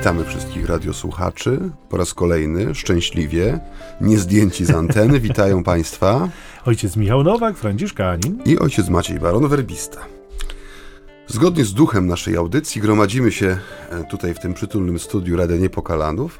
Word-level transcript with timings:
Witamy 0.00 0.24
wszystkich 0.24 0.66
radiosłuchaczy 0.66 1.70
po 1.88 1.96
raz 1.96 2.14
kolejny, 2.14 2.74
szczęśliwie, 2.74 3.60
nie 4.00 4.18
zdjęci 4.18 4.64
z 4.64 4.70
anteny. 4.70 5.20
Witają 5.28 5.62
Państwa. 5.64 6.28
Ojciec 6.64 6.96
Michał 6.96 7.22
Nowak, 7.22 7.56
Franciszkanin. 7.56 8.42
I 8.44 8.58
ojciec 8.58 8.88
Maciej 8.88 9.18
Baron, 9.18 9.48
werbista. 9.48 10.00
Zgodnie 11.26 11.64
z 11.64 11.74
duchem 11.74 12.06
naszej 12.06 12.36
audycji 12.36 12.80
gromadzimy 12.80 13.32
się 13.32 13.58
e, 13.90 14.04
tutaj 14.04 14.34
w 14.34 14.38
tym 14.38 14.54
przytulnym 14.54 14.98
studiu 14.98 15.36
Radia 15.36 15.56
Niepokalanów, 15.56 16.38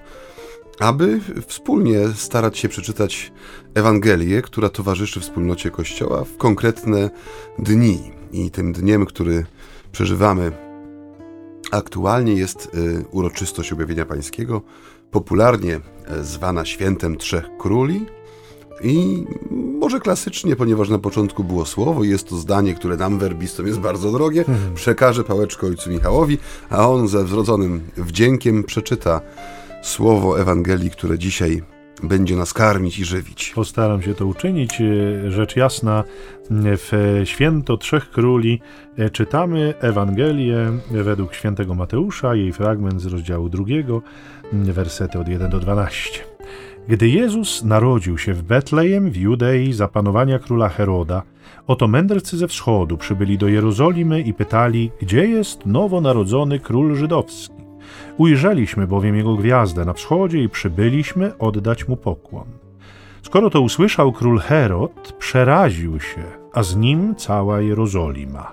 aby 0.79 1.21
wspólnie 1.47 2.09
starać 2.15 2.59
się 2.59 2.69
przeczytać 2.69 3.33
Ewangelię, 3.75 4.43
która 4.43 4.69
towarzyszy 4.69 5.21
wspólnocie 5.21 5.71
Kościoła 5.71 6.25
w 6.25 6.37
konkretne 6.37 7.11
dni. 7.59 7.99
I 8.33 8.51
tym 8.51 8.73
dniem, 8.73 9.07
który 9.07 9.47
przeżywamy 9.93 10.70
aktualnie, 11.71 12.33
jest 12.33 12.75
y, 12.75 13.05
uroczystość 13.11 13.73
objawienia 13.73 14.07
pańskiego, 14.07 14.63
popularnie 15.11 15.81
e, 16.07 16.25
zwana 16.25 16.65
świętem 16.65 17.17
Trzech 17.17 17.45
Króli. 17.59 18.07
I 18.83 19.25
może 19.51 20.01
klasycznie, 20.01 20.57
ponieważ 20.57 20.89
na 20.89 20.99
początku 20.99 21.45
było 21.45 21.67
słowo, 21.67 22.05
jest 22.05 22.29
to 22.29 22.37
zdanie, 22.37 22.75
które 22.75 22.97
nam 22.97 23.19
werbistom 23.19 23.67
jest 23.67 23.79
bardzo 23.79 24.13
drogie, 24.13 24.45
przekaże 24.75 25.25
pałeczkę 25.25 25.67
ojcu 25.67 25.91
Michałowi, 25.91 26.39
a 26.71 26.89
on 26.89 27.09
ze 27.09 27.25
wzrodzonym 27.25 27.81
wdziękiem 27.97 28.65
przeczyta 28.65 29.21
słowo 29.83 30.41
Ewangelii, 30.41 30.91
które 30.91 31.19
dzisiaj 31.19 31.63
będzie 32.03 32.37
nas 32.37 32.53
karmić 32.53 32.99
i 32.99 33.05
żywić. 33.05 33.53
Postaram 33.55 34.03
się 34.03 34.15
to 34.15 34.27
uczynić. 34.27 34.81
E, 34.81 35.31
Rzecz 35.31 35.57
jasna, 35.57 36.05
w 36.51 37.21
Święto 37.25 37.77
Trzech 37.77 38.11
Króli 38.11 38.61
e, 38.99 39.11
czytamy 39.11 39.75
Ewangelię 39.81 40.73
według 40.91 41.35
świętego 41.35 41.75
Mateusza, 41.75 42.35
jej 42.35 42.53
fragment 42.53 43.01
z 43.01 43.07
rozdziału 43.07 43.49
drugiego, 43.49 44.03
wersety 44.53 45.19
od 45.19 45.29
1 45.29 45.51
do 45.51 45.61
12. 45.61 46.21
Gdy 46.89 47.09
Jezus 47.09 47.65
narodził 47.65 48.19
się 48.19 48.35
w 48.35 48.43
Betlejem 48.43 49.11
w 49.11 49.17
Judei 49.17 49.73
za 49.73 49.89
panowania 49.89 50.39
króla 50.39 50.69
Heroda, 50.69 51.23
oto 51.67 51.89
mędrcy 51.89 52.39
ze 52.39 52.49
wschodu 52.49 52.97
przybyli 52.97 53.39
do 53.39 53.49
Jerozolimy 53.49 54.21
i 54.21 54.35
pytali, 54.35 54.91
gdzie 55.01 55.29
jest 55.29 55.67
nowonarodzony 55.67 56.59
król 56.59 56.97
żydowski. 56.97 57.60
Ujrzeliśmy 58.17 58.87
bowiem 58.87 59.17
jego 59.17 59.37
gwiazdę 59.37 59.85
na 59.85 59.93
wschodzie 59.93 60.43
i 60.43 60.49
przybyliśmy 60.49 61.39
oddać 61.39 61.89
mu 61.89 61.97
pokłon. 61.97 62.47
Skoro 63.23 63.51
to 63.51 63.61
usłyszał 63.61 64.13
król 64.13 64.39
Herod, 64.39 65.13
przeraził 65.19 66.01
się, 66.01 66.23
a 66.53 66.63
z 66.63 66.77
nim 66.77 67.15
cała 67.15 67.61
Jerozolima. 67.61 68.53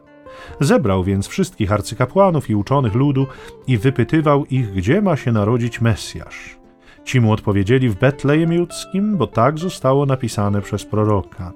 Zebrał 0.59 1.03
więc 1.03 1.27
wszystkich 1.27 1.71
arcykapłanów 1.71 2.49
i 2.49 2.55
uczonych 2.55 2.95
ludu 2.95 3.27
i 3.67 3.77
wypytywał 3.77 4.45
ich, 4.45 4.73
gdzie 4.73 5.01
ma 5.01 5.15
się 5.15 5.31
narodzić 5.31 5.81
Mesjasz. 5.81 6.57
Ci 7.03 7.21
mu 7.21 7.31
odpowiedzieli 7.31 7.89
w 7.89 7.95
Betlejem 7.95 8.53
Judzkim, 8.53 9.17
bo 9.17 9.27
tak 9.27 9.59
zostało 9.59 10.05
napisane 10.05 10.61
przez 10.61 10.85
proroka. 10.85 11.51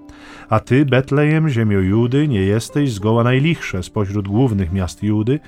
A 0.49 0.59
ty, 0.59 0.85
Betlejem, 0.85 1.49
ziemio 1.49 1.79
Judy, 1.79 2.27
nie 2.27 2.41
jesteś 2.41 2.93
zgoła 2.93 3.23
najlichsze 3.23 3.83
spośród 3.83 4.27
głównych 4.27 4.71
miast 4.71 5.03
Judy, 5.03 5.39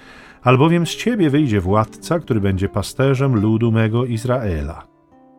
albowiem 0.43 0.87
z 0.87 0.95
ciebie 0.95 1.29
wyjdzie 1.29 1.61
władca, 1.61 2.19
który 2.19 2.41
będzie 2.41 2.69
pasterzem 2.69 3.35
ludu 3.35 3.71
mego 3.71 4.05
Izraela. 4.05 4.87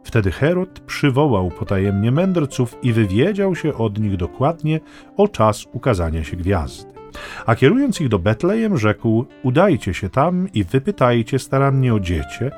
Wtedy 0.04 0.30
Herod 0.30 0.80
przywołał 0.80 1.50
potajemnie 1.50 2.10
mędrców 2.10 2.76
i 2.82 2.92
wywiedział 2.92 3.54
się 3.54 3.74
od 3.74 3.98
nich 3.98 4.16
dokładnie 4.16 4.80
o 5.16 5.28
czas 5.28 5.66
ukazania 5.72 6.24
się 6.24 6.36
gwiazdy. 6.36 6.94
A 7.46 7.54
kierując 7.56 8.00
ich 8.00 8.08
do 8.08 8.18
Betlejem, 8.18 8.78
rzekł: 8.78 9.24
Udajcie 9.42 9.94
się 9.94 10.10
tam 10.10 10.48
i 10.54 10.64
wypytajcie 10.64 11.38
starannie 11.38 11.94
o 11.94 12.00
dziecię, 12.00 12.50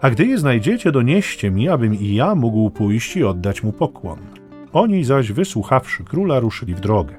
a 0.00 0.10
gdy 0.10 0.26
je 0.26 0.38
znajdziecie, 0.38 0.92
donieście 0.92 1.50
mi, 1.50 1.68
abym 1.68 1.94
i 1.94 2.14
ja 2.14 2.34
mógł 2.34 2.70
pójść 2.70 3.16
i 3.16 3.24
oddać 3.24 3.62
mu 3.62 3.72
pokłon. 3.72 4.18
Oni 4.72 5.04
zaś, 5.04 5.32
wysłuchawszy 5.32 6.04
króla, 6.04 6.40
ruszyli 6.40 6.74
w 6.74 6.80
drogę. 6.80 7.14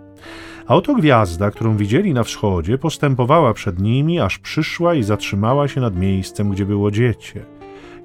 A 0.68 0.76
oto 0.76 0.96
gwiazda, 0.96 1.52
którą 1.52 1.78
widzieli 1.78 2.14
na 2.14 2.24
wschodzie, 2.24 2.78
postępowała 2.78 3.54
przed 3.54 3.80
nimi, 3.80 4.20
aż 4.20 4.40
przyszła 4.40 4.94
i 4.94 5.04
zatrzymała 5.04 5.68
się 5.68 5.82
nad 5.82 5.96
miejscem, 5.96 6.50
gdzie 6.50 6.66
było 6.66 6.92
dziecię. 6.92 7.46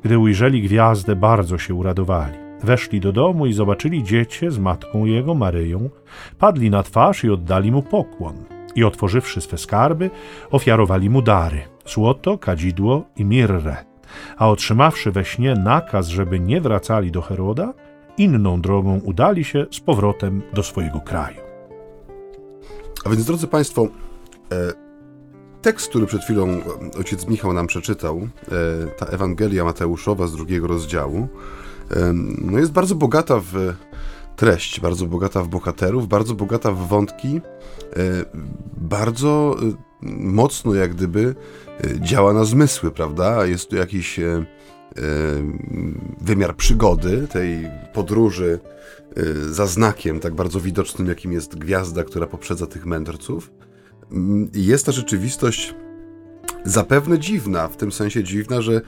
Gdy 0.02 0.18
ujrzeli 0.18 0.62
gwiazdę, 0.62 1.16
bardzo 1.16 1.58
się 1.58 1.74
uradowali. 1.74 2.34
Weszli 2.64 3.00
do 3.00 3.12
domu 3.12 3.46
i 3.46 3.52
zobaczyli 3.52 4.04
dziecię 4.04 4.50
z 4.50 4.58
matką 4.58 5.04
jego, 5.04 5.34
Maryją, 5.34 5.90
padli 6.38 6.70
na 6.70 6.82
twarz 6.82 7.24
i 7.24 7.30
oddali 7.30 7.72
mu 7.72 7.82
pokłon. 7.82 8.34
I 8.74 8.84
otworzywszy 8.84 9.40
swe 9.40 9.58
skarby, 9.58 10.10
ofiarowali 10.50 11.10
mu 11.10 11.22
dary: 11.22 11.60
złoto, 11.86 12.38
kadzidło 12.38 13.04
i 13.16 13.24
mirrę. 13.24 13.76
A 14.36 14.48
otrzymawszy 14.48 15.10
we 15.10 15.24
śnie 15.24 15.54
nakaz, 15.54 16.08
żeby 16.08 16.40
nie 16.40 16.60
wracali 16.60 17.10
do 17.10 17.22
Heroda, 17.22 17.72
inną 18.18 18.60
drogą 18.60 19.00
udali 19.04 19.44
się 19.44 19.66
z 19.70 19.80
powrotem 19.80 20.42
do 20.54 20.62
swojego 20.62 21.00
kraju. 21.00 21.51
A 23.04 23.10
więc, 23.10 23.24
drodzy 23.24 23.46
Państwo, 23.46 23.88
e, 24.52 24.72
tekst, 25.62 25.88
który 25.88 26.06
przed 26.06 26.22
chwilą 26.22 26.60
ojciec 26.98 27.28
Michał 27.28 27.52
nam 27.52 27.66
przeczytał, 27.66 28.16
e, 28.18 28.86
ta 28.98 29.06
Ewangelia 29.06 29.64
Mateuszowa 29.64 30.26
z 30.26 30.32
drugiego 30.32 30.66
rozdziału, 30.66 31.28
e, 31.90 32.12
no 32.38 32.58
jest 32.58 32.72
bardzo 32.72 32.94
bogata 32.94 33.40
w 33.40 33.54
treść, 34.36 34.80
bardzo 34.80 35.06
bogata 35.06 35.42
w 35.42 35.48
bohaterów, 35.48 36.08
bardzo 36.08 36.34
bogata 36.34 36.72
w 36.72 36.88
wątki, 36.88 37.40
bardzo 38.76 39.56
mocno 40.18 40.74
jak 40.74 40.94
gdyby 40.94 41.34
działa 42.00 42.32
na 42.32 42.44
zmysły, 42.44 42.90
prawda? 42.90 43.46
Jest 43.46 43.70
tu 43.70 43.76
jakiś 43.76 44.20
wymiar 46.20 46.56
przygody, 46.56 47.28
tej 47.30 47.70
podróży 47.92 48.58
za 49.50 49.66
znakiem, 49.66 50.20
tak 50.20 50.34
bardzo 50.34 50.60
widocznym, 50.60 51.08
jakim 51.08 51.32
jest 51.32 51.58
gwiazda, 51.58 52.04
która 52.04 52.26
poprzedza 52.26 52.66
tych 52.66 52.86
mędrców. 52.86 53.50
Jest 54.54 54.86
ta 54.86 54.92
rzeczywistość 54.92 55.74
zapewne 56.64 57.18
dziwna, 57.18 57.68
w 57.68 57.76
tym 57.76 57.92
sensie 57.92 58.24
dziwna, 58.24 58.62
że 58.62 58.80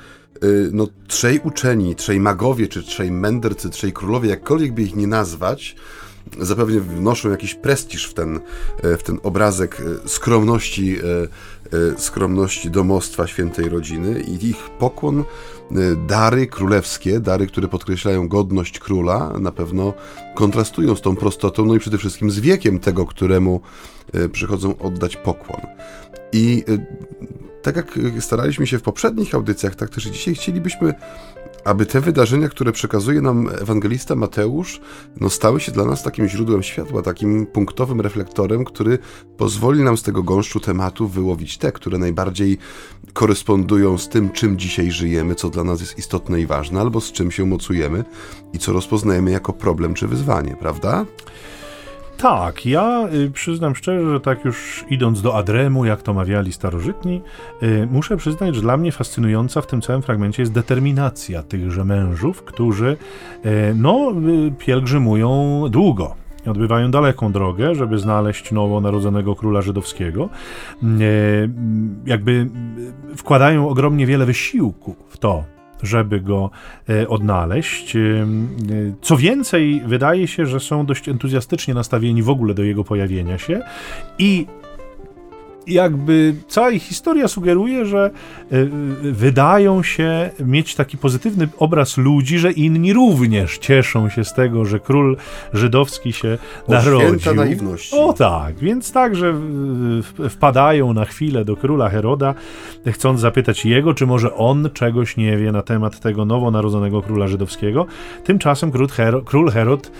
no, 0.72 0.88
trzej 1.06 1.40
uczeni, 1.44 1.94
trzej 1.94 2.20
magowie, 2.20 2.68
czy 2.68 2.82
trzej 2.82 3.10
mędrcy, 3.10 3.70
trzej 3.70 3.92
królowie, 3.92 4.30
jakkolwiek 4.30 4.72
by 4.72 4.82
ich 4.82 4.96
nie 4.96 5.06
nazwać, 5.06 5.76
zapewne 6.40 6.80
wnoszą 6.80 7.30
jakiś 7.30 7.54
prestiż 7.54 8.06
w 8.06 8.14
ten, 8.14 8.40
w 8.82 9.02
ten 9.02 9.18
obrazek 9.22 9.82
skromności, 10.06 10.96
skromności 11.96 12.70
domostwa 12.70 13.26
świętej 13.26 13.68
rodziny 13.68 14.20
i 14.20 14.48
ich 14.48 14.70
pokłon 14.78 15.24
Y, 15.72 15.96
dary 16.06 16.46
królewskie, 16.46 17.20
dary, 17.20 17.46
które 17.46 17.68
podkreślają 17.68 18.28
godność 18.28 18.78
króla, 18.78 19.32
na 19.40 19.52
pewno 19.52 19.92
kontrastują 20.34 20.96
z 20.96 21.00
tą 21.00 21.16
prostotą, 21.16 21.64
no 21.64 21.74
i 21.74 21.78
przede 21.78 21.98
wszystkim 21.98 22.30
z 22.30 22.40
wiekiem 22.40 22.78
tego, 22.78 23.06
któremu 23.06 23.60
y, 24.14 24.28
przychodzą 24.28 24.78
oddać 24.78 25.16
pokłon. 25.16 25.60
I 26.32 26.64
tak 27.62 27.76
jak 27.76 27.98
staraliśmy 28.20 28.66
się 28.66 28.78
w 28.78 28.82
poprzednich 28.82 29.34
audycjach, 29.34 29.74
tak 29.74 29.90
też 29.90 30.04
dzisiaj 30.04 30.34
chcielibyśmy 30.34 30.94
aby 31.64 31.86
te 31.86 32.00
wydarzenia, 32.00 32.48
które 32.48 32.72
przekazuje 32.72 33.20
nam 33.20 33.48
ewangelista 33.60 34.14
Mateusz, 34.14 34.80
no 35.20 35.30
stały 35.30 35.60
się 35.60 35.72
dla 35.72 35.84
nas 35.84 36.02
takim 36.02 36.28
źródłem 36.28 36.62
światła, 36.62 37.02
takim 37.02 37.46
punktowym 37.46 38.00
reflektorem, 38.00 38.64
który 38.64 38.98
pozwoli 39.36 39.82
nam 39.82 39.96
z 39.96 40.02
tego 40.02 40.22
gąszczu 40.22 40.60
tematów 40.60 41.14
wyłowić 41.14 41.58
te, 41.58 41.72
które 41.72 41.98
najbardziej 41.98 42.58
korespondują 43.12 43.98
z 43.98 44.08
tym, 44.08 44.30
czym 44.30 44.58
dzisiaj 44.58 44.90
żyjemy, 44.90 45.34
co 45.34 45.50
dla 45.50 45.64
nas 45.64 45.80
jest 45.80 45.98
istotne 45.98 46.40
i 46.40 46.46
ważne, 46.46 46.80
albo 46.80 47.00
z 47.00 47.12
czym 47.12 47.30
się 47.30 47.46
mocujemy 47.46 48.04
i 48.52 48.58
co 48.58 48.72
rozpoznajemy 48.72 49.30
jako 49.30 49.52
problem 49.52 49.94
czy 49.94 50.08
wyzwanie, 50.08 50.56
prawda? 50.60 51.06
Tak, 52.16 52.66
ja 52.66 53.08
y, 53.14 53.30
przyznam 53.30 53.74
szczerze, 53.74 54.10
że 54.10 54.20
tak 54.20 54.44
już 54.44 54.84
idąc 54.90 55.22
do 55.22 55.36
Adremu, 55.36 55.84
jak 55.84 56.02
to 56.02 56.14
mawiali 56.14 56.52
starożytni, 56.52 57.20
y, 57.62 57.88
muszę 57.90 58.16
przyznać, 58.16 58.54
że 58.54 58.60
dla 58.60 58.76
mnie 58.76 58.92
fascynująca 58.92 59.60
w 59.60 59.66
tym 59.66 59.80
całym 59.80 60.02
fragmencie 60.02 60.42
jest 60.42 60.52
determinacja 60.52 61.42
tychże 61.42 61.84
mężów, 61.84 62.42
którzy 62.42 62.96
y, 63.46 63.74
no, 63.76 64.12
pielgrzymują 64.58 65.62
długo. 65.70 66.14
Odbywają 66.46 66.90
daleką 66.90 67.32
drogę, 67.32 67.74
żeby 67.74 67.98
znaleźć 67.98 68.52
nowonarodzonego 68.52 69.36
króla 69.36 69.62
żydowskiego. 69.62 70.28
Jakby 72.06 72.50
wkładają 73.16 73.68
ogromnie 73.68 74.06
wiele 74.06 74.26
wysiłku 74.26 74.96
w 75.08 75.18
to, 75.18 75.44
żeby 75.84 76.20
go 76.20 76.50
e, 76.88 77.08
odnaleźć. 77.08 77.96
E, 77.96 78.00
e, 78.00 78.26
co 79.02 79.16
więcej, 79.16 79.82
wydaje 79.86 80.26
się, 80.26 80.46
że 80.46 80.60
są 80.60 80.86
dość 80.86 81.08
entuzjastycznie 81.08 81.74
nastawieni 81.74 82.22
w 82.22 82.30
ogóle 82.30 82.54
do 82.54 82.62
jego 82.62 82.84
pojawienia 82.84 83.38
się 83.38 83.62
i 84.18 84.46
jakby 85.66 86.34
cała 86.48 86.70
ich 86.70 86.82
historia 86.82 87.28
sugeruje, 87.28 87.86
że 87.86 88.10
y, 88.52 88.68
wydają 89.12 89.82
się 89.82 90.30
mieć 90.40 90.74
taki 90.74 90.98
pozytywny 90.98 91.48
obraz 91.58 91.96
ludzi, 91.96 92.38
że 92.38 92.52
inni 92.52 92.92
również 92.92 93.58
cieszą 93.58 94.08
się 94.08 94.24
z 94.24 94.34
tego, 94.34 94.64
że 94.64 94.80
król 94.80 95.16
żydowski 95.52 96.12
się 96.12 96.38
o, 96.66 96.72
narodził. 96.72 97.20
Święta 97.20 97.34
naiwności. 97.34 97.96
O 97.96 98.12
tak, 98.12 98.58
więc 98.58 98.92
także 98.92 99.34
wpadają 100.30 100.92
na 100.92 101.04
chwilę 101.04 101.44
do 101.44 101.56
króla 101.56 101.88
Heroda, 101.88 102.34
chcąc 102.86 103.20
zapytać 103.20 103.64
jego, 103.64 103.94
czy 103.94 104.06
może 104.06 104.34
on 104.34 104.70
czegoś 104.72 105.16
nie 105.16 105.36
wie 105.36 105.52
na 105.52 105.62
temat 105.62 106.00
tego 106.00 106.24
nowonarodzonego 106.24 107.02
króla 107.02 107.28
żydowskiego. 107.28 107.86
Tymczasem 108.24 108.72
król, 108.72 108.88
Herod, 108.88 109.24
król 109.24 109.50
Herod 109.50 109.90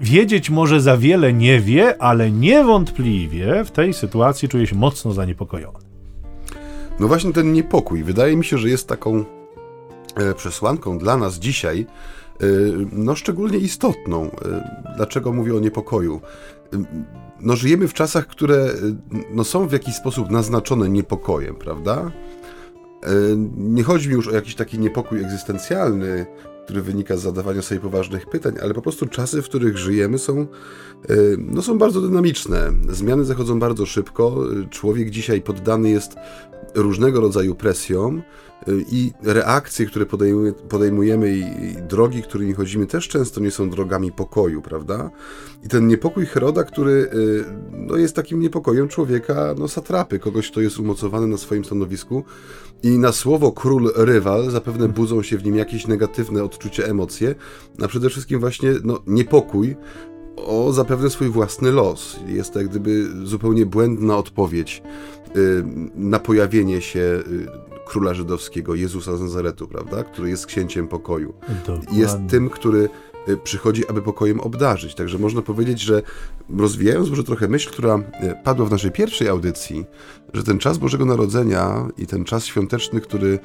wiedzieć 0.00 0.50
może 0.50 0.80
za 0.80 0.96
wiele 0.96 1.32
nie 1.32 1.60
wie, 1.60 2.02
ale 2.02 2.30
niewątpliwie 2.30 3.64
w 3.64 3.70
tej 3.70 3.94
sytuacji 3.94 4.48
czuje 4.48 4.66
się 4.66 4.76
mocno 4.76 5.12
zaniepokojony. 5.12 5.78
No 7.00 7.08
właśnie 7.08 7.32
ten 7.32 7.52
niepokój 7.52 8.04
wydaje 8.04 8.36
mi 8.36 8.44
się, 8.44 8.58
że 8.58 8.68
jest 8.68 8.88
taką 8.88 9.24
e, 10.16 10.34
przesłanką 10.34 10.98
dla 10.98 11.16
nas 11.16 11.38
dzisiaj, 11.38 11.86
e, 12.40 12.44
no 12.92 13.14
szczególnie 13.14 13.58
istotną. 13.58 14.24
E, 14.24 14.30
dlaczego 14.96 15.32
mówię 15.32 15.56
o 15.56 15.60
niepokoju? 15.60 16.20
No 17.40 17.56
żyjemy 17.56 17.88
w 17.88 17.94
czasach, 17.94 18.26
które 18.26 18.66
no, 19.30 19.44
są 19.44 19.68
w 19.68 19.72
jakiś 19.72 19.94
sposób 19.94 20.30
naznaczone 20.30 20.88
niepokojem, 20.88 21.54
prawda? 21.54 22.10
Nie 23.56 23.82
chodzi 23.82 24.08
mi 24.08 24.14
już 24.14 24.28
o 24.28 24.34
jakiś 24.34 24.54
taki 24.54 24.78
niepokój 24.78 25.20
egzystencjalny, 25.20 26.26
który 26.64 26.82
wynika 26.82 27.16
z 27.16 27.22
zadawania 27.22 27.62
sobie 27.62 27.80
poważnych 27.80 28.26
pytań, 28.26 28.54
ale 28.62 28.74
po 28.74 28.82
prostu 28.82 29.06
czasy, 29.06 29.42
w 29.42 29.44
których 29.44 29.78
żyjemy 29.78 30.18
są, 30.18 30.40
e, 30.40 30.46
no, 31.38 31.62
są 31.62 31.78
bardzo 31.78 32.00
dynamiczne. 32.00 32.72
Zmiany 32.88 33.24
zachodzą 33.24 33.58
bardzo 33.58 33.86
szybko. 33.86 34.36
Człowiek 34.70 35.10
dzisiaj 35.10 35.40
poddany 35.40 35.90
jest 35.90 36.14
różnego 36.74 37.20
rodzaju 37.20 37.54
presjom 37.54 38.22
i 38.90 39.12
reakcje, 39.22 39.86
które 39.86 40.06
podejmujemy 40.68 41.36
i 41.36 41.76
drogi, 41.88 42.22
którymi 42.22 42.54
chodzimy, 42.54 42.86
też 42.86 43.08
często 43.08 43.40
nie 43.40 43.50
są 43.50 43.70
drogami 43.70 44.12
pokoju, 44.12 44.62
prawda? 44.62 45.10
I 45.64 45.68
ten 45.68 45.86
niepokój 45.86 46.26
Heroda, 46.26 46.64
który 46.64 47.10
e, 47.10 47.16
no, 47.72 47.96
jest 47.96 48.16
takim 48.16 48.40
niepokojem 48.40 48.88
człowieka, 48.88 49.54
no 49.58 49.68
satrapy, 49.68 50.18
kogoś, 50.18 50.50
kto 50.50 50.60
jest 50.60 50.78
umocowany 50.78 51.26
na 51.26 51.36
swoim 51.36 51.64
stanowisku, 51.64 52.24
i 52.82 52.98
na 52.98 53.12
słowo 53.12 53.52
król 53.52 53.92
rywal 53.96 54.50
zapewne 54.50 54.88
budzą 54.88 55.22
się 55.22 55.38
w 55.38 55.44
nim 55.44 55.56
jakieś 55.56 55.86
negatywne 55.86 56.44
odczucia, 56.44 56.82
emocje, 56.82 57.34
a 57.82 57.88
przede 57.88 58.10
wszystkim 58.10 58.40
właśnie 58.40 58.70
no, 58.84 59.02
niepokój 59.06 59.76
o 60.36 60.72
zapewne 60.72 61.10
swój 61.10 61.28
własny 61.28 61.72
los. 61.72 62.16
Jest 62.26 62.52
to 62.52 62.58
jak 62.58 62.68
gdyby 62.68 63.06
zupełnie 63.26 63.66
błędna 63.66 64.16
odpowiedź 64.16 64.82
y, 65.36 65.64
na 65.94 66.18
pojawienie 66.18 66.80
się 66.80 67.00
y, 67.00 67.71
króla 67.86 68.14
żydowskiego, 68.14 68.74
Jezusa 68.74 69.16
z 69.16 69.20
Nazaretu, 69.20 69.68
prawda? 69.68 70.04
który 70.04 70.30
jest 70.30 70.46
księciem 70.46 70.88
pokoju. 70.88 71.34
Dokładnie. 71.66 71.98
Jest 71.98 72.16
tym, 72.28 72.50
który 72.50 72.88
y, 73.28 73.36
przychodzi, 73.36 73.88
aby 73.88 74.02
pokojem 74.02 74.40
obdarzyć. 74.40 74.94
Także 74.94 75.18
można 75.18 75.42
powiedzieć, 75.42 75.80
że 75.80 76.02
rozwijając 76.58 77.10
może 77.10 77.24
trochę 77.24 77.48
myśl, 77.48 77.70
która 77.70 77.96
y, 77.98 78.02
padła 78.44 78.66
w 78.66 78.70
naszej 78.70 78.90
pierwszej 78.90 79.28
audycji, 79.28 79.84
że 80.34 80.42
ten 80.42 80.58
czas 80.58 80.78
Bożego 80.78 81.04
Narodzenia 81.04 81.88
i 81.98 82.06
ten 82.06 82.24
czas 82.24 82.46
świąteczny, 82.46 83.00
który 83.00 83.28
y, 83.28 83.38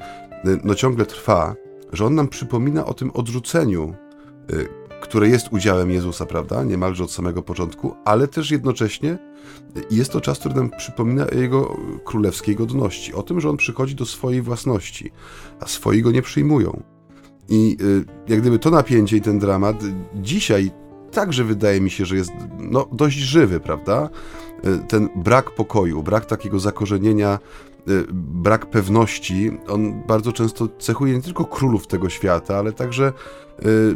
no 0.64 0.74
ciągle 0.74 1.06
trwa, 1.06 1.54
że 1.92 2.04
on 2.04 2.14
nam 2.14 2.28
przypomina 2.28 2.86
o 2.86 2.94
tym 2.94 3.10
odrzuceniu, 3.10 3.94
które 5.00 5.28
jest 5.28 5.48
udziałem 5.52 5.90
Jezusa, 5.90 6.26
prawda? 6.26 6.64
Niemalże 6.64 7.04
od 7.04 7.12
samego 7.12 7.42
początku, 7.42 7.94
ale 8.04 8.28
też 8.28 8.50
jednocześnie 8.50 9.18
jest 9.90 10.12
to 10.12 10.20
czas, 10.20 10.38
który 10.38 10.54
nam 10.54 10.70
przypomina 10.78 11.26
o 11.26 11.34
jego 11.34 11.76
królewskiej 12.04 12.56
godności, 12.56 13.14
o 13.14 13.22
tym, 13.22 13.40
że 13.40 13.50
on 13.50 13.56
przychodzi 13.56 13.94
do 13.94 14.06
swojej 14.06 14.42
własności, 14.42 15.12
a 15.60 15.66
swoi 15.66 16.02
go 16.02 16.10
nie 16.10 16.22
przyjmują. 16.22 16.82
I 17.48 17.76
y, 17.80 18.04
jak 18.28 18.40
gdyby 18.40 18.58
to 18.58 18.70
napięcie 18.70 19.16
i 19.16 19.20
ten 19.20 19.38
dramat 19.38 19.76
dzisiaj 20.14 20.70
także 21.12 21.44
wydaje 21.44 21.80
mi 21.80 21.90
się, 21.90 22.04
że 22.04 22.16
jest 22.16 22.32
no, 22.58 22.88
dość 22.92 23.16
żywy, 23.16 23.60
prawda? 23.60 24.10
Y, 24.66 24.78
ten 24.88 25.08
brak 25.16 25.50
pokoju, 25.50 26.02
brak 26.02 26.26
takiego 26.26 26.60
zakorzenienia, 26.60 27.38
y, 27.88 28.04
brak 28.12 28.66
pewności, 28.66 29.58
on 29.68 30.02
bardzo 30.06 30.32
często 30.32 30.68
cechuje 30.78 31.14
nie 31.14 31.22
tylko 31.22 31.44
królów 31.44 31.86
tego 31.86 32.08
świata, 32.08 32.56
ale 32.56 32.72
także 32.72 33.12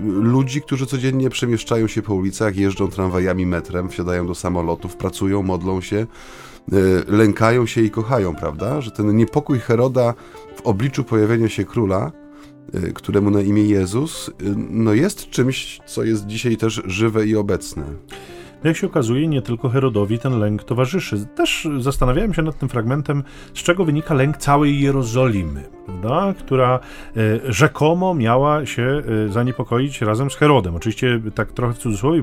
ludzi, 0.03 0.63
którzy 0.63 0.87
codziennie 0.87 1.31
przemieszczają 1.31 1.87
się 1.87 2.03
po 2.03 2.15
ulicach, 2.15 2.57
jeżdżą 2.57 2.89
tramwajami, 2.89 3.47
metrem, 3.47 3.89
wsiadają 3.89 4.27
do 4.27 4.35
samolotów, 4.35 4.97
pracują, 4.97 5.43
modlą 5.43 5.81
się, 5.81 6.07
lękają 7.07 7.67
się 7.67 7.81
i 7.81 7.91
kochają, 7.91 8.35
prawda? 8.35 8.81
Że 8.81 8.91
ten 8.91 9.17
niepokój 9.17 9.59
Heroda 9.59 10.15
w 10.57 10.61
obliczu 10.61 11.05
pojawienia 11.05 11.49
się 11.49 11.65
króla 11.65 12.13
Y, 12.75 12.93
któremu 12.93 13.31
na 13.31 13.41
imię 13.41 13.63
Jezus, 13.63 14.29
y, 14.29 14.33
no 14.71 14.95
jest 14.95 15.31
czymś, 15.31 15.81
co 15.87 16.05
jest 16.05 16.27
dzisiaj 16.27 16.57
też 16.57 16.83
żywe 16.85 17.27
i 17.27 17.37
obecne. 17.37 17.85
Jak 18.65 18.77
się 18.77 18.87
okazuje, 18.87 19.29
nie 19.29 19.43
tylko 19.43 19.69
Herodowi 19.69 20.19
ten 20.19 20.39
lęk 20.39 20.65
towarzyszy. 20.65 21.27
Też 21.27 21.69
zastanawiałem 21.79 22.35
się 22.35 22.43
nad 22.43 22.59
tym 22.59 22.69
fragmentem, 22.69 23.23
z 23.55 23.63
czego 23.63 23.85
wynika 23.85 24.15
lęk 24.15 24.37
całej 24.37 24.81
Jerozolimy, 24.81 25.63
prawda? 25.87 26.35
która 26.39 26.81
e, 27.17 27.53
rzekomo 27.53 28.15
miała 28.15 28.67
się 28.67 29.03
e, 29.27 29.33
zaniepokoić 29.33 30.01
razem 30.01 30.31
z 30.31 30.37
Herodem. 30.37 30.77
Oczywiście 30.77 31.21
tak 31.35 31.53
trochę 31.53 31.75
w 31.75 31.79
cudzysłowie 31.79 32.23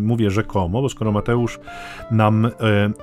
mówię 0.00 0.30
rzekomo, 0.30 0.82
bo 0.82 0.88
skoro 0.88 1.12
Mateusz 1.12 1.58
nam 2.10 2.46
e, 2.46 2.50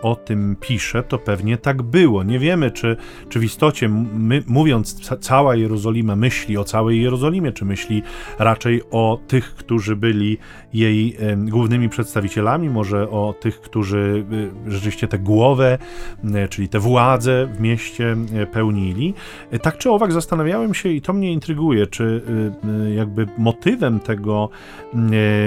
o 0.02 0.16
tym 0.16 0.56
pisze, 0.60 1.04
to 1.04 1.18
pewnie 1.18 1.58
tak 1.58 1.82
było. 1.82 2.24
Nie 2.24 2.40
wiemy, 2.40 2.72
czy, 2.72 2.98
czy 3.30 3.40
w 3.40 3.44
istocie, 3.44 3.90
my, 4.14 4.44
mówiąc 4.48 5.02
ca 5.02 5.18
cała 5.18 5.56
Jerozolima, 5.56 6.16
myśli 6.16 6.58
o 6.58 6.64
całej 6.64 7.02
Jerozolimie, 7.02 7.52
czy 7.52 7.66
myśli 7.66 8.04
raczej 8.40 8.82
o 8.92 9.20
tych, 9.28 9.56
którzy 9.56 9.96
byli 9.96 10.38
jej 10.76 11.18
głównymi 11.38 11.90
przedstawicielami, 11.90 12.70
może 12.70 13.10
o 13.10 13.36
tych, 13.40 13.62
którzy 13.62 14.26
y, 14.68 14.72
rzeczywiście 14.72 15.08
tę 15.08 15.20
głowę, 15.20 15.78
y, 16.24 16.48
czyli 16.50 16.70
tę 16.70 16.80
władzę 16.80 17.48
w 17.48 17.60
mieście 17.60 18.16
y, 18.44 18.48
pełnili. 18.48 19.14
Tak 19.62 19.78
czy 19.78 19.92
owak 19.92 20.12
zastanawiałem 20.12 20.74
się 20.74 20.90
i 20.90 21.02
to 21.02 21.14
mnie 21.14 21.32
intryguje, 21.32 21.88
czy 21.88 22.22
jakby 22.96 23.28
motywem 23.38 24.00
tego 24.00 24.50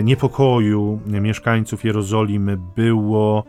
niepokoju 0.04 1.00
mieszkańców 1.06 1.84
Jerozolimy 1.84 2.58
było 2.76 3.44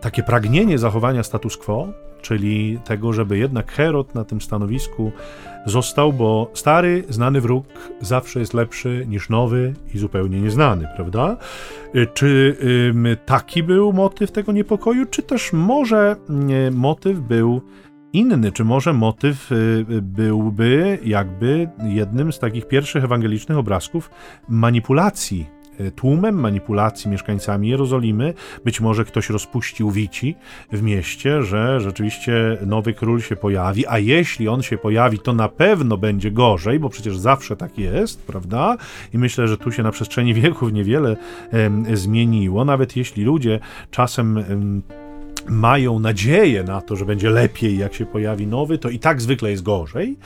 takie 0.00 0.22
pragnienie 0.22 0.78
zachowania 0.78 1.22
status 1.22 1.56
quo, 1.56 1.88
czyli 2.24 2.78
tego, 2.84 3.12
żeby 3.12 3.38
jednak 3.38 3.72
Herod 3.72 4.14
na 4.14 4.24
tym 4.24 4.40
stanowisku 4.40 5.12
został, 5.66 6.12
bo 6.12 6.50
stary, 6.54 7.04
znany 7.08 7.40
wróg 7.40 7.66
zawsze 8.00 8.40
jest 8.40 8.54
lepszy 8.54 9.04
niż 9.08 9.28
nowy 9.28 9.74
i 9.94 9.98
zupełnie 9.98 10.40
nieznany, 10.40 10.88
prawda? 10.96 11.36
Y, 11.94 12.06
czy 12.14 12.56
taki 13.26 13.62
był 13.62 13.92
motyw 13.92 14.30
tego 14.30 14.52
niepokoju, 14.52 15.06
czy 15.06 15.22
też 15.22 15.52
może 15.52 16.16
motyw 16.72 17.20
był 17.20 17.60
inny, 18.12 18.52
czy 18.52 18.64
może 18.64 18.92
motyw 18.92 19.52
y, 19.52 19.84
byłby 20.02 20.98
jakby 21.04 21.68
jednym 21.84 22.32
z 22.32 22.38
takich 22.38 22.68
pierwszych 22.68 23.04
ewangelicznych 23.04 23.58
obrazków 23.58 24.10
manipulacji 24.48 25.46
tłumem, 25.96 26.40
manipulacji 26.40 27.10
mieszkańcami 27.10 27.68
Jerozolimy. 27.68 28.34
Być 28.64 28.80
może 28.80 29.04
ktoś 29.04 29.30
rozpuścił 29.30 29.90
wici 29.90 30.36
w 30.72 30.82
mieście, 30.82 31.42
że 31.42 31.80
rzeczywiście 31.80 32.58
nowy 32.66 32.94
król 32.94 33.20
się 33.20 33.36
pojawi, 33.36 33.86
a 33.86 33.98
jeśli 33.98 34.48
on 34.48 34.62
się 34.62 34.78
pojawi, 34.78 35.18
to 35.18 35.32
na 35.32 35.48
pewno 35.48 35.96
będzie 35.96 36.30
gorzej, 36.30 36.78
bo 36.78 36.88
przecież 36.88 37.18
zawsze 37.18 37.56
tak 37.56 37.78
jest, 37.78 38.26
prawda? 38.26 38.76
I 39.14 39.18
myślę, 39.18 39.48
że 39.48 39.58
tu 39.58 39.72
się 39.72 39.82
na 39.82 39.90
przestrzeni 39.90 40.34
wieków 40.42 40.72
niewiele 40.72 41.16
zmieniło, 41.94 42.64
nawet 42.64 42.96
jeśli 42.96 43.24
ludzie 43.24 43.60
czasem 43.90 44.44
mają 45.48 45.98
nadzieję 45.98 46.62
na 46.62 46.80
to, 46.80 46.96
że 46.96 47.04
będzie 47.04 47.30
lepiej, 47.30 47.78
jak 47.78 47.94
się 47.94 48.06
pojawi 48.06 48.46
nowy, 48.46 48.78
to 48.78 48.88
i 48.88 48.98
tak 48.98 49.20
zwykle 49.20 49.50
jest 49.50 49.62
gorzej. 49.62 50.16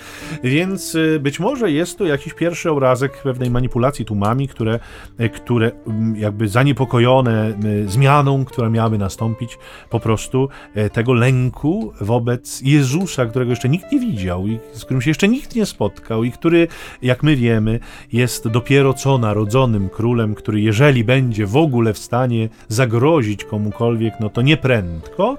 Więc 0.44 0.94
y, 0.94 1.20
być 1.20 1.40
może 1.40 1.70
jest 1.70 1.98
to 1.98 2.06
jakiś 2.06 2.34
pierwszy 2.34 2.70
obrazek 2.70 3.22
pewnej 3.22 3.50
manipulacji 3.50 4.04
tłumami, 4.04 4.48
które, 4.48 4.80
y, 5.20 5.28
które 5.28 5.70
mm, 5.86 6.16
jakby 6.16 6.48
zaniepokojone 6.48 7.54
y, 7.64 7.88
zmianą, 7.88 8.44
która 8.44 8.70
miałaby 8.70 8.98
nastąpić, 8.98 9.58
po 9.90 10.00
prostu 10.00 10.48
tego 10.92 11.12
lęku 11.12 11.92
wobec 12.00 12.60
Jezusa, 12.62 13.26
którego 13.26 13.50
jeszcze 13.50 13.68
nikt 13.68 13.92
nie 13.92 14.00
widział 14.00 14.46
i 14.46 14.58
z 14.72 14.84
którym 14.84 15.02
się 15.02 15.10
jeszcze 15.10 15.28
nikt 15.28 15.54
nie 15.54 15.66
spotkał 15.66 16.24
i 16.24 16.32
który, 16.32 16.68
jak 17.02 17.22
my 17.22 17.36
wiemy, 17.36 17.80
jest 18.12 18.48
dopiero 18.48 18.94
co 18.94 19.18
narodzonym 19.18 19.88
królem, 19.88 20.34
który 20.34 20.60
jeżeli 20.60 21.04
będzie 21.04 21.46
w 21.46 21.56
ogóle 21.56 21.92
w 21.92 21.98
stanie 21.98 22.48
zagrozić 22.68 23.44
komukolwiek, 23.44 24.14
no 24.20 24.30
to 24.30 24.42
nie 24.42 24.56
prędko 24.56 25.07
wszystko, 25.08 25.36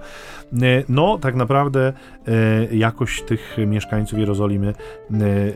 no 0.89 1.17
tak 1.17 1.35
naprawdę 1.35 1.93
jakość 2.71 3.23
tych 3.23 3.57
mieszkańców 3.67 4.19
Jerozolimy 4.19 4.73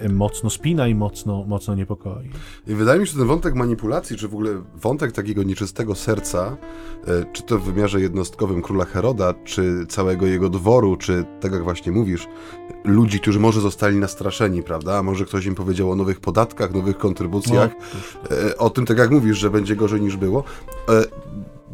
mocno 0.09 0.49
spina 0.49 0.87
i 0.87 0.95
mocno, 0.95 1.43
mocno 1.47 1.75
niepokoi. 1.75 2.29
I 2.67 2.73
wydaje 2.73 2.99
mi 2.99 3.07
się, 3.07 3.13
że 3.13 3.19
ten 3.19 3.27
wątek 3.27 3.55
manipulacji, 3.55 4.17
czy 4.17 4.27
w 4.27 4.33
ogóle 4.33 4.49
wątek 4.75 5.11
takiego 5.11 5.43
nieczystego 5.43 5.95
serca, 5.95 6.57
czy 7.33 7.43
to 7.43 7.59
w 7.59 7.63
wymiarze 7.63 8.01
jednostkowym 8.01 8.61
króla 8.61 8.85
Heroda, 8.85 9.33
czy 9.43 9.85
całego 9.89 10.25
jego 10.25 10.49
dworu, 10.49 10.95
czy 10.95 11.25
tak 11.41 11.51
jak 11.51 11.63
właśnie 11.63 11.91
mówisz, 11.91 12.27
ludzi, 12.85 13.19
którzy 13.19 13.39
może 13.39 13.61
zostali 13.61 13.97
nastraszeni, 13.97 14.63
prawda? 14.63 14.97
A 14.97 15.03
może 15.03 15.25
ktoś 15.25 15.45
im 15.45 15.55
powiedział 15.55 15.91
o 15.91 15.95
nowych 15.95 16.19
podatkach, 16.19 16.73
nowych 16.73 16.97
kontrybucjach, 16.97 17.71
no, 18.29 18.57
o 18.57 18.69
tym, 18.69 18.85
tak 18.85 18.97
jak 18.97 19.11
mówisz, 19.11 19.37
że 19.37 19.49
będzie 19.49 19.75
gorzej 19.75 20.01
niż 20.01 20.17
było. 20.17 20.43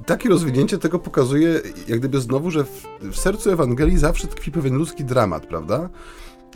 Takie 0.10 0.30
rozwinięcie 0.30 0.78
tego 0.78 1.00
pokazuje, 1.00 1.62
jak 1.88 2.00
gdyby 2.00 2.22
znowu, 2.22 2.52
że 2.52 2.64
w, 2.64 2.88
w 3.02 3.16
sercu 3.16 3.52
Ewangelii 3.52 3.98
zawsze 3.98 4.28
tkwi 4.28 4.52
pewien 4.52 4.76
ludzki 4.76 5.06
dramat, 5.06 5.46
prawda? 5.46 5.90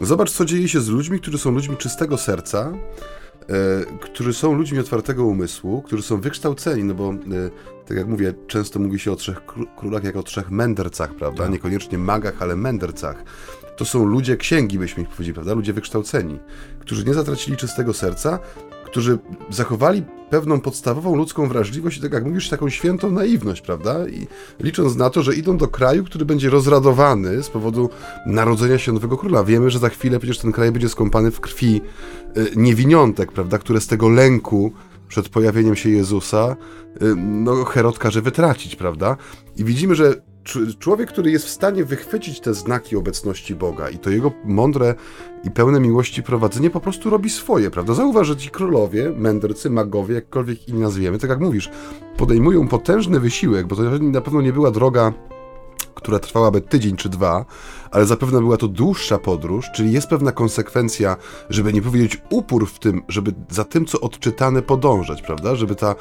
Zobacz, 0.02 0.32
co 0.32 0.46
dzieje 0.46 0.68
się 0.68 0.82
z 0.82 0.88
ludźmi, 0.88 1.20
którzy 1.20 1.38
są 1.38 1.52
ludźmi 1.52 1.78
czystego 1.78 2.18
serca, 2.18 2.72
e, 3.50 4.00
którzy 4.02 4.34
są 4.34 4.54
ludźmi 4.54 4.80
otwartego 4.80 5.26
umysłu, 5.26 5.82
którzy 5.82 6.04
są 6.04 6.22
wykształceni, 6.22 6.84
no 6.84 6.94
bo, 6.94 7.14
e, 7.14 7.16
tak 7.86 7.98
jak 7.98 8.08
mówię, 8.08 8.34
często 8.48 8.80
mówi 8.80 9.00
się 9.00 9.12
o 9.12 9.16
trzech 9.16 9.42
królach 9.78 10.04
jak 10.04 10.16
o 10.16 10.24
trzech 10.24 10.52
mędrcach, 10.52 11.16
prawda? 11.16 11.44
Tak. 11.44 11.52
Niekoniecznie 11.52 11.98
magach, 11.98 12.42
ale 12.42 12.56
mędrcach. 12.56 13.24
To 13.78 13.86
są 13.86 14.06
ludzie 14.06 14.38
księgi, 14.38 14.80
byśmy 14.80 15.04
ich 15.04 15.10
powiedzieli, 15.10 15.34
prawda? 15.34 15.54
Ludzie 15.54 15.74
wykształceni, 15.74 16.40
którzy 16.80 17.06
nie 17.06 17.14
zatracili 17.14 17.58
czystego 17.58 17.94
serca, 17.94 18.40
którzy 18.94 19.20
zachowali 19.50 20.04
pewną 20.30 20.62
podstawową 20.62 21.16
ludzką 21.16 21.48
wrażliwość 21.48 21.98
i 21.98 22.02
tak 22.02 22.14
jak 22.14 22.26
mówisz, 22.26 22.50
taką 22.50 22.70
świętą 22.70 23.12
naiwność, 23.12 23.62
prawda? 23.62 24.08
I 24.08 24.28
licząc 24.60 24.96
na 24.96 25.10
to, 25.10 25.24
że 25.24 25.36
idą 25.36 25.58
do 25.58 25.68
kraju, 25.68 26.04
który 26.04 26.26
będzie 26.26 26.50
rozradowany 26.50 27.44
z 27.44 27.50
powodu 27.50 27.90
narodzenia 28.26 28.78
się 28.78 28.92
nowego 28.92 29.18
króla. 29.18 29.44
Wiemy, 29.44 29.70
że 29.70 29.80
za 29.80 29.90
chwilę 29.90 30.20
przecież 30.20 30.40
ten 30.40 30.52
kraj 30.52 30.72
będzie 30.72 30.90
skąpany 30.90 31.32
w 31.32 31.40
krwi 31.40 31.82
y, 32.38 32.52
niewiniątek, 32.56 33.32
prawda? 33.32 33.58
Które 33.58 33.82
z 33.82 33.88
tego 33.88 34.10
lęku 34.10 34.74
przed 35.08 35.30
pojawieniem 35.30 35.76
się 35.76 35.90
Jezusa, 35.90 36.56
y, 37.02 37.16
no 37.16 37.64
Herod 37.64 38.00
każe 38.00 38.22
wytracić, 38.22 38.76
prawda? 38.76 39.18
I 39.58 39.64
widzimy, 39.64 39.96
że 39.96 40.22
człowiek, 40.80 41.10
który 41.10 41.32
jest 41.32 41.46
w 41.46 41.50
stanie 41.50 41.86
wychwycić 41.86 42.40
te 42.40 42.54
znaki 42.54 42.96
obecności 42.96 43.56
Boga 43.56 43.90
i 43.90 43.98
to 43.98 44.10
jego 44.10 44.32
mądre 44.46 44.96
i 45.44 45.52
pełne 45.52 45.80
miłości 45.80 46.24
prowadzenie 46.24 46.70
po 46.70 46.80
prostu 46.80 47.10
robi 47.10 47.30
swoje, 47.30 47.72
prawda? 47.72 47.94
Zauważ, 47.94 48.28
że 48.28 48.38
ci 48.38 48.50
królowie, 48.50 49.10
mędrcy, 49.10 49.70
magowie, 49.70 50.16
jakkolwiek 50.16 50.68
ich 50.68 50.76
nazwiemy, 50.76 51.20
tak 51.20 51.30
jak 51.30 51.40
mówisz, 51.40 51.70
podejmują 52.18 52.68
potężny 52.68 53.20
wysiłek, 53.20 53.68
bo 53.68 53.76
to 53.76 53.82
na 54.00 54.22
pewno 54.22 54.42
nie 54.42 54.54
była 54.54 54.72
droga 54.72 55.14
która 56.04 56.20
trwałaby 56.20 56.62
tydzień 56.62 56.96
czy 56.96 57.10
dwa, 57.10 57.46
ale 57.94 58.06
zapewne 58.06 58.40
była 58.40 58.58
to 58.58 58.68
dłuższa 58.68 59.18
podróż, 59.18 59.66
czyli 59.76 59.92
jest 59.92 60.08
pewna 60.08 60.32
konsekwencja, 60.32 61.18
żeby 61.50 61.74
nie 61.74 61.82
powiedzieć 61.82 62.22
upór 62.30 62.68
w 62.68 62.80
tym, 62.80 63.02
żeby 63.08 63.34
za 63.50 63.64
tym, 63.64 63.86
co 63.86 64.02
odczytane, 64.02 64.62
podążać, 64.62 65.22
prawda? 65.22 65.56
Żeby 65.56 65.76
ta 65.76 65.92
e, 65.92 65.96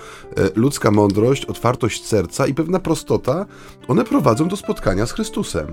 ludzka 0.54 0.90
mądrość, 0.90 1.44
otwartość 1.44 2.06
serca 2.06 2.46
i 2.46 2.54
pewna 2.54 2.78
prostota, 2.78 3.46
one 3.88 4.04
prowadzą 4.04 4.49
do 4.49 4.56
spotkania 4.56 5.06
z 5.06 5.12
Chrystusem. 5.12 5.66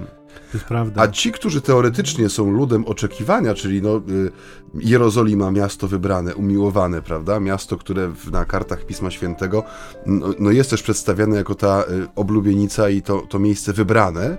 A 1.01 1.07
ci, 1.07 1.31
którzy 1.31 1.61
teoretycznie 1.61 2.29
są 2.29 2.51
ludem 2.51 2.85
oczekiwania, 2.85 3.53
czyli 3.53 3.81
no, 3.81 3.97
y, 3.97 4.31
Jerozolima, 4.75 5.51
miasto 5.51 5.87
wybrane, 5.87 6.35
umiłowane, 6.35 7.01
prawda? 7.01 7.39
Miasto, 7.39 7.77
które 7.77 8.11
na 8.31 8.45
kartach 8.45 8.85
Pisma 8.85 9.11
Świętego 9.11 9.63
no, 10.05 10.27
no 10.39 10.51
jest 10.51 10.69
też 10.69 10.83
przedstawiane 10.83 11.35
jako 11.35 11.55
ta 11.55 11.83
y, 11.83 12.07
oblubienica 12.15 12.89
i 12.89 13.01
to, 13.01 13.21
to 13.21 13.39
miejsce 13.39 13.73
wybrane, 13.73 14.37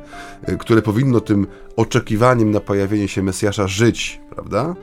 y, 0.48 0.56
które 0.56 0.82
powinno 0.82 1.20
tym 1.20 1.46
oczekiwaniem 1.76 2.50
na 2.50 2.60
pojawienie 2.60 3.08
się 3.08 3.22
Mesjasza 3.22 3.66
żyć, 3.66 4.20
prawda? 4.30 4.74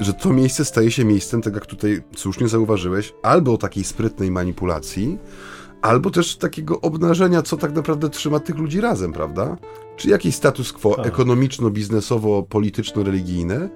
Że 0.00 0.12
to 0.12 0.32
miejsce 0.32 0.64
staje 0.64 0.90
się 0.90 1.04
miejscem, 1.04 1.42
tak 1.42 1.54
jak 1.54 1.66
tutaj 1.66 2.02
słusznie 2.16 2.48
zauważyłeś, 2.48 3.14
albo 3.22 3.58
takiej 3.58 3.84
sprytnej 3.84 4.30
manipulacji, 4.30 5.18
albo 5.82 6.10
też 6.10 6.36
takiego 6.36 6.80
obnażenia, 6.80 7.42
co 7.42 7.56
tak 7.56 7.74
naprawdę 7.74 8.10
trzyma 8.10 8.40
tych 8.40 8.58
ludzi 8.58 8.80
razem, 8.80 9.12
prawda? 9.12 9.56
Czy 9.96 10.08
jakiś 10.08 10.34
status 10.34 10.72
quo 10.72 10.94
tak. 10.94 11.06
ekonomiczno-biznesowo-polityczno-religijny, 11.06 13.54
e, 13.54 13.68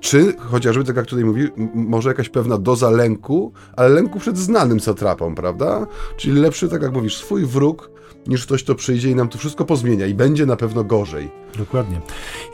czy 0.00 0.34
chociażby, 0.38 0.84
tak 0.84 0.96
jak 0.96 1.06
tutaj 1.06 1.24
mówi, 1.24 1.48
może 1.74 2.08
jakaś 2.08 2.28
pewna 2.28 2.58
doza 2.58 2.90
lęku, 2.90 3.52
ale 3.76 3.88
lęku 3.88 4.18
przed 4.18 4.38
znanym 4.38 4.80
satrapą, 4.80 5.34
prawda? 5.34 5.86
Czyli 6.16 6.40
lepszy, 6.40 6.68
tak 6.68 6.82
jak 6.82 6.92
mówisz, 6.92 7.16
swój 7.16 7.46
wróg, 7.46 7.90
niż 8.26 8.46
ktoś, 8.46 8.64
kto 8.64 8.74
przyjdzie 8.74 9.10
i 9.10 9.14
nam 9.14 9.28
to 9.28 9.38
wszystko 9.38 9.64
pozmienia 9.64 10.06
i 10.06 10.14
będzie 10.14 10.46
na 10.46 10.56
pewno 10.56 10.84
gorzej. 10.84 11.30
Dokładnie. 11.58 12.00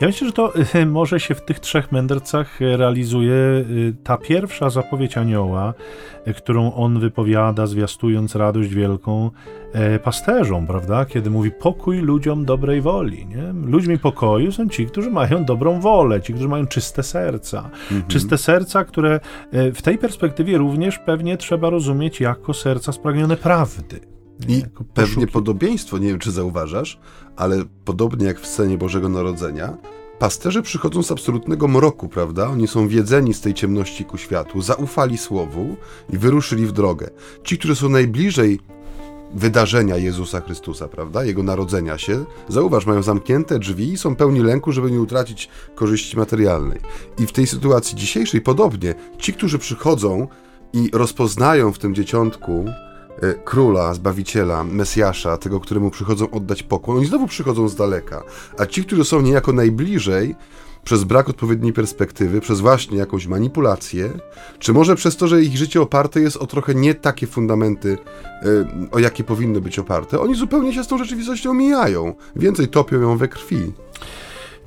Ja 0.01 0.07
myślę, 0.07 0.27
że 0.27 0.33
to 0.33 0.53
e, 0.73 0.85
może 0.85 1.19
się 1.19 1.35
w 1.35 1.41
tych 1.41 1.59
trzech 1.59 1.91
mędrcach 1.91 2.59
realizuje 2.59 3.35
e, 3.35 3.63
ta 4.03 4.17
pierwsza 4.17 4.69
zapowiedź 4.69 5.17
anioła, 5.17 5.73
e, 6.25 6.33
którą 6.33 6.73
on 6.73 6.99
wypowiada, 6.99 7.67
zwiastując 7.67 8.35
radość 8.35 8.69
wielką 8.69 9.31
pasterzom, 10.03 10.67
prawda? 10.67 11.05
Kiedy 11.05 11.29
mówi 11.29 11.51
pokój 11.51 11.97
ludziom 11.97 12.45
dobrej 12.45 12.81
woli. 12.81 13.25
Nie? 13.25 13.69
Ludźmi 13.71 13.99
pokoju 13.99 14.51
są 14.51 14.69
ci, 14.69 14.85
którzy 14.85 15.11
mają 15.11 15.45
dobrą 15.45 15.79
wolę, 15.79 16.21
ci, 16.21 16.33
którzy 16.33 16.47
mają 16.47 16.67
czyste 16.67 17.03
serca. 17.03 17.69
Mhm. 17.91 18.03
Czyste 18.07 18.37
serca, 18.37 18.83
które 18.83 19.19
w 19.51 19.81
tej 19.81 19.97
perspektywie 19.97 20.57
również 20.57 20.99
pewnie 20.99 21.37
trzeba 21.37 21.69
rozumieć 21.69 22.19
jako 22.19 22.53
serca 22.53 22.91
spragnione 22.91 23.37
prawdy. 23.37 24.14
I 24.47 24.63
pewnie 24.93 25.27
podobieństwo, 25.27 25.97
nie 25.97 26.07
wiem 26.07 26.19
czy 26.19 26.31
zauważasz, 26.31 26.99
ale 27.35 27.63
podobnie 27.85 28.25
jak 28.25 28.39
w 28.39 28.47
scenie 28.47 28.77
Bożego 28.77 29.09
Narodzenia, 29.09 29.77
pasterze 30.19 30.61
przychodzą 30.61 31.03
z 31.03 31.11
absolutnego 31.11 31.67
mroku, 31.67 32.09
prawda? 32.09 32.49
Oni 32.49 32.67
są 32.67 32.87
wiedzeni 32.87 33.33
z 33.33 33.41
tej 33.41 33.53
ciemności 33.53 34.05
ku 34.05 34.17
światłu, 34.17 34.61
zaufali 34.61 35.17
słowu 35.17 35.75
i 36.13 36.17
wyruszyli 36.17 36.65
w 36.65 36.71
drogę. 36.71 37.09
Ci, 37.43 37.57
którzy 37.57 37.75
są 37.75 37.89
najbliżej 37.89 38.59
wydarzenia 39.33 39.97
Jezusa 39.97 40.41
Chrystusa, 40.41 40.87
prawda? 40.87 41.23
Jego 41.23 41.43
narodzenia 41.43 41.97
się, 41.97 42.25
zauważ, 42.47 42.85
mają 42.85 43.03
zamknięte 43.03 43.59
drzwi 43.59 43.93
i 43.93 43.97
są 43.97 44.15
pełni 44.15 44.39
lęku, 44.39 44.71
żeby 44.71 44.91
nie 44.91 45.01
utracić 45.01 45.49
korzyści 45.75 46.17
materialnej. 46.17 46.79
I 47.19 47.27
w 47.27 47.31
tej 47.31 47.47
sytuacji 47.47 47.97
dzisiejszej 47.97 48.41
podobnie, 48.41 48.95
ci, 49.17 49.33
którzy 49.33 49.59
przychodzą 49.59 50.27
i 50.73 50.89
rozpoznają 50.93 51.73
w 51.73 51.79
tym 51.79 51.95
dzieciątku 51.95 52.65
króla, 53.45 53.93
zbawiciela, 53.93 54.63
Mesjasza, 54.63 55.37
tego, 55.37 55.59
któremu 55.59 55.91
przychodzą 55.91 56.31
oddać 56.31 56.63
pokłon, 56.63 56.97
oni 56.97 57.05
znowu 57.05 57.27
przychodzą 57.27 57.67
z 57.67 57.75
daleka. 57.75 58.23
A 58.57 58.65
ci, 58.65 58.85
którzy 58.85 59.05
są 59.05 59.21
niejako 59.21 59.53
najbliżej, 59.53 60.35
przez 60.85 61.03
brak 61.03 61.29
odpowiedniej 61.29 61.73
perspektywy, 61.73 62.41
przez 62.41 62.59
właśnie 62.59 62.97
jakąś 62.97 63.27
manipulację, 63.27 64.09
czy 64.59 64.73
może 64.73 64.95
przez 64.95 65.17
to, 65.17 65.27
że 65.27 65.41
ich 65.41 65.57
życie 65.57 65.81
oparte 65.81 66.21
jest 66.21 66.37
o 66.37 66.47
trochę 66.47 66.75
nie 66.75 66.93
takie 66.93 67.27
fundamenty, 67.27 67.97
e, 68.41 68.89
o 68.91 68.99
jakie 68.99 69.23
powinny 69.23 69.61
być 69.61 69.79
oparte, 69.79 70.19
oni 70.19 70.35
zupełnie 70.35 70.73
się 70.73 70.83
z 70.83 70.87
tą 70.87 70.97
rzeczywistością 70.97 71.53
mijają, 71.53 72.13
więcej 72.35 72.67
topią 72.67 73.01
ją 73.01 73.17
we 73.17 73.27
krwi. 73.27 73.73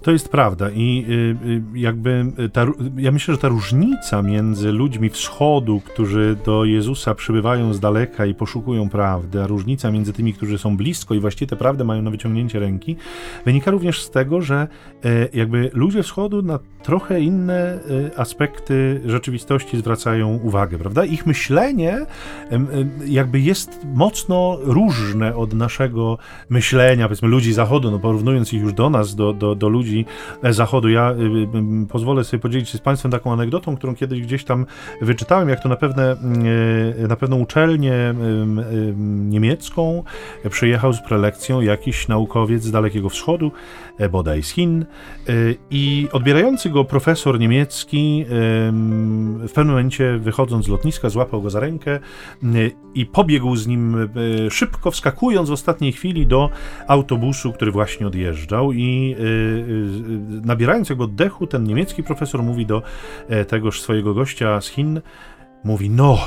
To 0.02 0.11
jest 0.11 0.28
prawda 0.28 0.71
i 0.71 1.05
y, 1.09 1.12
y, 1.49 1.62
jakby 1.75 2.33
ta, 2.52 2.67
ja 2.97 3.12
myślę, 3.12 3.35
że 3.35 3.40
ta 3.40 3.49
różnica 3.49 4.23
między 4.23 4.73
ludźmi 4.73 5.11
wschodu, 5.11 5.81
którzy 5.85 6.37
do 6.45 6.64
Jezusa 6.64 7.14
przybywają 7.14 7.75
z 7.75 7.81
daleka 7.81 8.26
i 8.26 8.35
poszukują 8.35 8.88
prawdy, 8.88 9.43
a 9.43 9.47
różnica 9.47 9.90
między 9.90 10.12
tymi, 10.12 10.35
którzy 10.35 10.59
są 10.59 10.76
blisko 10.76 11.14
i 11.14 11.21
właściwie 11.21 11.47
tę 11.47 11.57
prawdę 11.57 11.85
mają 11.85 12.02
na 12.02 12.11
wyciągnięcie 12.11 12.59
ręki, 12.59 12.97
wynika 13.45 13.71
również 13.71 14.02
z 14.02 14.11
tego, 14.11 14.40
że 14.40 14.69
e, 15.05 15.28
jakby 15.33 15.71
ludzie 15.75 16.02
wschodu 16.02 16.43
na 16.43 16.59
trochę 16.83 17.21
inne 17.21 17.55
e, 17.55 18.19
aspekty 18.19 19.00
rzeczywistości 19.07 19.78
zwracają 19.78 20.37
uwagę, 20.37 20.78
prawda? 20.78 21.05
Ich 21.05 21.26
myślenie 21.26 22.07
jakby 23.07 23.40
jest 23.40 23.87
mocno 23.95 24.59
różne 24.62 25.37
od 25.37 25.55
naszego 25.55 26.19
myślenia, 26.49 27.09
powiedzmy 27.09 27.28
ludzi 27.28 27.52
zachodu, 27.52 27.90
no 27.90 27.99
porównując 27.99 28.52
ich 28.52 28.62
już 28.62 28.73
do 28.73 28.90
nas, 28.90 29.14
do, 29.14 29.33
do, 29.33 29.55
do 29.55 29.69
ludzi 29.69 29.98
e, 30.43 30.52
Zachodu. 30.52 30.88
Ja 30.88 31.12
y, 31.12 31.14
y, 31.83 31.87
pozwolę 31.88 32.25
sobie 32.25 32.40
podzielić 32.40 32.69
się 32.69 32.78
z 32.78 32.81
Państwem 32.81 33.12
taką 33.12 33.33
anegdotą, 33.33 33.76
którą 33.76 33.95
kiedyś 33.95 34.21
gdzieś 34.21 34.45
tam 34.45 34.67
wyczytałem, 35.02 35.49
jak 35.49 35.62
to 35.62 35.69
na, 35.69 35.76
pewne, 35.76 36.17
y, 37.05 37.09
na 37.09 37.17
pewną 37.17 37.38
uczelnię 37.38 38.14
niemiecką 39.28 40.02
przyjechał 40.50 40.93
z 40.93 41.02
prelekcją 41.02 41.61
jakiś 41.61 42.09
naukowiec 42.09 42.62
z 42.62 42.71
Dalekiego 42.71 43.09
Wschodu, 43.09 43.52
e, 43.99 44.09
bodaj 44.09 44.43
z 44.43 44.50
Chin, 44.50 44.85
i 45.71 46.09
odbierający 46.12 46.71
go 46.71 46.85
profesor 46.85 47.40
niemiecki 47.40 48.25
w 48.28 49.50
pewnym 49.55 49.69
momencie 49.69 50.19
wychodząc 50.19 50.67
z 50.67 50.69
lotniska 50.69 51.09
złapał 51.09 51.43
go 51.43 51.50
za 51.50 51.61
rękę 51.61 51.99
i 52.95 53.07
pobiegł 53.07 53.57
z 53.57 53.67
nim 53.67 54.09
szybko, 54.50 54.90
wskakując 54.90 55.49
w 55.49 55.52
ostatniej 55.52 55.93
chwili 55.93 56.26
do 56.26 56.50
autobusu, 56.87 57.52
który 57.52 57.73
właśnie 57.73 58.07
odjeżdżał 58.07 58.73
i 58.73 59.17
nabierając 60.44 60.90
jego 60.90 61.04
oddechu, 61.04 61.47
ten 61.47 61.64
niemiecki 61.64 62.02
profesor 62.02 62.42
mówi 62.42 62.66
do 62.66 62.82
e, 63.28 63.44
tegoż 63.44 63.82
swojego 63.82 64.14
gościa 64.14 64.61
z 64.61 64.68
Chin, 64.68 65.00
mówi, 65.64 65.90
no, 65.90 66.18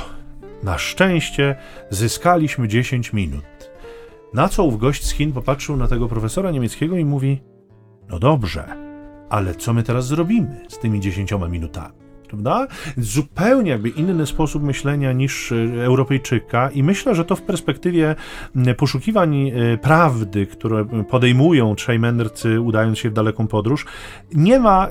na 0.62 0.78
szczęście 0.78 1.56
zyskaliśmy 1.90 2.68
10 2.68 3.12
minut. 3.12 3.44
Na 4.34 4.48
co 4.48 4.64
ów 4.64 4.78
gość 4.78 5.04
z 5.04 5.12
Chin 5.12 5.32
popatrzył 5.32 5.76
na 5.76 5.88
tego 5.88 6.08
profesora 6.08 6.50
niemieckiego 6.50 6.96
i 6.96 7.04
mówi: 7.04 7.42
No 8.08 8.18
dobrze, 8.18 8.64
ale 9.30 9.54
co 9.54 9.72
my 9.72 9.82
teraz 9.82 10.06
zrobimy 10.06 10.60
z 10.68 10.78
tymi 10.78 11.00
dziesięcioma 11.00 11.48
minutami? 11.48 12.01
Prawda? 12.32 12.66
Zupełnie 12.96 13.70
jakby 13.70 13.88
inny 13.88 14.26
sposób 14.26 14.62
myślenia 14.62 15.12
niż 15.12 15.52
e, 15.52 15.84
Europejczyka, 15.84 16.70
i 16.70 16.82
myślę, 16.82 17.14
że 17.14 17.24
to 17.24 17.36
w 17.36 17.42
perspektywie 17.42 18.14
poszukiwań 18.76 19.48
e, 19.48 19.78
prawdy, 19.78 20.46
które 20.46 20.84
podejmują 21.10 21.74
trzej 21.74 21.98
mędrcy, 21.98 22.60
udając 22.60 22.98
się 22.98 23.10
w 23.10 23.12
daleką 23.12 23.46
podróż, 23.46 23.86
nie 24.34 24.60
ma, 24.60 24.88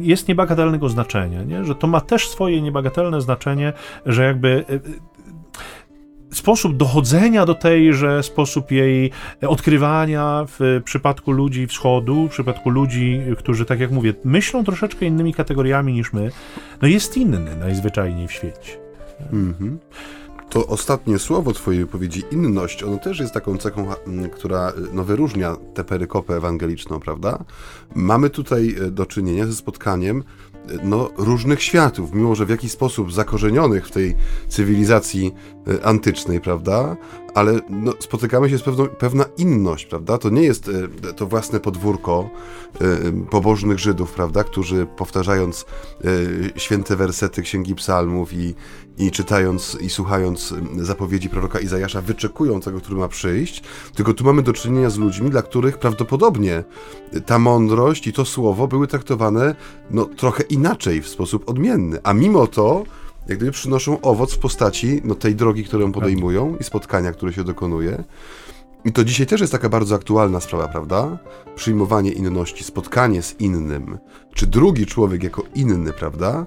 jest 0.00 0.28
niebagatelnego 0.28 0.88
znaczenia, 0.88 1.42
nie? 1.42 1.64
że 1.64 1.74
to 1.74 1.86
ma 1.86 2.00
też 2.00 2.28
swoje 2.28 2.62
niebagatelne 2.62 3.20
znaczenie, 3.20 3.72
że 4.06 4.24
jakby 4.24 4.64
e, 4.68 5.13
sposób 6.36 6.76
dochodzenia 6.76 7.46
do 7.46 7.54
tejże, 7.54 8.22
sposób 8.22 8.70
jej 8.70 9.10
odkrywania 9.48 10.46
w 10.58 10.80
przypadku 10.84 11.32
ludzi 11.32 11.66
wschodu, 11.66 12.28
w 12.28 12.30
przypadku 12.30 12.70
ludzi, 12.70 13.20
którzy, 13.38 13.64
tak 13.64 13.80
jak 13.80 13.90
mówię, 13.90 14.14
myślą 14.24 14.64
troszeczkę 14.64 15.06
innymi 15.06 15.34
kategoriami 15.34 15.92
niż 15.92 16.12
my, 16.12 16.30
no 16.82 16.88
jest 16.88 17.16
inny 17.16 17.56
najzwyczajniej 17.56 18.28
w 18.28 18.32
świecie. 18.32 18.78
Mhm. 19.32 19.78
To 20.50 20.66
ostatnie 20.66 21.18
słowo 21.18 21.52
twojej 21.52 21.80
wypowiedzi, 21.80 22.22
inność, 22.30 22.82
ono 22.82 22.98
też 22.98 23.20
jest 23.20 23.34
taką 23.34 23.58
cechą, 23.58 23.86
która 24.32 24.72
no, 24.92 25.04
wyróżnia 25.04 25.56
tę 25.74 25.84
perykopę 25.84 26.36
ewangeliczną, 26.36 27.00
prawda? 27.00 27.44
Mamy 27.94 28.30
tutaj 28.30 28.76
e, 28.86 28.90
do 28.90 29.06
czynienia 29.06 29.46
ze 29.46 29.52
spotkaniem 29.52 30.24
no, 30.82 31.10
różnych 31.16 31.62
światów, 31.62 32.14
mimo 32.14 32.34
że 32.34 32.46
w 32.46 32.50
jakiś 32.50 32.72
sposób 32.72 33.12
zakorzenionych 33.12 33.86
w 33.86 33.90
tej 33.90 34.16
cywilizacji 34.48 35.32
antycznej, 35.82 36.40
prawda? 36.40 36.96
Ale 37.34 37.60
no, 37.70 37.92
spotykamy 38.00 38.50
się 38.50 38.58
z 38.58 38.62
pewną, 38.62 38.86
pewna 38.86 39.24
inność, 39.36 39.86
prawda? 39.86 40.18
To 40.18 40.30
nie 40.30 40.42
jest 40.42 40.70
e, 41.08 41.12
to 41.12 41.26
własne 41.26 41.60
podwórko 41.60 42.30
e, 42.80 42.86
pobożnych 43.30 43.78
Żydów, 43.78 44.12
prawda? 44.12 44.44
Którzy 44.44 44.86
powtarzając 44.96 45.66
święte 46.56 46.96
wersety 46.96 47.42
Księgi 47.42 47.74
Psalmów 47.74 48.32
i, 48.32 48.54
i 48.98 49.10
czytając 49.10 49.78
i 49.80 49.90
słuchając 49.90 50.54
zapowiedzi 50.76 51.30
proroka 51.30 51.58
Izajasza 51.58 52.00
wyczekują 52.00 52.60
tego, 52.60 52.80
który 52.80 52.96
ma 52.96 53.08
przyjść, 53.08 53.62
tylko 53.94 54.14
tu 54.14 54.24
mamy 54.24 54.42
do 54.42 54.52
czynienia 54.52 54.90
z 54.90 54.98
ludźmi, 54.98 55.30
dla 55.30 55.42
których 55.42 55.78
prawdopodobnie 55.78 56.64
ta 57.26 57.38
mądrość 57.38 58.06
i 58.06 58.12
to 58.12 58.24
słowo 58.24 58.68
były 58.68 58.86
traktowane 58.86 59.54
no, 59.90 60.04
trochę 60.04 60.42
inaczej, 60.42 61.02
w 61.02 61.08
sposób 61.08 61.48
odmienny, 61.48 61.98
a 62.02 62.12
mimo 62.12 62.46
to 62.46 62.84
jak 63.28 63.38
gdyby 63.38 63.52
przynoszą 63.52 64.00
owoc 64.00 64.34
w 64.34 64.38
postaci 64.38 65.00
no, 65.04 65.14
tej 65.14 65.34
drogi, 65.34 65.64
którą 65.64 65.92
podejmują 65.92 66.56
i 66.60 66.64
spotkania, 66.64 67.12
które 67.12 67.32
się 67.32 67.44
dokonuje. 67.44 68.04
I 68.84 68.92
to 68.92 69.04
dzisiaj 69.04 69.26
też 69.26 69.40
jest 69.40 69.52
taka 69.52 69.68
bardzo 69.68 69.94
aktualna 69.94 70.40
sprawa, 70.40 70.68
prawda? 70.68 71.18
Przyjmowanie 71.56 72.12
inności, 72.12 72.64
spotkanie 72.64 73.22
z 73.22 73.40
innym, 73.40 73.98
czy 74.34 74.46
drugi 74.46 74.86
człowiek 74.86 75.22
jako 75.22 75.42
inny, 75.54 75.92
prawda? 75.92 76.46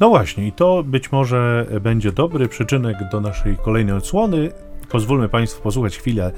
No 0.00 0.08
właśnie, 0.08 0.46
i 0.46 0.52
to 0.52 0.82
być 0.82 1.12
może 1.12 1.66
będzie 1.80 2.12
dobry 2.12 2.48
przyczynek 2.48 2.96
do 3.12 3.20
naszej 3.20 3.56
kolejnej 3.56 3.96
odsłony. 3.96 4.50
Pozwólmy 4.88 5.28
Państwu 5.28 5.62
posłuchać 5.62 5.98
chwilę 5.98 6.32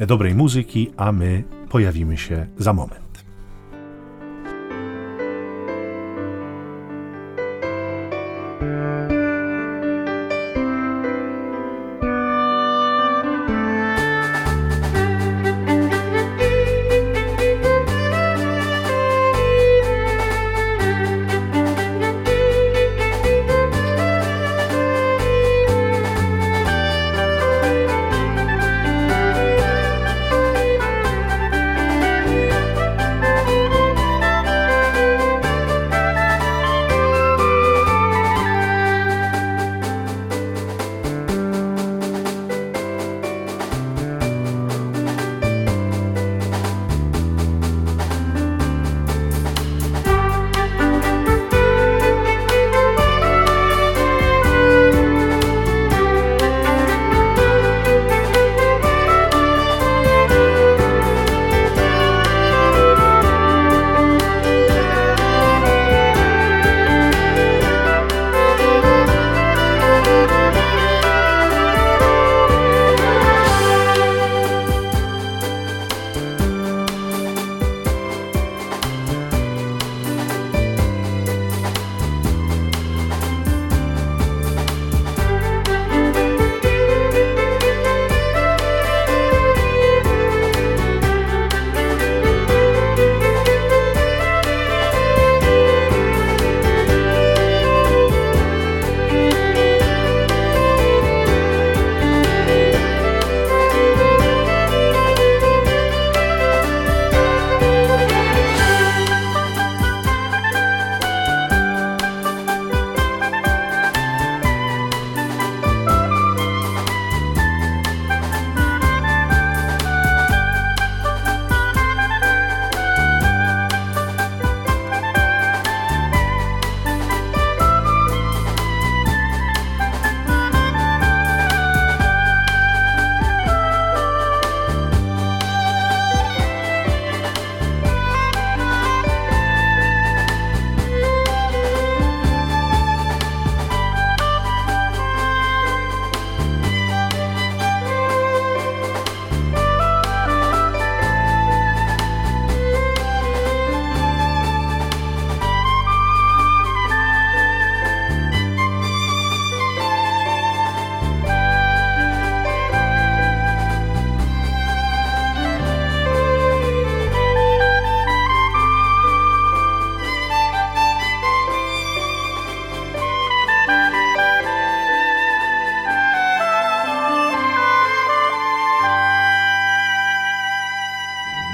dobrej 0.00 0.34
muzyki, 0.34 0.90
a 0.96 1.12
my 1.12 1.44
pojawimy 1.68 2.16
się 2.16 2.46
za 2.58 2.72
moment. 2.72 3.11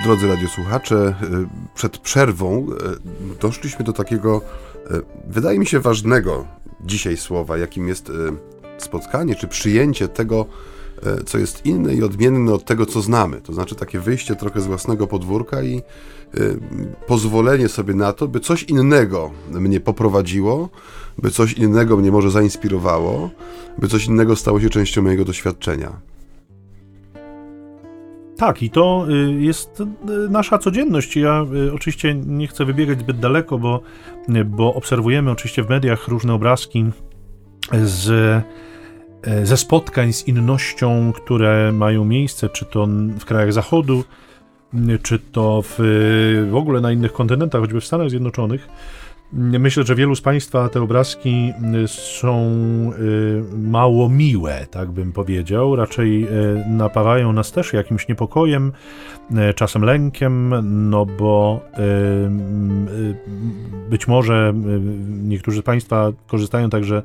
Drodzy 0.09 0.29
radiosłuchacze, 0.29 0.97
e, 0.97 1.15
przed 1.75 1.99
przerwą 1.99 2.67
e, 2.67 3.37
doszliśmy 3.41 3.85
do 3.85 3.93
takiego, 3.93 4.43
e, 4.91 5.01
wydaje 5.27 5.59
mi 5.59 5.67
się, 5.67 5.81
ważnego 5.81 6.45
dzisiaj 6.81 7.17
słowa, 7.17 7.59
jakim 7.59 7.89
jest 7.89 8.13
spotkanie 8.79 9.35
czy 9.35 9.49
przyjęcie 9.49 10.09
tego, 10.09 10.47
co 11.27 11.39
jest 11.39 11.67
inne 11.67 11.95
i 11.95 12.03
odmienne 12.03 12.53
od 12.53 12.65
tego, 12.65 12.87
co 12.87 13.01
znamy. 13.01 13.41
To 13.41 13.53
znaczy 13.53 13.75
takie 13.75 14.01
wyjście 14.01 14.37
trochę 14.37 14.61
z 14.61 14.67
własnego 14.67 15.07
podwórka 15.07 15.63
i 15.63 15.83
pozwolenie 17.07 17.69
sobie 17.69 17.95
na 17.95 18.13
to, 18.13 18.29
by 18.29 18.41
coś 18.41 18.63
innego 18.63 19.31
mnie 19.51 19.81
poprowadziło, 19.81 20.69
by 21.19 21.31
coś 21.31 21.53
innego 21.53 21.97
mnie 21.97 22.13
może 22.13 22.31
zainspirowało, 22.31 23.31
by 23.79 23.89
coś 23.89 24.07
innego 24.07 24.37
stało 24.37 24.61
się 24.61 24.71
częścią 24.71 25.03
mojego 25.03 25.25
doświadczenia. 25.25 26.01
Tak, 28.39 28.63
i 28.63 28.71
to 28.71 29.07
y, 29.11 29.33
jest 29.41 29.81
y, 29.81 29.85
nasza 30.31 30.59
codzienność. 30.59 31.17
Ja 31.17 31.47
y, 31.69 31.73
oczywiście 31.73 32.15
nie 32.15 32.47
chcę 32.47 32.65
wybiegać 32.65 32.99
zbyt 32.99 33.19
daleko, 33.19 33.59
bo, 33.59 33.81
bo 34.47 34.75
obserwujemy 34.75 35.31
oczywiście 35.31 35.63
w 35.63 35.69
mediach 35.69 36.09
różne 36.09 36.35
obrazki 36.35 36.85
z, 37.85 38.45
ze 39.43 39.57
spotkań 39.57 40.13
z 40.13 40.29
innością, 40.29 41.13
które 41.13 41.73
mają 41.73 42.05
miejsce, 42.05 42.49
czy 42.49 42.65
to 42.65 42.87
w 43.21 43.25
krajach 43.25 43.53
Zachodu, 43.53 44.05
czy 45.03 45.19
to 45.19 45.63
w, 45.63 45.77
w 46.51 46.57
ogóle 46.57 46.81
na 46.81 46.93
innych 46.93 47.13
kontynentach, 47.13 47.61
choćby 47.61 47.81
w 47.81 47.85
Stanach 47.85 48.11
Zjednoczonych. 48.11 48.69
Myślę, 49.33 49.85
że 49.85 49.95
wielu 49.95 50.15
z 50.15 50.21
Państwa 50.21 50.69
te 50.69 50.83
obrazki 50.83 51.53
y, 51.85 51.89
są 51.89 52.51
y, 52.99 53.59
mało 53.59 54.09
miłe, 54.09 54.67
tak 54.71 54.91
bym 54.91 55.13
powiedział. 55.13 55.77
Raczej 55.77 56.25
y, 56.25 56.29
napawają 56.69 57.33
nas 57.33 57.53
też 57.53 57.73
jakimś 57.73 58.09
niepokojem, 58.09 58.73
czasem 59.55 59.83
lękiem, 59.83 60.55
no 60.91 61.07
bo 61.07 61.61
być 63.91 64.09
może 64.09 64.55
niektórzy 65.09 65.61
z 65.61 65.65
Państwa 65.65 66.13
korzystają 66.27 66.71
także 66.71 67.03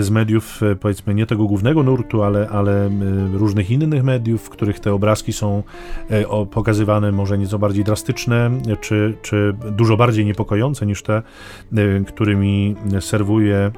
z 0.00 0.10
mediów, 0.10 0.60
powiedzmy, 0.80 1.14
nie 1.14 1.26
tego 1.26 1.44
głównego 1.44 1.82
nurtu, 1.82 2.22
ale, 2.22 2.48
ale 2.48 2.90
różnych 3.32 3.70
innych 3.70 4.04
mediów, 4.04 4.42
w 4.42 4.50
których 4.50 4.80
te 4.80 4.92
obrazki 4.92 5.32
są 5.32 5.62
pokazywane 6.50 7.12
może 7.12 7.38
nieco 7.38 7.58
bardziej 7.58 7.84
drastyczne, 7.84 8.50
czy, 8.80 9.14
czy 9.22 9.54
dużo 9.70 9.96
bardziej 9.96 10.24
niepokojące 10.24 10.86
niż 10.86 11.02
te, 11.02 11.22
którymi 12.06 12.76
serwuje 13.00 13.70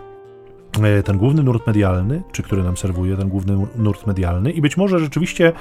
y, 0.98 1.02
ten 1.02 1.18
główny 1.18 1.42
nurt 1.42 1.66
medialny, 1.66 2.22
czy 2.32 2.42
który 2.42 2.62
nam 2.62 2.76
serwuje 2.76 3.16
ten 3.16 3.28
główny 3.28 3.66
nurt 3.76 4.06
medialny, 4.06 4.50
i 4.50 4.60
być 4.60 4.76
może 4.76 4.98
rzeczywiście 4.98 5.52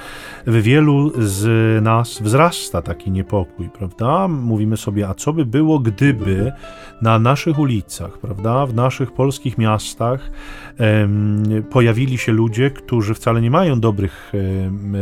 w 0.46 0.62
wielu 0.62 1.12
z 1.18 1.82
nas 1.84 2.22
wzrasta 2.22 2.82
taki 2.82 3.10
niepokój, 3.10 3.68
prawda? 3.68 4.28
Mówimy 4.28 4.76
sobie, 4.76 5.08
a 5.08 5.14
co 5.14 5.32
by 5.32 5.46
było, 5.46 5.78
gdyby 5.78 6.52
na 7.02 7.18
naszych 7.18 7.58
ulicach, 7.58 8.18
prawda, 8.18 8.66
w 8.66 8.74
naszych 8.74 9.12
polskich 9.12 9.58
miastach 9.58 10.30
em, 10.78 11.42
pojawili 11.70 12.18
się 12.18 12.32
ludzie, 12.32 12.70
którzy 12.70 13.14
wcale 13.14 13.40
nie 13.40 13.50
mają 13.50 13.80
dobrych 13.80 14.32
em, 14.34 14.94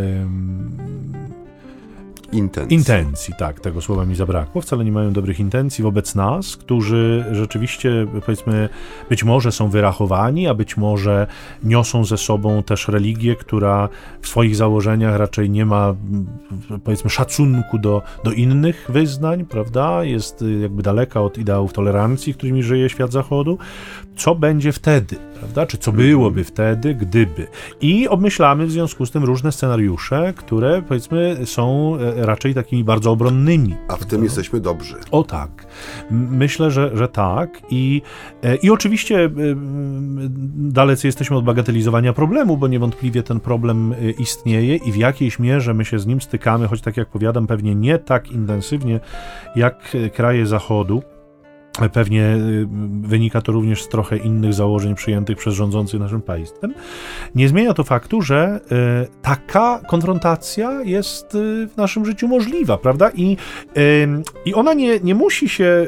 Intencji. 2.33 2.77
Intencji, 2.77 3.35
tak, 3.39 3.61
tego 3.61 3.81
słowa 3.81 4.05
mi 4.05 4.15
zabrakło. 4.15 4.61
Wcale 4.61 4.85
nie 4.85 4.93
mają 4.93 5.13
dobrych 5.13 5.41
intencji 5.41 5.85
wobec 5.85 6.15
nas, 6.15 6.57
którzy 6.57 7.25
rzeczywiście, 7.33 8.07
powiedzmy, 8.27 8.69
być 9.09 9.25
może 9.25 9.53
są 9.53 9.69
wyrachowani, 9.69 10.49
a 10.49 10.55
być 10.55 10.77
może 10.77 11.27
niosą 11.63 12.05
ze 12.05 12.17
sobą 12.17 12.63
też 12.63 12.89
religię, 12.89 13.37
która 13.37 13.89
w 14.21 14.29
swoich 14.29 14.57
założeniach 14.57 15.17
raczej 15.17 15.51
nie 15.51 15.67
ma, 15.67 15.95
powiedzmy, 16.85 17.11
szacunku 17.11 17.79
do, 17.79 18.03
do 18.25 18.33
innych 18.33 18.87
wyznań, 18.89 19.45
prawda? 19.45 20.05
Jest 20.05 20.45
jakby 20.63 20.83
daleka 20.83 21.21
od 21.21 21.39
ideałów 21.39 21.73
tolerancji, 21.73 22.35
którymi 22.35 22.63
żyje 22.63 22.89
świat 22.89 23.13
zachodu. 23.13 23.59
Co 24.17 24.35
będzie 24.35 24.73
wtedy, 24.73 25.17
prawda? 25.39 25.67
Czy 25.67 25.79
co 25.79 25.93
byłoby 25.93 26.45
wtedy, 26.45 26.95
gdyby? 26.95 27.47
I 27.81 28.09
obmyślamy 28.09 28.67
w 28.67 28.71
związku 28.71 29.07
z 29.07 29.11
tym 29.11 29.25
różne 29.25 29.53
scenariusze, 29.53 30.33
które, 30.37 30.83
powiedzmy, 30.89 31.37
są 31.45 31.97
e, 31.97 32.22
raczej 32.27 32.55
takimi 32.55 32.85
bardzo 32.85 33.11
obronnymi. 33.11 33.77
A 33.89 33.97
w 33.97 34.05
tym 34.05 34.25
jesteśmy 34.25 34.61
dobrzy. 34.61 34.97
O 35.11 35.25
tak. 35.25 35.67
Myślę, 36.11 36.71
że, 36.71 36.97
że 36.97 37.09
tak. 37.09 37.63
I, 37.71 38.03
e, 38.43 38.57
I 38.57 38.71
oczywiście 38.71 39.25
e, 39.25 39.31
dalece 40.57 41.09
jesteśmy 41.09 41.37
od 41.37 41.45
bagatelizowania 41.45 42.13
problemu, 42.13 42.57
bo 42.57 42.69
niewątpliwie 42.69 43.23
ten 43.23 43.41
problem 43.41 43.93
e, 43.93 44.11
istnieje 44.11 44.77
i 44.77 44.93
w 44.93 44.97
jakiejś 44.97 45.39
mierze 45.39 45.75
my 45.75 45.85
się 45.85 45.99
z 45.99 46.07
nim 46.07 46.21
stykamy, 46.21 46.69
choć 46.69 46.81
tak 46.81 46.97
jak 46.97 47.09
powiadam, 47.09 47.47
pewnie 47.47 47.75
nie 47.75 47.99
tak 47.99 48.31
intensywnie 48.31 49.01
jak 49.57 49.97
kraje 50.15 50.47
Zachodu. 50.47 51.03
Pewnie 51.93 52.23
y, 52.23 52.67
wynika 53.03 53.41
to 53.41 53.53
również 53.53 53.83
z 53.83 53.89
trochę 53.89 54.17
innych 54.17 54.55
założeń 54.55 54.95
przyjętych 54.95 55.39
przez 55.39 55.55
rządzących 55.55 56.01
naszym 56.01 56.23
państwem. 56.23 56.75
Nie 57.35 57.49
zmienia 57.49 57.75
to 57.75 57.85
faktu, 57.85 58.23
że 58.23 58.61
y, 59.05 59.23
taka 59.23 59.81
konfrontacja 59.89 60.83
jest 60.83 61.35
y, 61.35 61.69
w 61.69 61.77
naszym 61.77 62.07
życiu 62.07 62.29
możliwa, 62.29 62.79
prawda? 62.79 63.11
I, 63.15 63.37
i 64.45 64.55
ona 64.55 64.75
nie, 64.75 65.01
nie 65.01 65.15
musi 65.15 65.49
się 65.49 65.87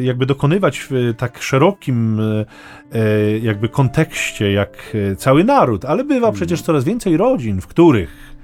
jakby 0.00 0.26
dokonywać 0.26 0.86
w 0.90 1.14
tak 1.18 1.42
szerokim 1.42 2.20
jakby 3.42 3.68
kontekście 3.68 4.52
jak 4.52 4.96
cały 5.18 5.44
naród, 5.44 5.84
ale 5.84 6.04
bywa 6.04 6.20
hmm. 6.20 6.34
przecież 6.34 6.62
coraz 6.62 6.84
więcej 6.84 7.16
rodzin, 7.16 7.60
w 7.60 7.66
których 7.66 8.34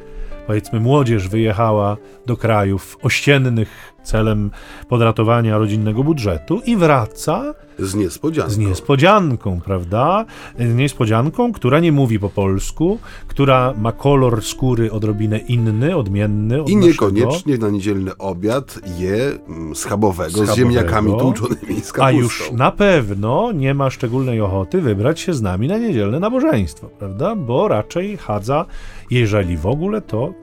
powiedzmy 0.47 0.81
młodzież 0.81 1.29
wyjechała 1.29 1.97
do 2.27 2.37
krajów 2.37 2.97
ościennych 3.03 3.90
celem 4.03 4.51
podratowania 4.89 5.59
rodzinnego 5.59 6.05
budżetu 6.05 6.61
i 6.67 6.77
wraca 6.77 7.55
z 7.79 7.95
niespodzianką. 7.95 8.53
Z 8.53 8.59
niespodzianką, 8.59 9.61
prawda? 9.61 10.25
Z 10.59 10.75
niespodzianką, 10.75 11.53
która 11.53 11.81
nie 11.81 11.93
mówi 11.93 12.19
po 12.19 12.29
polsku, 12.29 12.99
która 13.29 13.75
ma 13.79 13.93
kolor 13.93 14.45
skóry 14.45 14.93
odrobinę 14.93 15.39
inny, 15.39 15.97
odmienny 15.97 16.63
od 16.63 16.69
I 16.69 16.77
niekoniecznie 16.77 17.59
na 17.59 17.71
niedzielny 17.71 18.17
obiad 18.19 18.79
je 18.99 19.39
mm, 19.49 19.77
schabowego, 19.77 20.31
schabowego 20.31 20.55
z 20.55 20.57
ziemniakami 20.57 21.13
tłuczonymi 21.19 21.81
z 21.81 21.93
kapustą. 21.93 22.03
A 22.05 22.11
już 22.11 22.53
na 22.53 22.71
pewno 22.71 23.53
nie 23.53 23.75
ma 23.75 23.91
szczególnej 23.91 24.41
ochoty 24.41 24.81
wybrać 24.81 25.21
się 25.21 25.35
z 25.35 25.43
nami 25.43 25.69
na 25.69 25.79
niedzielne 25.79 26.21
nabożeństwo, 26.21 26.89
prawda? 26.99 27.37
Bo 27.37 27.69
raczej 27.69 28.17
chadza, 28.17 28.67
jeżeli 29.11 29.57
w 29.57 29.67
ogóle, 29.67 30.01
to 30.01 30.35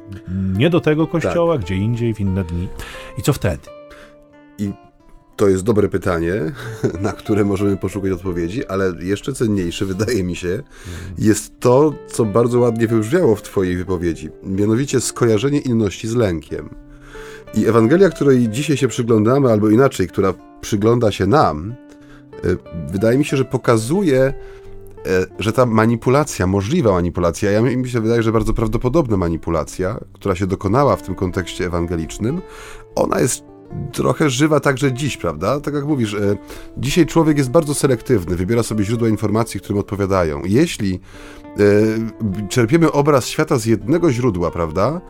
nie 0.58 0.70
do 0.70 0.82
tego 0.82 1.08
kościoła, 1.08 1.56
tak. 1.56 1.66
gdzie 1.66 1.76
indziej, 1.76 2.14
w 2.14 2.20
inne 2.20 2.44
dni. 2.44 2.68
I 3.18 3.22
co 3.22 3.34
wtedy? 3.34 3.68
I 4.60 4.72
to 5.36 5.48
jest 5.48 5.64
dobre 5.64 5.90
pytanie, 5.90 6.34
na 7.02 7.14
które 7.14 7.46
możemy 7.46 7.78
poszukać 7.78 8.12
odpowiedzi, 8.12 8.68
ale 8.68 8.94
jeszcze 9.00 9.34
cenniejsze, 9.34 9.86
wydaje 9.86 10.24
mi 10.24 10.36
się, 10.36 10.64
jest 11.18 11.60
to, 11.60 11.94
co 12.08 12.26
bardzo 12.26 12.60
ładnie 12.60 12.88
wybrzmiało 12.88 13.36
w 13.36 13.42
Twojej 13.42 13.78
wypowiedzi, 13.78 14.30
mianowicie 14.44 15.02
skojarzenie 15.02 15.60
inności 15.60 16.08
z 16.08 16.16
lękiem. 16.16 16.70
I 17.54 17.66
Ewangelia, 17.66 18.10
której 18.10 18.50
dzisiaj 18.50 18.78
się 18.78 18.88
przyglądamy, 18.88 19.52
albo 19.52 19.70
inaczej, 19.70 20.08
która 20.08 20.34
przygląda 20.62 21.12
się 21.12 21.28
nam, 21.28 21.76
e, 22.44 22.92
wydaje 22.92 23.18
mi 23.18 23.26
się, 23.26 23.38
że 23.38 23.46
pokazuje, 23.46 24.34
że 25.40 25.54
ta 25.54 25.66
manipulacja, 25.66 26.48
możliwa 26.48 26.92
manipulacja, 26.92 27.52
ja 27.52 27.62
mi 27.62 27.90
się 27.90 28.02
wydaje, 28.02 28.24
że 28.24 28.32
bardzo 28.32 28.54
prawdopodobna 28.54 29.18
manipulacja, 29.18 30.00
która 30.14 30.36
się 30.36 30.48
dokonała 30.48 30.96
w 30.96 31.02
tym 31.02 31.16
kontekście 31.16 31.66
ewangelicznym, 31.66 32.42
ona 32.96 33.20
jest 33.20 33.44
trochę 33.92 34.30
żywa 34.30 34.60
także 34.60 34.94
dziś, 34.94 35.18
prawda? 35.18 35.60
Tak 35.60 35.74
jak 35.74 35.86
mówisz, 35.86 36.14
e, 36.14 36.38
dzisiaj 36.78 37.06
człowiek 37.06 37.38
jest 37.38 37.50
bardzo 37.50 37.74
selektywny, 37.74 38.36
wybiera 38.36 38.64
sobie 38.64 38.84
źródła 38.84 39.10
informacji, 39.10 39.60
którym 39.60 39.80
odpowiadają. 39.80 40.42
Jeśli 40.46 41.00
e, 41.60 42.48
czerpiemy 42.50 42.92
obraz 42.92 43.28
świata 43.28 43.58
z 43.58 43.66
jednego 43.66 44.12
źródła, 44.12 44.52
prawda? 44.52 45.02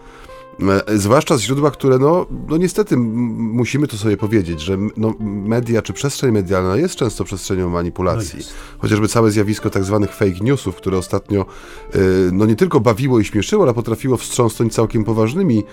E, 0.88 0.98
zwłaszcza 0.98 1.38
z 1.38 1.42
źródła, 1.42 1.72
które, 1.72 2.00
no, 2.00 2.26
no 2.50 2.58
niestety 2.58 2.98
musimy 2.98 3.88
to 3.88 3.98
sobie 3.98 4.18
powiedzieć, 4.18 4.62
że 4.62 4.78
no, 4.98 5.14
media 5.20 5.82
czy 5.82 5.94
przestrzeń 5.94 6.32
medialna 6.32 6.76
jest 6.76 6.96
często 6.96 7.24
przestrzenią 7.24 7.70
manipulacji. 7.70 8.40
No 8.40 8.46
Chociażby 8.80 9.08
całe 9.08 9.32
zjawisko 9.32 9.70
tak 9.70 9.84
zwanych 9.84 10.14
fake 10.14 10.40
newsów, 10.42 10.76
które 10.76 10.98
ostatnio 10.98 11.42
e, 11.42 11.98
no 12.32 12.46
nie 12.46 12.56
tylko 12.56 12.80
bawiło 12.80 13.20
i 13.20 13.26
śmieszyło, 13.26 13.64
ale 13.64 13.74
potrafiło 13.74 14.18
wstrząsnąć 14.18 14.74
całkiem 14.74 15.04
poważnymi 15.04 15.64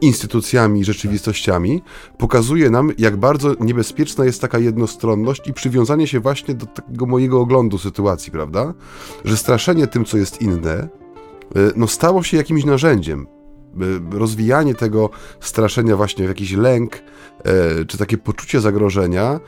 instytucjami 0.00 0.80
i 0.80 0.84
rzeczywistościami, 0.84 1.82
pokazuje 2.18 2.70
nam, 2.70 2.92
jak 2.98 3.16
bardzo 3.16 3.54
niebezpieczna 3.60 4.24
jest 4.24 4.40
taka 4.40 4.58
jednostronność 4.58 5.48
i 5.48 5.52
przywiązanie 5.52 6.06
się 6.06 6.20
właśnie 6.20 6.54
do 6.54 6.66
tego 6.66 7.06
mojego 7.06 7.40
oglądu 7.40 7.78
sytuacji, 7.78 8.32
prawda? 8.32 8.74
Że 9.24 9.36
straszenie 9.36 9.86
tym, 9.86 10.04
co 10.04 10.18
jest 10.18 10.42
inne, 10.42 10.72
e, 10.72 10.88
no 11.76 11.86
stało 11.86 12.22
się 12.22 12.36
jakimś 12.36 12.64
narzędziem 12.64 13.26
rozwijanie 14.10 14.74
tego 14.74 15.10
straszenia 15.40 15.96
właśnie 15.96 16.24
w 16.24 16.28
jakiś 16.28 16.52
lęk, 16.52 17.02
czy 17.88 17.98
takie 17.98 18.18
poczucie 18.18 18.60
zagrożenia, 18.60 19.40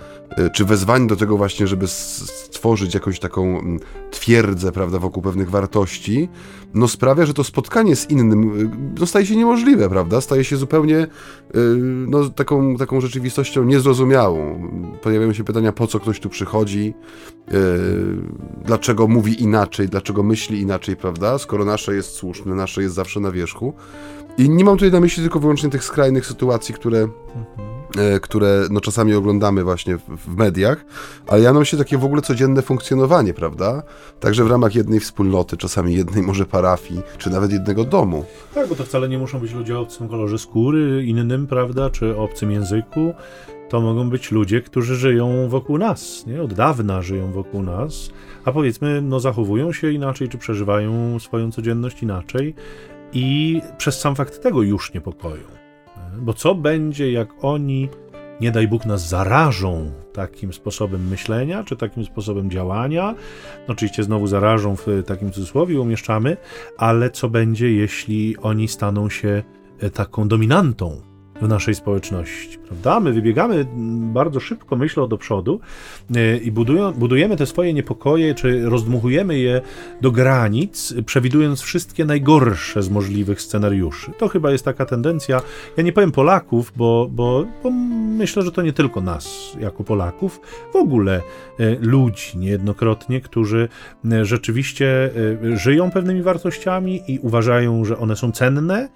czy 0.53 0.65
wezwanie 0.65 1.07
do 1.07 1.17
tego 1.17 1.37
właśnie, 1.37 1.67
żeby 1.67 1.87
stworzyć 1.87 2.95
jakąś 2.95 3.19
taką 3.19 3.61
twierdzę, 4.11 4.73
prawda, 4.73 4.99
wokół 4.99 5.23
pewnych 5.23 5.51
wartości, 5.51 6.29
no 6.75 6.89
sprawia, 6.89 7.27
że 7.27 7.35
to 7.35 7.45
spotkanie 7.45 7.97
z 7.97 8.11
innym 8.11 8.71
no, 9.01 9.07
staje 9.07 9.27
się 9.27 9.37
niemożliwe, 9.37 9.89
prawda? 9.89 10.21
Staje 10.21 10.45
się 10.45 10.57
zupełnie 10.57 11.07
no, 12.07 12.29
taką, 12.29 12.77
taką 12.77 13.01
rzeczywistością 13.01 13.65
niezrozumiałą. 13.65 14.69
Pojawiają 15.03 15.33
się 15.33 15.45
pytania, 15.45 15.73
po 15.73 15.87
co 15.87 16.01
ktoś 16.01 16.21
tu 16.21 16.29
przychodzi, 16.29 16.95
dlaczego 18.65 19.09
mówi 19.09 19.43
inaczej, 19.43 19.89
dlaczego 19.89 20.23
myśli 20.23 20.61
inaczej, 20.61 20.97
prawda? 20.97 21.39
Skoro 21.39 21.65
nasze 21.65 21.95
jest 21.95 22.11
słuszne, 22.11 22.55
nasze 22.55 22.83
jest 22.83 22.95
zawsze 22.95 23.21
na 23.21 23.31
wierzchu. 23.31 23.75
I 24.39 24.51
nie 24.51 24.65
mam 24.65 24.77
tutaj 24.77 24.93
na 24.93 25.01
myśli 25.01 25.23
tylko 25.23 25.41
wyłącznie 25.41 25.71
tych 25.71 25.85
skrajnych 25.85 26.27
sytuacji, 26.27 26.75
które, 26.75 26.99
mhm. 26.99 27.64
Które 28.23 28.67
no, 28.71 28.81
czasami 28.81 29.15
oglądamy 29.15 29.65
właśnie 29.65 29.97
w, 29.97 30.37
mediach, 30.37 30.85
ale 31.27 31.43
ja 31.43 31.53
mam 31.53 31.65
się 31.65 31.77
takie 31.77 31.99
w 31.99 32.05
ogóle 32.05 32.23
codzienne 32.23 32.63
funkcjonowanie, 32.63 33.35
prawda? 33.35 33.83
Także 34.21 34.45
w 34.45 34.51
ramach 34.51 34.75
jednej 34.75 35.01
wspólnoty, 35.01 35.57
czasami 35.57 35.95
jednej 35.95 36.23
może 36.23 36.47
parafii, 36.47 37.03
czy 37.19 37.31
nawet 37.31 37.53
jednego 37.53 37.85
domu. 37.85 38.25
Tak, 38.55 38.69
bo 38.69 38.75
to 38.75 38.85
wcale 38.85 39.09
nie 39.09 39.19
muszą 39.19 39.39
być 39.39 39.53
ludzie 39.53 39.79
o 39.79 39.81
obcym 39.81 40.09
kolorze 40.09 40.39
skóry, 40.39 41.05
innym, 41.07 41.47
prawda, 41.47 41.91
czy 41.91 42.17
obcym 42.17 42.51
języku. 42.51 43.15
To 43.69 43.81
mogą 43.81 44.11
być 44.11 44.31
ludzie, 44.31 44.63
którzy 44.63 44.97
żyją 44.97 45.49
wokół 45.49 45.79
nas, 45.79 46.27
nie? 46.27 46.43
Od 46.43 46.55
dawna 46.55 47.03
żyją 47.03 47.33
wokół 47.33 47.63
nas, 47.63 48.11
a 48.45 48.53
powiedzmy, 48.53 49.03
no 49.03 49.21
zachowują 49.21 49.73
się 49.73 49.91
inaczej, 49.91 50.29
czy 50.29 50.39
przeżywają 50.39 51.19
swoją 51.19 51.53
codzienność 51.53 52.03
inaczej 52.03 52.55
i 53.13 53.61
przez 53.79 54.01
sam 54.01 54.17
fakt 54.17 54.43
tego 54.43 54.63
już 54.63 54.95
niepokoją. 54.95 55.64
Bo 56.21 56.35
co 56.35 56.55
będzie, 56.55 57.13
jak 57.13 57.29
oni, 57.45 57.89
nie 58.41 58.51
daj 58.51 58.69
Bóg, 58.69 58.87
nas 58.87 59.09
zarażą 59.09 59.91
takim 60.13 60.53
sposobem 60.53 61.09
myślenia, 61.09 61.65
czy 61.65 61.77
takim 61.77 62.05
sposobem 62.05 62.51
działania? 62.51 63.15
No, 63.69 63.73
oczywiście 63.73 64.03
znowu 64.03 64.27
zarażą 64.27 64.77
w 64.77 64.87
takim 65.07 65.33
cudzysłowie 65.33 65.81
umieszczamy, 65.81 66.37
ale 66.79 67.11
co 67.11 67.29
będzie, 67.29 67.73
jeśli 67.73 68.37
oni 68.37 68.69
staną 68.69 69.11
się 69.11 69.43
e, 69.81 69.91
taką 69.91 70.29
dominantą 70.29 71.14
w 71.41 71.49
naszej 71.49 71.75
społeczności, 71.75 72.59
prawda? 72.59 73.01
My 73.01 73.13
wybiegamy 73.13 73.67
bardzo 74.13 74.41
szybko, 74.41 74.77
myślę, 74.77 75.09
do 75.09 75.19
przodu 75.19 75.61
e, 76.17 76.37
i 76.37 76.53
budujemy 76.97 77.37
te 77.37 77.47
swoje 77.47 77.75
niepokoje, 77.75 78.35
czy 78.35 78.69
rozdmuchujemy 78.69 79.39
je 79.39 79.61
do 80.01 80.11
granic, 80.11 80.95
przewidując 81.07 81.61
wszystkie 81.61 82.05
najgorsze 82.05 82.83
z 82.83 82.91
możliwych 82.91 83.41
scenariuszy. 83.41 84.13
To 84.19 84.29
chyba 84.29 84.51
jest 84.51 84.65
taka 84.65 84.87
tendencja, 84.87 85.41
ja 85.77 85.83
nie 85.83 85.93
powiem 85.93 86.13
Polaków, 86.13 86.73
bo, 86.77 87.09
bo, 87.13 87.47
bo 87.63 87.71
myślę, 88.19 88.43
że 88.43 88.53
to 88.53 88.63
nie 88.63 88.73
tylko 88.73 89.01
nas 89.01 89.57
jako 89.61 89.85
Polaków, 89.85 90.41
w 90.73 90.77
ogóle 90.77 91.23
e, 91.59 91.77
ludzi 91.81 92.39
niejednokrotnie, 92.39 93.21
którzy 93.21 93.69
e, 94.13 94.25
rzeczywiście 94.25 95.11
żyją 95.55 95.91
pewnymi 95.91 96.23
wartościami 96.23 97.03
i 97.09 97.19
uważają, 97.19 97.85
że 97.85 97.99
one 97.99 98.17
są 98.17 98.33
cenne 98.33 98.89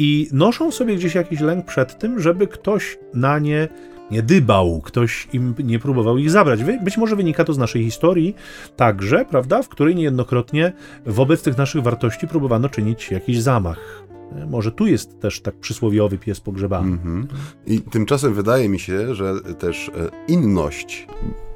i 0.00 0.28
noszą 0.32 0.70
sobie 0.70 0.96
gdzieś 0.96 1.14
jakiś 1.14 1.40
lęk 1.40 1.66
przed 1.66 1.98
tym, 1.98 2.20
żeby 2.20 2.46
ktoś 2.46 2.98
na 3.14 3.38
nie 3.38 3.68
nie 4.10 4.22
dybał, 4.22 4.80
ktoś 4.84 5.28
im 5.32 5.54
nie 5.58 5.78
próbował 5.78 6.18
ich 6.18 6.30
zabrać. 6.30 6.60
Być 6.64 6.96
może 6.96 7.16
wynika 7.16 7.44
to 7.44 7.52
z 7.52 7.58
naszej 7.58 7.84
historii 7.84 8.34
także, 8.76 9.24
prawda, 9.24 9.62
w 9.62 9.68
której 9.68 9.94
niejednokrotnie 9.94 10.72
wobec 11.06 11.42
tych 11.42 11.58
naszych 11.58 11.82
wartości 11.82 12.28
próbowano 12.28 12.68
czynić 12.68 13.10
jakiś 13.10 13.42
zamach. 13.42 14.04
Może 14.50 14.72
tu 14.72 14.86
jest 14.86 15.20
też 15.20 15.40
tak 15.40 15.54
przysłowiowy 15.54 16.18
pies 16.18 16.40
pogrzebany. 16.40 16.96
Mm-hmm. 16.96 17.26
I 17.66 17.80
tymczasem 17.80 18.34
wydaje 18.34 18.68
mi 18.68 18.78
się, 18.78 19.14
że 19.14 19.34
też 19.58 19.88
e, 19.88 19.92
inność, 20.28 21.06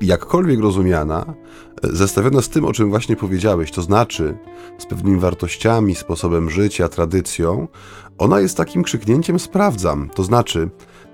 jakkolwiek 0.00 0.60
rozumiana, 0.60 1.34
e, 1.82 1.88
zestawiona 1.88 2.42
z 2.42 2.48
tym, 2.48 2.64
o 2.64 2.72
czym 2.72 2.90
właśnie 2.90 3.16
powiedziałeś, 3.16 3.70
to 3.70 3.82
znaczy 3.82 4.36
z 4.78 4.86
pewnymi 4.86 5.20
wartościami, 5.20 5.94
sposobem 5.94 6.50
życia, 6.50 6.88
tradycją, 6.88 7.68
ona 8.18 8.40
jest 8.40 8.56
takim 8.56 8.82
krzyknięciem 8.82 9.38
sprawdzam. 9.38 10.10
To 10.14 10.24
znaczy 10.24 10.70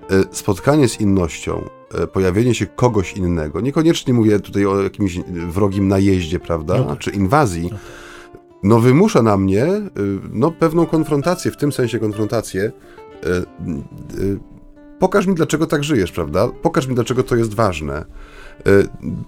e, 0.09 0.23
spotkanie 0.31 0.87
z 0.87 1.01
innością, 1.01 1.69
pojawienie 2.13 2.55
się 2.55 2.65
kogoś 2.65 3.13
innego, 3.13 3.61
niekoniecznie 3.61 4.13
mówię 4.13 4.39
tutaj 4.39 4.65
o 4.65 4.83
jakimś 4.83 5.19
wrogim 5.27 5.87
najeździe, 5.87 6.39
prawda, 6.39 6.77
no 6.77 6.83
tak. 6.83 6.99
czy 6.99 7.11
inwazji, 7.11 7.69
no 7.71 7.77
no 8.63 8.79
wymusza 8.79 9.21
na 9.21 9.37
mnie 9.37 9.65
y, 9.65 9.89
no, 10.31 10.51
pewną 10.51 10.85
konfrontację, 10.85 11.51
w 11.51 11.57
tym 11.57 11.71
sensie 11.71 11.99
konfrontację. 11.99 12.61
Y, 12.61 13.27
y, 14.19 14.39
pokaż 14.99 15.27
mi, 15.27 15.35
dlaczego 15.35 15.67
tak 15.67 15.83
żyjesz, 15.83 16.11
prawda? 16.11 16.47
Pokaż 16.61 16.87
mi, 16.87 16.95
dlaczego 16.95 17.23
to 17.23 17.35
jest 17.35 17.53
ważne. 17.53 18.05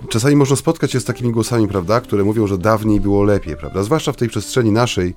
Czasami 0.09 0.35
można 0.35 0.55
spotkać 0.55 0.91
się 0.91 0.99
z 0.99 1.05
takimi 1.05 1.31
głosami, 1.31 1.67
prawda, 1.67 2.01
które 2.01 2.23
mówią, 2.23 2.47
że 2.47 2.57
dawniej 2.57 2.99
było 2.99 3.23
lepiej, 3.23 3.55
prawda? 3.57 3.83
Zwłaszcza 3.83 4.11
w 4.11 4.15
tej 4.15 4.29
przestrzeni 4.29 4.71
naszej, 4.71 5.15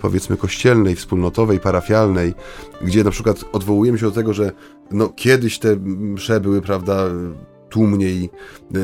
powiedzmy, 0.00 0.36
kościelnej, 0.36 0.96
wspólnotowej, 0.96 1.60
parafialnej, 1.60 2.34
gdzie 2.82 3.04
na 3.04 3.10
przykład 3.10 3.44
odwołujemy 3.52 3.98
się 3.98 4.06
do 4.06 4.12
tego, 4.12 4.32
że 4.32 4.52
no, 4.90 5.08
kiedyś 5.08 5.58
te 5.58 5.76
msze 5.76 6.40
były, 6.40 6.62
prawda, 6.62 7.06
tłumniej 7.70 8.30
y, 8.74 8.78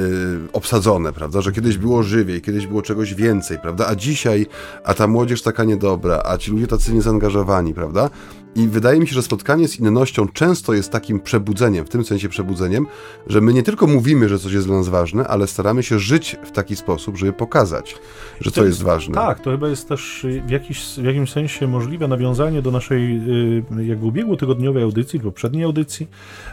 obsadzone, 0.52 1.12
prawda? 1.12 1.40
Że 1.40 1.52
kiedyś 1.52 1.78
było 1.78 2.02
żywiej, 2.02 2.42
kiedyś 2.42 2.66
było 2.66 2.82
czegoś 2.82 3.14
więcej, 3.14 3.58
prawda? 3.58 3.86
A 3.86 3.94
dzisiaj, 3.94 4.46
a 4.84 4.94
ta 4.94 5.06
młodzież 5.06 5.42
taka 5.42 5.64
niedobra, 5.64 6.22
a 6.24 6.38
ci 6.38 6.50
ludzie 6.50 6.66
tacy 6.66 6.94
niezaangażowani, 6.94 7.74
prawda? 7.74 8.10
I 8.56 8.68
wydaje 8.68 9.00
mi 9.00 9.08
się, 9.08 9.14
że 9.14 9.22
spotkanie 9.22 9.68
z 9.68 9.80
innością 9.80 10.28
często 10.28 10.74
jest 10.74 10.92
takim 10.92 11.20
przebudzeniem, 11.20 11.86
w 11.86 11.88
tym 11.88 12.04
sensie 12.04 12.28
przebudzeniem, 12.28 12.86
że 13.26 13.40
my 13.40 13.52
nie 13.52 13.62
tylko 13.62 13.86
mówimy, 13.86 14.28
że 14.28 14.38
coś 14.38 14.52
jest 14.52 14.66
dla 14.66 14.76
nas 14.76 14.88
wane, 14.88 15.28
ale 15.28 15.46
staramy 15.46 15.82
się 15.82 15.98
żyć 15.98 16.36
w 16.44 16.50
taki 16.50 16.76
sposób, 16.76 17.16
żeby 17.16 17.32
pokazać, 17.32 17.96
że 18.40 18.50
to, 18.50 18.60
to 18.60 18.66
jest 18.66 18.82
ważne. 18.82 19.14
Tak, 19.14 19.40
to 19.40 19.50
chyba 19.50 19.68
jest 19.68 19.88
też 19.88 20.26
w, 20.46 20.50
jakiś, 20.50 20.84
w 20.98 21.04
jakimś 21.04 21.32
sensie 21.32 21.66
możliwe 21.66 22.08
nawiązanie 22.08 22.62
do 22.62 22.70
naszej 22.70 23.16
y, 23.78 23.84
jakby 23.84 24.06
ubiegłotygodniowej 24.06 24.82
audycji, 24.82 25.20
poprzedniej 25.20 25.64
audycji, 25.64 26.08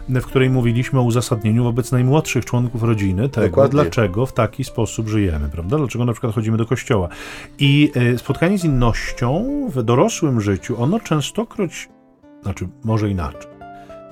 w 0.09 0.25
której 0.25 0.49
mówiliśmy 0.49 0.99
o 0.99 1.03
uzasadnieniu 1.03 1.63
wobec 1.63 1.91
najmłodszych 1.91 2.45
członków 2.45 2.83
rodziny 2.83 3.29
tego, 3.29 3.47
Dokładnie. 3.47 3.81
dlaczego 3.81 4.25
w 4.25 4.33
taki 4.33 4.63
sposób 4.63 5.07
żyjemy, 5.07 5.49
prawda? 5.49 5.77
Dlaczego 5.77 6.05
na 6.05 6.11
przykład 6.11 6.35
chodzimy 6.35 6.57
do 6.57 6.65
kościoła. 6.65 7.09
I 7.59 7.91
y, 8.13 8.17
spotkanie 8.17 8.57
z 8.57 8.63
innością 8.63 9.45
w 9.69 9.83
dorosłym 9.83 10.41
życiu, 10.41 10.81
ono 10.81 10.99
częstokroć 10.99 11.92
znaczy, 12.43 12.67
może 12.83 13.09
inaczej. 13.09 13.52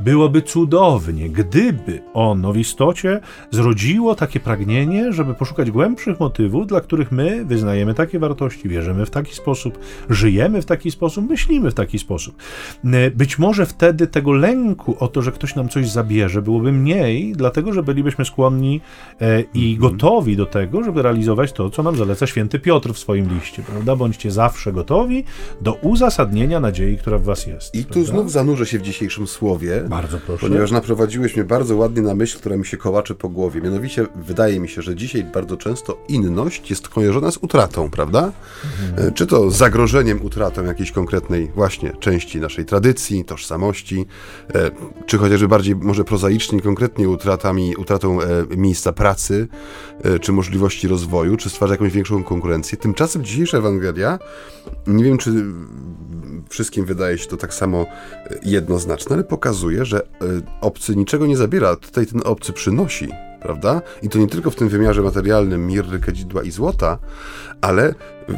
Byłoby 0.03 0.41
cudownie, 0.41 1.29
gdyby 1.29 2.01
ono 2.13 2.53
w 2.53 2.57
istocie 2.57 3.19
zrodziło 3.51 4.15
takie 4.15 4.39
pragnienie, 4.39 5.13
żeby 5.13 5.33
poszukać 5.33 5.71
głębszych 5.71 6.19
motywów, 6.19 6.67
dla 6.67 6.81
których 6.81 7.11
my 7.11 7.45
wyznajemy 7.45 7.93
takie 7.93 8.19
wartości, 8.19 8.69
wierzymy 8.69 9.05
w 9.05 9.09
taki 9.09 9.35
sposób, 9.35 9.79
żyjemy 10.09 10.61
w 10.61 10.65
taki 10.65 10.91
sposób, 10.91 11.29
myślimy 11.29 11.71
w 11.71 11.73
taki 11.73 11.99
sposób. 11.99 12.35
E, 12.85 13.11
być 13.11 13.39
może 13.39 13.65
wtedy 13.65 14.07
tego 14.07 14.31
lęku 14.31 14.95
o 14.99 15.07
to, 15.07 15.21
że 15.21 15.31
ktoś 15.31 15.55
nam 15.55 15.69
coś 15.69 15.89
zabierze, 15.89 16.41
byłoby 16.41 16.71
mniej, 16.71 17.33
dlatego 17.33 17.73
że 17.73 17.83
bylibyśmy 17.83 18.25
skłonni 18.25 18.81
e, 19.21 19.41
i 19.53 19.73
mhm. 19.73 19.91
gotowi 19.91 20.37
do 20.37 20.45
tego, 20.45 20.83
żeby 20.83 21.01
realizować 21.01 21.51
to, 21.53 21.69
co 21.69 21.83
nam 21.83 21.95
zaleca 21.95 22.27
święty 22.27 22.59
Piotr 22.59 22.93
w 22.93 22.99
swoim 22.99 23.29
liście, 23.35 23.63
prawda? 23.63 23.95
Bądźcie 23.95 24.31
zawsze 24.31 24.73
gotowi 24.73 25.23
do 25.61 25.73
uzasadnienia 25.73 26.59
nadziei, 26.59 26.97
która 26.97 27.17
w 27.17 27.23
was 27.23 27.45
jest. 27.47 27.75
I 27.75 27.85
tu 27.85 28.05
znów 28.05 28.31
zanurzę 28.31 28.65
się 28.65 28.79
w 28.79 28.81
dzisiejszym 28.81 29.27
słowie. 29.27 29.83
Bardzo 29.91 30.19
proszę. 30.19 30.47
Ponieważ 30.47 30.71
naprowadziłeś 30.71 31.35
mnie 31.35 31.45
bardzo 31.45 31.75
ładnie 31.75 32.01
na 32.01 32.15
myśl, 32.15 32.39
która 32.39 32.57
mi 32.57 32.65
się 32.65 32.77
kołacze 32.77 33.15
po 33.15 33.29
głowie. 33.29 33.61
Mianowicie 33.61 34.07
wydaje 34.15 34.59
mi 34.59 34.69
się, 34.69 34.81
że 34.81 34.95
dzisiaj 34.95 35.23
bardzo 35.23 35.57
często 35.57 35.97
inność 36.07 36.69
jest 36.69 36.89
kojarzona 36.89 37.31
z 37.31 37.37
utratą, 37.37 37.89
prawda? 37.89 38.31
Mhm. 38.89 39.13
Czy 39.13 39.27
to 39.27 39.51
zagrożeniem 39.51 40.21
utratą 40.21 40.63
jakiejś 40.63 40.91
konkretnej 40.91 41.51
właśnie 41.55 41.93
części 41.99 42.39
naszej 42.39 42.65
tradycji, 42.65 43.25
tożsamości, 43.25 44.05
e, 44.55 44.71
czy 45.05 45.17
chociażby 45.17 45.47
bardziej 45.47 45.75
może 45.75 46.03
prozaicznie, 46.03 46.61
konkretnie 46.61 47.09
utratami, 47.09 47.75
utratą 47.75 48.21
e, 48.21 48.27
miejsca 48.57 48.93
pracy, 48.93 49.47
czy 50.21 50.31
możliwości 50.31 50.87
rozwoju, 50.87 51.37
czy 51.37 51.49
stwarza 51.49 51.73
jakąś 51.73 51.91
większą 51.91 52.23
konkurencję. 52.23 52.77
Tymczasem 52.77 53.23
dzisiejsza 53.23 53.57
Ewangelia, 53.57 54.19
nie 54.87 55.03
wiem 55.03 55.17
czy 55.17 55.31
wszystkim 56.49 56.85
wydaje 56.85 57.17
się 57.17 57.27
to 57.27 57.37
tak 57.37 57.53
samo 57.53 57.85
jednoznaczne, 58.43 59.13
ale 59.15 59.23
pokazuje, 59.23 59.70
że 59.79 60.01
e, 60.01 60.07
obcy 60.61 60.95
niczego 60.95 61.27
nie 61.27 61.37
zabiera, 61.37 61.75
tutaj 61.75 62.05
ten 62.05 62.21
obcy 62.25 62.53
przynosi, 62.53 63.09
prawda? 63.41 63.81
I 64.01 64.09
to 64.09 64.19
nie 64.19 64.27
tylko 64.27 64.51
w 64.51 64.55
tym 64.55 64.69
wymiarze 64.69 65.01
materialnym 65.01 65.67
mirry, 65.67 65.99
kadzidła 65.99 66.43
i 66.43 66.51
złota, 66.51 66.97
ale 67.61 67.95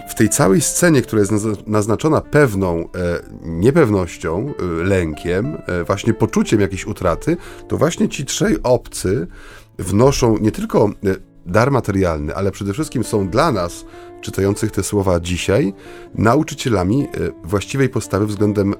w 0.09 0.15
tej 0.15 0.29
całej 0.29 0.61
scenie, 0.61 1.01
która 1.01 1.19
jest 1.19 1.31
naznaczona 1.67 2.21
pewną 2.21 2.79
e, 2.79 2.87
niepewnością, 3.41 4.53
e, 4.59 4.83
lękiem, 4.83 5.57
właśnie 5.87 6.13
poczuciem 6.13 6.61
jakiejś 6.61 6.87
utraty, 6.87 7.37
to 7.67 7.77
właśnie 7.77 8.09
ci 8.09 8.25
trzej 8.25 8.63
obcy 8.63 9.27
wnoszą 9.79 10.37
nie 10.37 10.51
tylko 10.51 10.89
dar 11.45 11.71
materialny, 11.71 12.35
ale 12.35 12.51
przede 12.51 12.73
wszystkim 12.73 13.03
są 13.03 13.29
dla 13.29 13.51
nas, 13.51 13.85
czytających 14.21 14.71
te 14.71 14.83
słowa 14.83 15.19
dzisiaj, 15.19 15.73
nauczycielami 16.15 17.07
właściwej 17.43 17.89
postawy 17.89 18.25
względem 18.25 18.75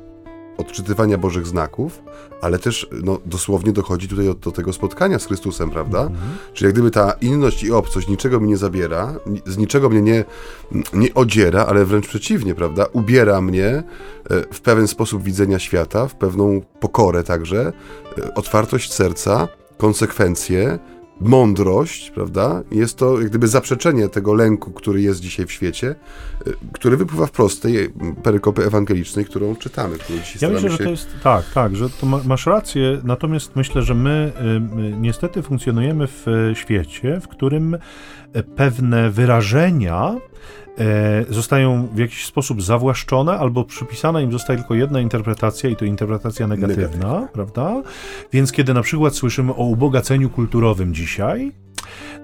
odczytywania 0.57 1.17
Bożych 1.17 1.47
znaków, 1.47 2.01
ale 2.41 2.59
też 2.59 2.87
no, 3.03 3.19
dosłownie 3.25 3.71
dochodzi 3.71 4.07
tutaj 4.07 4.25
do, 4.25 4.33
do 4.33 4.51
tego 4.51 4.73
spotkania 4.73 5.19
z 5.19 5.25
Chrystusem, 5.25 5.69
prawda? 5.69 6.01
Mhm. 6.01 6.19
Czyli 6.53 6.65
jak 6.65 6.73
gdyby 6.73 6.91
ta 6.91 7.11
inność 7.11 7.63
i 7.63 7.71
obcość 7.71 8.07
niczego 8.07 8.39
mi 8.39 8.49
nie 8.49 8.57
zabiera, 8.57 9.15
z 9.45 9.57
niczego 9.57 9.89
mnie 9.89 10.01
nie, 10.01 10.25
nie 10.93 11.13
odziera, 11.13 11.65
ale 11.65 11.85
wręcz 11.85 12.07
przeciwnie, 12.07 12.55
prawda? 12.55 12.85
Ubiera 12.93 13.41
mnie 13.41 13.65
e, 13.65 13.83
w 14.53 14.61
pewien 14.61 14.87
sposób 14.87 15.23
widzenia 15.23 15.59
świata, 15.59 16.07
w 16.07 16.15
pewną 16.15 16.61
pokorę 16.79 17.23
także, 17.23 17.73
e, 18.17 18.33
otwartość 18.33 18.93
serca, 18.93 19.47
konsekwencje, 19.77 20.79
mądrość, 21.21 22.12
prawda? 22.12 22.63
Jest 22.71 22.97
to 22.97 23.19
jak 23.19 23.30
gdyby 23.30 23.47
zaprzeczenie 23.47 24.10
tego 24.10 24.34
lęku, 24.34 24.71
który 24.71 25.02
jest 25.02 25.19
dzisiaj 25.19 25.45
w 25.45 25.52
świecie, 25.52 25.95
y, 26.47 26.54
który 26.73 26.97
wypływa 26.97 27.26
wprost 27.26 27.58
z 27.58 27.60
tej 27.60 27.93
perykopy 28.23 28.65
ewangelicznej, 28.65 29.26
którą 29.26 29.56
czytamy, 29.56 29.97
którą 29.97 30.19
dzisiaj 30.19 30.38
Ja 30.41 30.49
myślę, 30.49 30.69
się... 30.69 30.78
że 30.78 30.84
to 30.84 30.89
jest 30.89 31.08
tak, 31.23 31.45
tak, 31.54 31.76
że 31.76 31.89
ma, 32.04 32.19
masz 32.26 32.45
rację, 32.45 33.02
natomiast 33.04 33.56
myślę, 33.56 33.82
że 33.82 33.95
my 33.95 34.32
y, 34.93 34.97
niestety 34.97 35.41
funkcjonujemy 35.41 36.08
w 36.08 36.26
świecie, 36.54 37.19
w 37.21 37.28
którym 37.28 37.78
pewne 38.56 39.10
wyrażenia 39.10 40.15
e, 40.15 40.19
zostają 41.29 41.88
w 41.93 41.97
jakiś 41.97 42.25
sposób 42.25 42.62
zawłaszczone, 42.62 43.39
albo 43.39 43.63
przypisana 43.63 44.21
im 44.21 44.31
zostaje 44.31 44.59
tylko 44.59 44.75
jedna 44.75 45.01
interpretacja 45.01 45.69
i 45.69 45.75
to 45.75 45.86
interpretacja 45.86 46.47
negatywna, 46.47 47.27
prawda? 47.33 47.83
Więc 48.33 48.51
kiedy 48.51 48.73
na 48.73 48.81
przykład 48.81 49.15
słyszymy 49.15 49.51
o 49.51 49.63
ubogaceniu 49.63 50.29
kulturowym 50.29 50.93
dzisiaj, 50.93 51.51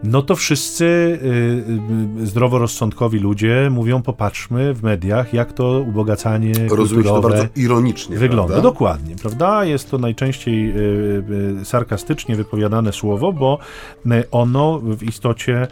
no 0.03 0.21
to 0.21 0.35
wszyscy 0.35 0.85
y, 0.85 2.21
y, 2.21 2.27
zdroworozsądkowi 2.27 3.19
ludzie 3.19 3.69
mówią, 3.71 4.01
popatrzmy 4.01 4.73
w 4.73 4.83
mediach, 4.83 5.33
jak 5.33 5.53
to 5.53 5.83
ubogacanie 5.87 6.53
Rozumiem, 6.69 7.03
to 7.03 7.21
bardzo 7.21 7.45
ironicznie 7.55 8.17
wygląda. 8.17 8.53
Prawda? 8.53 8.69
Dokładnie, 8.69 9.15
prawda? 9.15 9.65
Jest 9.65 9.91
to 9.91 9.97
najczęściej 9.97 10.73
y, 11.61 11.65
sarkastycznie 11.65 12.35
wypowiadane 12.35 12.93
słowo, 12.93 13.33
bo 13.33 13.59
ono 14.31 14.79
w 14.79 15.03
istocie 15.03 15.67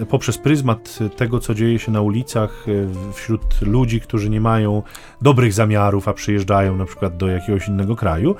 y, 0.00 0.06
poprzez 0.06 0.38
pryzmat 0.38 0.98
tego, 1.16 1.40
co 1.40 1.54
dzieje 1.54 1.78
się 1.78 1.92
na 1.92 2.00
ulicach 2.00 2.66
wśród 3.14 3.62
ludzi, 3.62 4.00
którzy 4.00 4.30
nie 4.30 4.40
mają 4.40 4.82
dobrych 5.22 5.52
zamiarów, 5.52 6.08
a 6.08 6.12
przyjeżdżają 6.12 6.76
na 6.76 6.84
przykład 6.84 7.16
do 7.16 7.28
jakiegoś 7.28 7.68
innego 7.68 7.96
kraju, 7.96 8.34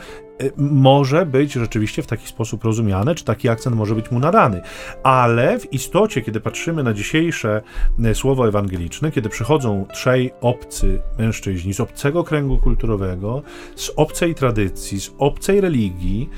może 0.57 1.27
być 1.27 1.53
rzeczywiście 1.53 2.03
w 2.03 2.07
taki 2.07 2.27
sposób 2.27 2.65
rozumiane, 2.65 3.15
czy 3.15 3.25
taki 3.25 3.49
akcent 3.49 3.77
może 3.77 3.95
być 3.95 4.11
mu 4.11 4.19
nadany. 4.19 4.61
Ale 5.03 5.59
w 5.59 5.73
istocie, 5.73 6.23
kiedy 6.23 6.41
patrzymy 6.41 6.83
na 6.83 6.93
dzisiejsze 6.93 7.63
y, 8.07 8.15
słowo 8.15 8.49
ewangeliczne, 8.49 9.11
kiedy 9.11 9.29
przychodzą 9.29 9.87
trzej 9.93 10.31
obcy 10.41 11.03
mężczyźni 11.19 11.75
z 11.75 11.81
obcego 11.81 12.25
kręgu 12.25 12.59
kulturowego, 12.59 13.43
z 13.77 13.91
obcej 13.97 14.35
tradycji, 14.35 15.01
z 15.01 15.11
obcej 15.19 15.61
religii 15.61 16.29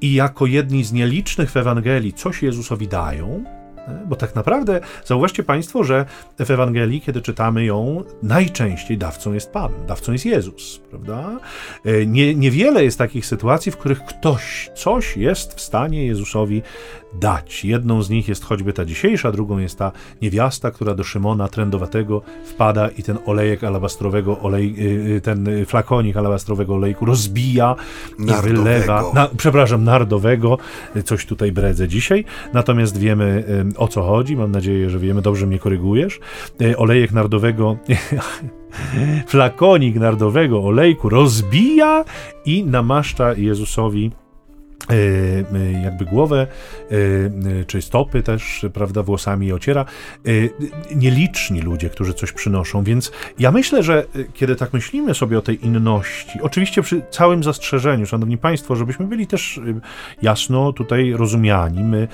i 0.00 0.14
jako 0.14 0.46
jedni 0.46 0.84
z 0.84 0.92
nielicznych 0.92 1.50
w 1.50 1.56
Ewangelii 1.56 2.12
coś 2.12 2.42
Jezusowi 2.42 2.88
dają, 2.88 3.44
bo 4.06 4.16
tak 4.16 4.34
naprawdę 4.34 4.80
zauważcie 5.04 5.42
Państwo, 5.42 5.84
że 5.84 6.04
w 6.38 6.50
Ewangelii, 6.50 7.00
kiedy 7.00 7.22
czytamy 7.22 7.64
ją, 7.64 8.04
najczęściej 8.22 8.98
dawcą 8.98 9.32
jest 9.32 9.52
Pan, 9.52 9.72
dawcą 9.86 10.12
jest 10.12 10.26
Jezus, 10.26 10.80
prawda? 10.90 11.38
E, 11.84 12.06
nie, 12.06 12.34
niewiele 12.34 12.84
jest 12.84 12.98
takich 12.98 13.26
sytuacji, 13.26 13.72
w 13.72 13.76
których 13.76 14.04
ktoś 14.04 14.70
coś 14.74 15.16
jest 15.16 15.54
w 15.54 15.60
stanie 15.60 16.06
Jezusowi 16.06 16.62
dać. 17.20 17.64
Jedną 17.64 18.02
z 18.02 18.10
nich 18.10 18.28
jest 18.28 18.44
choćby 18.44 18.72
ta 18.72 18.84
dzisiejsza, 18.84 19.32
drugą 19.32 19.58
jest 19.58 19.78
ta 19.78 19.92
niewiasta, 20.22 20.70
która 20.70 20.94
do 20.94 21.04
Szymona 21.04 21.48
trędowatego 21.48 22.22
wpada 22.44 22.88
i 22.88 23.02
ten 23.02 23.18
olejek 23.26 23.64
alabastrowego, 23.64 24.40
olej, 24.40 24.74
y, 24.78 25.16
y, 25.16 25.20
ten 25.20 25.46
flakonik 25.66 26.16
alabastrowego 26.16 26.74
olejku 26.74 27.04
rozbija 27.04 27.76
nardowego. 28.18 28.48
i 28.48 28.64
wylewa. 28.64 29.04
Na, 29.14 29.28
przepraszam, 29.36 29.84
nardowego. 29.84 30.58
Coś 31.04 31.26
tutaj 31.26 31.52
bredzę 31.52 31.88
dzisiaj. 31.88 32.24
Natomiast 32.52 32.98
wiemy 32.98 33.44
o 33.76 33.88
co 33.88 34.02
chodzi. 34.02 34.36
Mam 34.36 34.52
nadzieję, 34.52 34.90
że 34.90 34.98
wiemy. 34.98 35.22
Dobrze 35.22 35.46
mnie 35.46 35.58
korygujesz. 35.58 36.20
Y, 36.62 36.76
olejek 36.76 37.12
nardowego 37.12 37.76
flakonik 39.26 39.96
nardowego 39.96 40.64
olejku 40.64 41.08
rozbija 41.08 42.04
i 42.44 42.64
namaszcza 42.64 43.34
Jezusowi 43.34 44.10
jakby 45.82 46.04
głowę, 46.04 46.46
e, 46.90 47.64
czy 47.64 47.82
stopy 47.82 48.22
też, 48.22 48.66
prawda, 48.72 49.02
włosami 49.02 49.52
ociera. 49.52 49.84
Nieliczni 50.96 51.60
ludzie, 51.60 51.90
którzy 51.90 52.14
coś 52.14 52.32
przynoszą, 52.32 52.84
więc 52.84 53.12
ja 53.38 53.50
myślę, 53.50 53.82
że 53.82 54.06
kiedy 54.34 54.56
tak 54.56 54.72
myślimy 54.72 55.14
sobie 55.14 55.38
o 55.38 55.42
tej 55.42 55.66
inności, 55.66 56.40
oczywiście 56.40 56.82
przy 56.82 57.02
całym 57.10 57.42
zastrzeżeniu, 57.42 58.06
szanowni 58.06 58.38
państwo, 58.38 58.76
żebyśmy 58.76 59.06
byli 59.06 59.26
też 59.26 59.60
jasno 60.22 60.72
tutaj 60.72 61.12
rozumiani, 61.12 61.84
my 61.84 62.08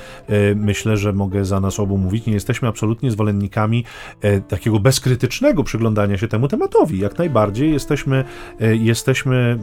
myślę, 0.57 0.97
że 0.97 1.13
mogę 1.13 1.45
za 1.45 1.61
nas 1.61 1.81
obu 1.81 1.99
mówić, 1.99 2.27
nie 2.27 2.33
jesteśmy 2.33 2.69
absolutnie 2.69 3.11
zwolennikami 3.11 3.85
takiego 4.49 4.81
bezkrytycznego 4.81 5.65
przyglądania 5.65 6.19
się 6.19 6.29
temu 6.29 6.49
tematowi. 6.49 6.99
Jak 6.99 7.19
najbardziej 7.19 7.73
jesteśmy, 7.73 8.25
jesteśmy 8.61 9.59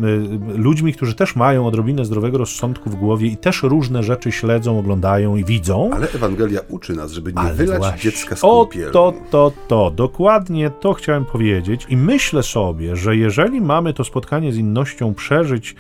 ludźmi, 0.56 0.94
którzy 0.94 1.16
też 1.16 1.36
mają 1.36 1.68
odrobinę 1.68 2.06
zdrowego 2.06 2.38
rozsądku 2.38 2.90
w 2.90 2.95
głowie 2.96 3.28
i 3.28 3.38
też 3.38 3.64
różne 3.64 4.04
rzeczy 4.04 4.32
śledzą, 4.32 4.80
oglądają 4.80 5.36
i 5.36 5.44
widzą. 5.44 5.90
Ale 5.94 6.08
Ewangelia 6.12 6.60
uczy 6.70 6.94
nas, 6.94 7.12
żeby 7.12 7.34
nie 7.34 7.40
Ale 7.40 7.54
wylać 7.54 7.78
właśnie. 7.78 8.12
dziecka 8.12 8.36
z 8.36 8.42
kąpielą. 8.42 8.88
O, 8.88 8.92
to, 8.92 9.14
to, 9.30 9.52
to. 9.68 9.92
Dokładnie 9.92 10.70
to 10.70 10.94
chciałem 10.94 11.26
powiedzieć 11.26 11.86
i 11.90 11.98
myślę 11.98 12.44
sobie, 12.44 12.96
że 12.96 13.18
jeżeli 13.18 13.62
mamy 13.62 13.94
to 13.94 14.04
spotkanie 14.04 14.54
z 14.54 14.58
innością 14.58 15.14
przeżyć 15.14 15.76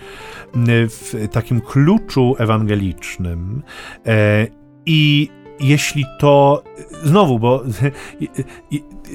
w 0.89 1.27
takim 1.31 1.61
kluczu 1.61 2.35
ewangelicznym 2.37 3.61
e, 4.05 4.47
i 4.85 5.29
jeśli 5.59 6.05
to 6.19 6.63
znowu, 7.03 7.39
bo 7.39 7.63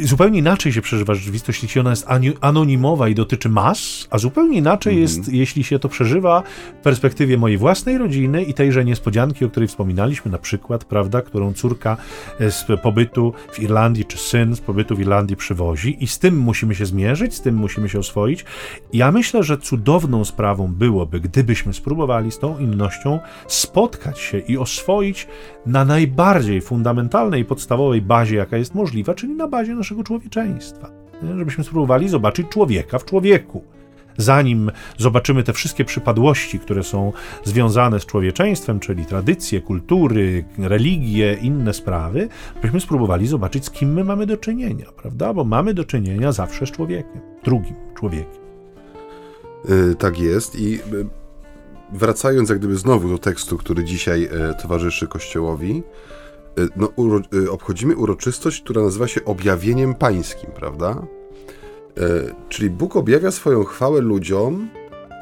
zupełnie 0.03 0.39
inaczej 0.39 0.73
się 0.73 0.83
przeżywa 0.83 1.15
rzeczywistość, 1.15 1.63
jeśli 1.63 1.81
ona 1.81 1.91
jest 1.91 2.07
anonimowa 2.41 3.09
i 3.09 3.15
dotyczy 3.15 3.49
mas, 3.49 4.09
a 4.11 4.19
zupełnie 4.19 4.59
inaczej 4.59 4.95
-hmm. 4.95 5.01
jest, 5.01 5.29
jeśli 5.33 5.65
się 5.65 5.79
to 5.79 5.89
przeżywa 5.89 6.43
w 6.81 6.83
perspektywie 6.83 7.39
mojej 7.39 7.59
własnej 7.59 7.99
rodziny 7.99 8.43
i 8.43 8.55
tejże 8.55 8.85
niespodzianki, 8.85 9.45
o 9.45 9.51
której 9.51 9.69
wspominaliśmy, 9.69 10.31
na 10.31 10.39
przykład, 10.39 10.85
prawda, 10.85 11.23
którą 11.23 11.53
córka 11.53 11.97
z 12.41 12.81
pobytu 12.83 13.33
w 13.53 13.59
Irlandii, 13.59 14.05
czy 14.05 14.19
syn 14.19 14.57
z 14.57 14.61
pobytu 14.61 14.97
w 14.97 15.01
Irlandii 15.01 15.37
przywozi 15.37 16.05
i 16.05 16.07
z 16.07 16.19
tym 16.19 16.39
musimy 16.39 16.75
się 16.75 16.87
zmierzyć, 16.87 17.35
z 17.35 17.41
tym 17.41 17.55
musimy 17.55 17.89
się 17.89 17.99
oswoić. 17.99 18.45
Ja 18.93 19.13
myślę, 19.13 19.43
że 19.43 19.59
cudowną 19.59 20.25
sprawą 20.25 20.69
byłoby, 20.69 21.21
gdybyśmy 21.21 21.73
spróbowali 21.73 22.33
z 22.33 22.39
tą 22.39 22.59
innością 22.59 23.19
spotkać 23.49 24.19
się 24.19 24.39
i 24.39 24.59
oswoić 24.59 25.29
na 25.67 25.85
najbardziej 25.85 26.61
fundamentalnej, 26.61 27.45
podstawowej 27.45 28.03
bazie, 28.03 28.37
jaka 28.37 28.57
jest 28.57 28.75
możliwa, 28.75 29.15
czyli 29.15 29.35
na 29.35 29.49
bazie 29.49 29.75
naszego 29.81 30.05
człowieczeństwa. 30.05 30.91
Żebyśmy 31.39 31.65
spróbowali 31.65 32.09
zobaczyć 32.09 32.49
człowieka 32.49 32.99
w 32.99 33.05
człowieku. 33.05 33.65
Zanim 34.17 34.71
zobaczymy 34.99 35.43
te 35.43 35.53
wszystkie 35.53 35.85
przypadłości, 35.85 36.59
które 36.59 36.83
są 36.83 37.13
związane 37.45 38.01
z 38.01 38.07
człowieczeństwem, 38.07 38.81
czyli 38.81 39.07
tradycje, 39.07 39.61
kultury, 39.61 40.45
religie, 40.59 41.35
inne 41.35 41.75
sprawy, 41.75 42.29
byśmy 42.63 42.81
spróbowali 42.81 43.27
zobaczyć, 43.27 43.65
z 43.65 43.71
kim 43.71 43.93
my 43.93 44.05
mamy 44.05 44.27
do 44.27 44.37
czynienia, 44.37 44.87
prawda? 44.97 45.35
Bo 45.35 45.45
mamy 45.45 45.75
do 45.75 45.85
czynienia 45.85 46.33
zawsze 46.33 46.67
z 46.67 46.71
człowiekiem, 46.71 47.21
drugim 47.45 47.75
człowiekiem. 47.95 48.41
Yy, 49.69 49.95
tak 49.95 50.19
jest 50.19 50.61
i 50.61 50.71
yy, 50.71 50.81
wracając 51.93 52.49
jak 52.49 52.59
gdyby 52.59 52.77
znowu 52.77 53.09
do 53.09 53.19
tekstu, 53.19 53.57
który 53.57 53.85
dzisiaj 53.85 54.21
yy, 54.21 54.55
towarzyszy 54.63 55.09
Kościołowi, 55.09 55.71
Y, 55.79 55.83
no, 56.77 56.89
uro, 56.97 57.21
y, 57.35 57.51
obchodzimy 57.51 57.97
uroczystość, 57.97 58.63
która 58.63 58.83
nazywa 58.83 59.09
się 59.09 59.25
objawieniem 59.25 59.95
pańskim, 59.95 60.51
prawda? 60.51 61.07
Y, 61.99 62.03
czyli 62.49 62.71
Bóg 62.71 62.97
objawia 62.97 63.31
swoją 63.31 63.65
chwałę 63.65 64.01
ludziom, 64.01 64.69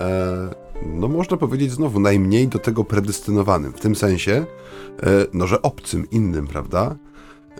e, 0.00 0.48
no 0.86 1.08
można 1.08 1.36
powiedzieć 1.36 1.72
znowu, 1.72 2.00
najmniej 2.00 2.48
do 2.48 2.58
tego 2.58 2.84
predestynowanym, 2.84 3.72
w 3.72 3.80
tym 3.80 3.94
sensie, 3.96 4.46
e, 5.02 5.26
no 5.32 5.46
że 5.46 5.62
obcym, 5.62 6.10
innym, 6.10 6.46
prawda? 6.46 6.96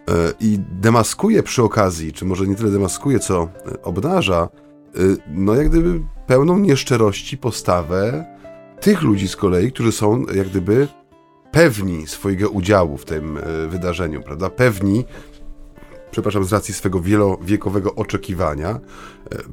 E, 0.09 0.33
I 0.41 0.59
demaskuje 0.81 1.43
przy 1.43 1.62
okazji, 1.62 2.12
czy 2.12 2.25
może 2.25 2.47
nie 2.47 2.55
tyle 2.55 2.71
demaskuje, 2.71 3.19
co 3.19 3.49
obnaża, 3.83 4.49
no 5.35 5.55
jak 5.55 5.69
gdyby 5.69 6.01
pełną 6.27 6.59
nieszczerości 6.59 7.38
postawę 7.38 8.25
tych 8.81 9.03
ludzi 9.03 9.29
z 9.29 9.37
kolei, 9.37 9.73
którzy 9.73 9.93
są 9.93 10.25
jak 10.35 10.49
gdyby 10.49 10.88
pewni 11.51 12.07
swojego 12.07 12.51
udziału 12.51 12.97
w 12.97 13.05
tym 13.05 13.39
e, 13.39 13.69
wydarzeniu, 13.69 14.23
prawda? 14.23 14.51
Pewni, 14.51 15.05
przepraszam, 16.11 16.45
z 16.45 16.53
racji 16.53 16.75
swego 16.75 17.01
wielowiekowego 17.01 17.95
oczekiwania, 17.95 18.69
e, 18.71 18.81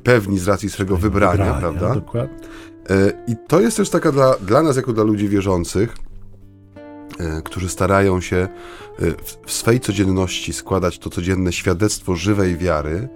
pewni 0.03 0.39
z 0.39 0.47
racji 0.47 0.69
swojego 0.69 0.97
wybrania, 0.97 1.53
wybrania 1.53 1.59
prawda? 1.59 1.95
Dokładnie. 1.95 2.47
E, 2.89 3.11
I 3.27 3.35
to 3.47 3.61
jest 3.61 3.77
też 3.77 3.89
taka 3.89 4.11
dla, 4.11 4.35
dla 4.35 4.63
nas, 4.63 4.75
jako 4.75 4.93
dla 4.93 5.03
ludzi 5.03 5.29
wierzących, 5.29 5.95
którzy 7.43 7.69
starają 7.69 8.21
się 8.21 8.47
w 9.45 9.51
swej 9.51 9.79
codzienności 9.79 10.53
składać 10.53 10.99
to 10.99 11.09
codzienne 11.09 11.53
świadectwo 11.53 12.15
żywej 12.15 12.57
wiary, 12.57 13.07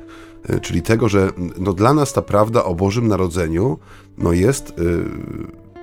czyli 0.62 0.82
tego, 0.82 1.10
że 1.10 1.32
no, 1.58 1.74
dla 1.74 1.94
nas 1.94 2.14
ta 2.14 2.22
prawda 2.22 2.64
o 2.64 2.76
Bożym 2.76 3.08
Narodzeniu 3.08 3.80
no, 4.18 4.34
jest 4.34 4.74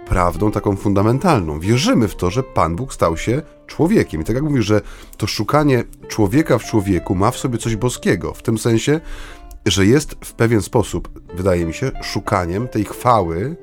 prawdą 0.09 0.51
taką 0.51 0.77
fundamentalną. 0.77 1.61
Wierzymy 1.61 2.09
w 2.09 2.17
to, 2.17 2.31
że 2.31 2.43
Pan 2.43 2.77
Bóg 2.77 2.95
stał 2.95 3.17
się 3.17 3.43
człowiekiem. 3.67 4.21
I 4.21 4.25
tak 4.25 4.37
jak 4.37 4.45
mówisz, 4.45 4.67
że 4.67 4.81
to 5.17 5.27
szukanie 5.27 5.85
człowieka 6.09 6.59
w 6.59 6.65
człowieku 6.65 7.15
ma 7.15 7.31
w 7.31 7.37
sobie 7.37 7.59
coś 7.59 7.77
boskiego, 7.77 8.35
w 8.35 8.43
tym 8.43 8.59
sensie, 8.59 9.01
że 9.67 9.87
jest 9.87 10.17
w 10.25 10.33
pewien 10.33 10.63
sposób, 10.63 11.09
wydaje 11.35 11.67
mi 11.67 11.75
się, 11.75 11.91
szukaniem 12.03 12.69
tej 12.69 12.85
chwały, 12.85 13.57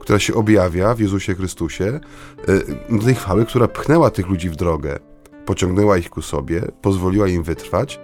która 0.00 0.18
się 0.18 0.34
objawia 0.34 0.94
w 0.94 1.00
Jezusie 1.00 1.34
Chrystusie, 1.34 2.00
yy, 2.90 2.98
tej 3.04 3.14
chwały, 3.14 3.46
która 3.46 3.68
pchnęła 3.68 4.10
tych 4.10 4.28
ludzi 4.28 4.50
w 4.50 4.56
drogę, 4.56 4.98
pociągnęła 5.46 5.98
ich 5.98 6.10
ku 6.10 6.22
sobie, 6.22 6.62
pozwoliła 6.82 7.28
im 7.28 7.42
wytrwać 7.42 8.00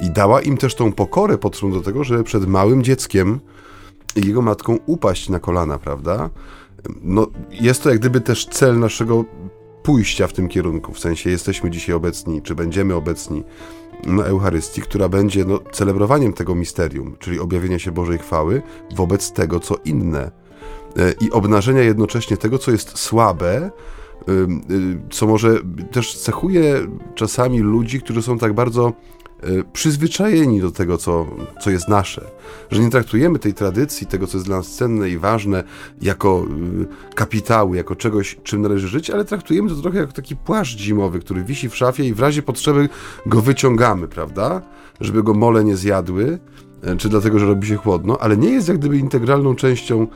i 0.00 0.10
dała 0.10 0.40
im 0.40 0.56
też 0.56 0.74
tą 0.74 0.92
pokorę 0.92 1.38
potrzebną 1.38 1.74
do 1.74 1.82
tego, 1.82 2.04
żeby 2.04 2.24
przed 2.24 2.46
małym 2.46 2.82
dzieckiem 2.82 3.40
i 4.16 4.26
jego 4.26 4.42
matką 4.42 4.78
upaść 4.86 5.28
na 5.28 5.38
kolana, 5.38 5.78
prawda? 5.78 6.30
No, 7.02 7.26
jest 7.50 7.82
to 7.82 7.90
jak 7.90 7.98
gdyby 7.98 8.20
też 8.20 8.46
cel 8.46 8.78
naszego 8.78 9.24
pójścia 9.82 10.26
w 10.26 10.32
tym 10.32 10.48
kierunku. 10.48 10.92
W 10.92 10.98
sensie 10.98 11.30
jesteśmy 11.30 11.70
dzisiaj 11.70 11.94
obecni, 11.94 12.42
czy 12.42 12.54
będziemy 12.54 12.94
obecni 12.94 13.44
na 14.06 14.24
Eucharystii, 14.24 14.82
która 14.82 15.08
będzie 15.08 15.44
no, 15.44 15.60
celebrowaniem 15.72 16.32
tego 16.32 16.54
misterium, 16.54 17.16
czyli 17.18 17.40
objawienia 17.40 17.78
się 17.78 17.92
Bożej 17.92 18.18
chwały 18.18 18.62
wobec 18.94 19.32
tego, 19.32 19.60
co 19.60 19.76
inne. 19.84 20.30
E, 20.96 21.12
I 21.20 21.30
obnażenia 21.30 21.82
jednocześnie 21.82 22.36
tego, 22.36 22.58
co 22.58 22.70
jest 22.70 22.98
słabe, 22.98 23.70
y, 24.28 24.46
co 25.10 25.26
może 25.26 25.58
też 25.92 26.16
cechuje 26.16 26.86
czasami 27.14 27.58
ludzi, 27.58 28.00
którzy 28.00 28.22
są 28.22 28.38
tak 28.38 28.52
bardzo 28.52 28.92
przyzwyczajeni 29.72 30.60
do 30.60 30.70
tego, 30.70 30.98
co, 30.98 31.26
co 31.60 31.70
jest 31.70 31.88
nasze. 31.88 32.24
Że 32.70 32.82
nie 32.82 32.90
traktujemy 32.90 33.38
tej 33.38 33.54
tradycji, 33.54 34.06
tego, 34.06 34.26
co 34.26 34.36
jest 34.36 34.46
dla 34.46 34.56
nas 34.56 34.76
cenne 34.76 35.10
i 35.10 35.18
ważne, 35.18 35.64
jako 36.02 36.46
y, 37.10 37.14
kapitału, 37.14 37.74
jako 37.74 37.96
czegoś, 37.96 38.36
czym 38.42 38.62
należy 38.62 38.88
żyć, 38.88 39.10
ale 39.10 39.24
traktujemy 39.24 39.70
to 39.70 39.76
trochę 39.76 39.98
jako 39.98 40.12
taki 40.12 40.36
płaszcz 40.36 40.78
zimowy, 40.78 41.20
który 41.20 41.44
wisi 41.44 41.68
w 41.68 41.76
szafie 41.76 42.04
i 42.04 42.14
w 42.14 42.20
razie 42.20 42.42
potrzeby 42.42 42.88
go 43.26 43.40
wyciągamy, 43.40 44.08
prawda? 44.08 44.62
Żeby 45.00 45.22
go 45.22 45.34
mole 45.34 45.64
nie 45.64 45.76
zjadły, 45.76 46.38
y, 46.94 46.96
czy 46.96 47.08
dlatego, 47.08 47.38
że 47.38 47.46
robi 47.46 47.68
się 47.68 47.76
chłodno, 47.76 48.18
ale 48.18 48.36
nie 48.36 48.50
jest 48.50 48.68
jak 48.68 48.78
gdyby 48.78 48.98
integralną 48.98 49.54
częścią 49.54 50.06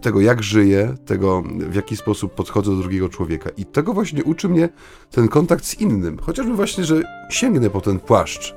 tego, 0.00 0.20
jak 0.20 0.42
żyję, 0.42 0.94
tego, 1.06 1.42
w 1.58 1.74
jaki 1.74 1.96
sposób 1.96 2.34
podchodzę 2.34 2.70
do 2.70 2.76
drugiego 2.76 3.08
człowieka. 3.08 3.50
I 3.56 3.64
tego 3.64 3.92
właśnie 3.92 4.24
uczy 4.24 4.48
mnie 4.48 4.68
ten 5.10 5.28
kontakt 5.28 5.64
z 5.64 5.80
innym. 5.80 6.18
Chociażby 6.18 6.54
właśnie, 6.54 6.84
że 6.84 7.02
sięgnę 7.30 7.70
po 7.70 7.80
ten 7.80 7.98
płaszcz, 7.98 8.54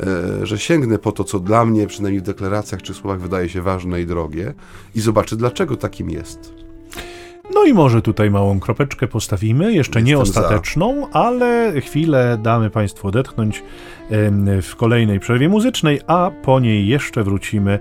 e, 0.00 0.46
że 0.46 0.58
sięgnę 0.58 0.98
po 0.98 1.12
to, 1.12 1.24
co 1.24 1.40
dla 1.40 1.64
mnie, 1.64 1.86
przynajmniej 1.86 2.20
w 2.20 2.26
deklaracjach 2.26 2.82
czy 2.82 2.94
słowach, 2.94 3.20
wydaje 3.20 3.48
się 3.48 3.62
ważne 3.62 4.00
i 4.00 4.06
drogie, 4.06 4.54
i 4.94 5.00
zobaczę, 5.00 5.36
dlaczego 5.36 5.76
takim 5.76 6.10
jest. 6.10 6.65
No 7.54 7.64
i 7.64 7.74
może 7.74 8.02
tutaj 8.02 8.30
małą 8.30 8.60
kropeczkę 8.60 9.08
postawimy, 9.08 9.72
jeszcze 9.72 10.02
nie 10.02 10.18
ostateczną, 10.18 11.00
za. 11.00 11.20
ale 11.20 11.72
chwilę 11.80 12.38
damy 12.42 12.70
Państwu 12.70 13.08
odetchnąć 13.08 13.62
w 14.62 14.72
kolejnej 14.76 15.20
przerwie 15.20 15.48
muzycznej, 15.48 16.00
a 16.06 16.30
po 16.42 16.60
niej 16.60 16.86
jeszcze 16.86 17.24
wrócimy, 17.24 17.78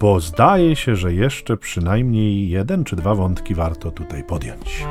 bo 0.00 0.20
zdaje 0.20 0.76
się, 0.76 0.96
że 0.96 1.14
jeszcze 1.14 1.56
przynajmniej 1.56 2.48
jeden 2.48 2.84
czy 2.84 2.96
dwa 2.96 3.14
wątki 3.14 3.54
warto 3.54 3.90
tutaj 3.90 4.24
podjąć. 4.24 4.84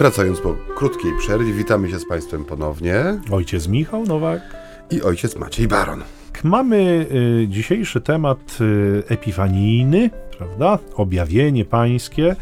Wracając 0.00 0.40
po 0.40 0.54
krótkiej 0.74 1.12
przerwie, 1.18 1.52
witamy 1.52 1.90
się 1.90 1.98
z 1.98 2.08
Państwem 2.08 2.44
ponownie. 2.44 3.20
Ojciec 3.30 3.68
Michał 3.68 4.04
Nowak 4.04 4.40
i 4.90 5.02
ojciec 5.02 5.36
Maciej 5.36 5.68
Baron. 5.68 6.02
Mamy 6.44 7.06
y, 7.42 7.48
dzisiejszy 7.48 8.00
temat 8.00 8.58
y, 8.60 9.02
epifanijny, 9.08 10.10
prawda? 10.38 10.78
Objawienie 10.94 11.64
pańskie. 11.64 12.36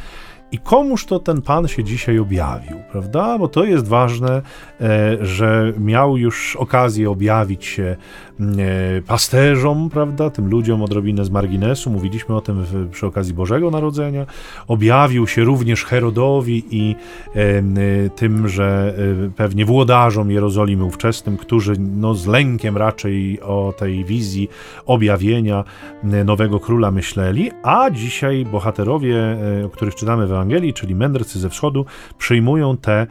I 0.53 0.59
komuż 0.59 1.07
to 1.07 1.19
ten 1.19 1.43
Pan 1.43 1.69
się 1.69 1.85
dzisiaj 1.85 2.19
objawił, 2.19 2.77
prawda? 2.93 3.39
Bo 3.39 3.49
to 3.49 3.65
jest 3.65 3.89
ważne, 3.89 4.43
e, 4.81 5.17
że 5.21 5.73
miał 5.79 6.17
już 6.17 6.57
okazję 6.57 7.11
objawić 7.11 7.65
się 7.65 7.97
E, 8.41 9.03
pasterzom, 9.03 9.91
prawda, 9.91 10.31
tym 10.31 10.51
ludziom 10.51 10.83
odrobinę 10.83 11.25
z 11.25 11.31
marginesu, 11.31 11.91
mówiliśmy 11.91 12.37
o 12.37 12.41
tym 12.41 12.65
przy 12.91 13.07
okazji 13.07 13.35
Bożego 13.35 13.71
Narodzenia, 13.71 14.27
objawił 14.69 15.27
się 15.27 15.45
również 15.45 15.85
Herodowi 15.85 16.65
i 16.71 16.97
e, 17.35 18.11
tym, 18.11 18.49
że 18.49 18.95
pewnie 19.37 19.65
włodarzom 19.65 20.31
Jerozolimy 20.31 20.85
ówczesnym, 20.85 21.37
którzy 21.37 21.75
no, 21.79 22.15
z 22.15 22.27
lękiem 22.27 22.77
raczej 22.77 23.41
o 23.41 23.75
tej 23.79 24.05
wizji 24.05 24.49
objawienia 24.87 25.65
nowego 26.03 26.61
króla 26.61 26.91
myśleli, 26.91 27.51
a 27.63 27.91
dzisiaj 27.91 28.45
bohaterowie, 28.45 29.37
o 29.67 29.69
których 29.69 29.95
czytamy 29.95 30.27
w 30.27 30.33
Ewangelii, 30.39 30.75
czyli 30.75 30.95
mędrcy 30.95 31.39
ze 31.39 31.49
wschodu, 31.49 31.87
przyjmują 32.19 32.77
tę 32.77 33.07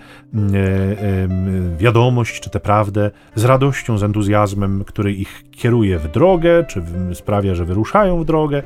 wiadomość, 1.77 2.39
czy 2.39 2.49
tę 2.49 2.59
prawdę 2.59 3.11
z 3.35 3.45
radością, 3.45 3.97
z 3.97 4.03
entuzjazmem, 4.03 4.83
który 4.83 5.13
ich 5.13 5.43
kieruje 5.51 5.99
w 5.99 6.11
drogę, 6.11 6.65
czy 6.67 6.83
sprawia, 7.13 7.55
że 7.55 7.65
wyruszają 7.65 8.21
w 8.21 8.25
drogę, 8.25 8.63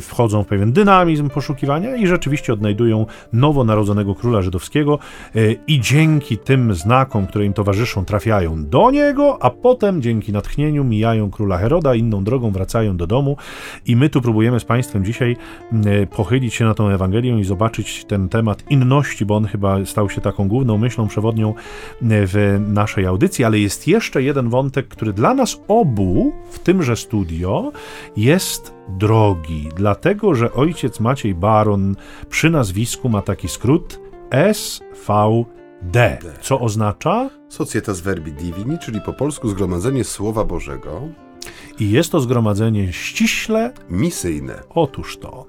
wchodzą 0.00 0.44
w 0.44 0.46
pewien 0.46 0.72
dynamizm 0.72 1.28
poszukiwania 1.28 1.96
i 1.96 2.06
rzeczywiście 2.06 2.52
odnajdują 2.52 3.06
nowonarodzonego 3.32 4.14
króla 4.14 4.42
żydowskiego 4.42 4.98
e, 5.34 5.52
i 5.66 5.80
dzięki 5.80 6.38
tym 6.38 6.74
znakom, 6.74 7.26
które 7.26 7.44
im 7.44 7.52
towarzyszą, 7.52 8.04
trafiają 8.04 8.64
do 8.64 8.90
niego, 8.90 9.38
a 9.42 9.50
potem 9.50 10.02
dzięki 10.02 10.32
natchnieniu 10.32 10.84
mijają 10.84 11.30
króla 11.30 11.58
Heroda, 11.58 11.94
inną 11.94 12.24
drogą 12.24 12.50
wracają 12.50 12.96
do 12.96 13.06
domu. 13.06 13.36
I 13.86 13.96
my 13.96 14.08
tu 14.08 14.22
próbujemy 14.22 14.60
z 14.60 14.64
Państwem 14.64 15.04
dzisiaj 15.04 15.36
pochylić 16.10 16.54
się 16.54 16.64
na 16.64 16.74
tą 16.74 16.88
Ewangelię 16.88 17.27
I 17.36 17.44
zobaczyć 17.44 18.04
ten 18.04 18.28
temat 18.28 18.70
inności, 18.70 19.26
bo 19.26 19.36
on 19.36 19.44
chyba 19.44 19.84
stał 19.84 20.10
się 20.10 20.20
taką 20.20 20.48
główną 20.48 20.78
myślą 20.78 21.08
przewodnią 21.08 21.54
w 22.02 22.60
naszej 22.68 23.06
audycji, 23.06 23.44
ale 23.44 23.58
jest 23.58 23.88
jeszcze 23.88 24.22
jeden 24.22 24.48
wątek, 24.48 24.88
który 24.88 25.12
dla 25.12 25.34
nas 25.34 25.60
obu 25.68 26.32
w 26.50 26.58
tymże 26.58 26.96
studio 26.96 27.72
jest 28.16 28.74
drogi, 28.88 29.68
dlatego 29.76 30.34
że 30.34 30.52
ojciec 30.52 31.00
Maciej 31.00 31.34
Baron 31.34 31.96
przy 32.28 32.50
nazwisku 32.50 33.08
ma 33.08 33.22
taki 33.22 33.48
skrót 33.48 34.00
SVD, 34.52 36.18
co 36.40 36.60
oznacza? 36.60 37.30
Societas 37.48 38.00
Verbi 38.00 38.32
Divini, 38.32 38.78
czyli 38.78 39.00
po 39.00 39.12
polsku 39.12 39.48
Zgromadzenie 39.48 40.04
Słowa 40.04 40.44
Bożego. 40.44 41.00
I 41.80 41.90
jest 41.90 42.12
to 42.12 42.20
zgromadzenie 42.20 42.92
ściśle 42.92 43.72
misyjne. 43.90 44.62
Otóż 44.70 45.18
to. 45.18 45.46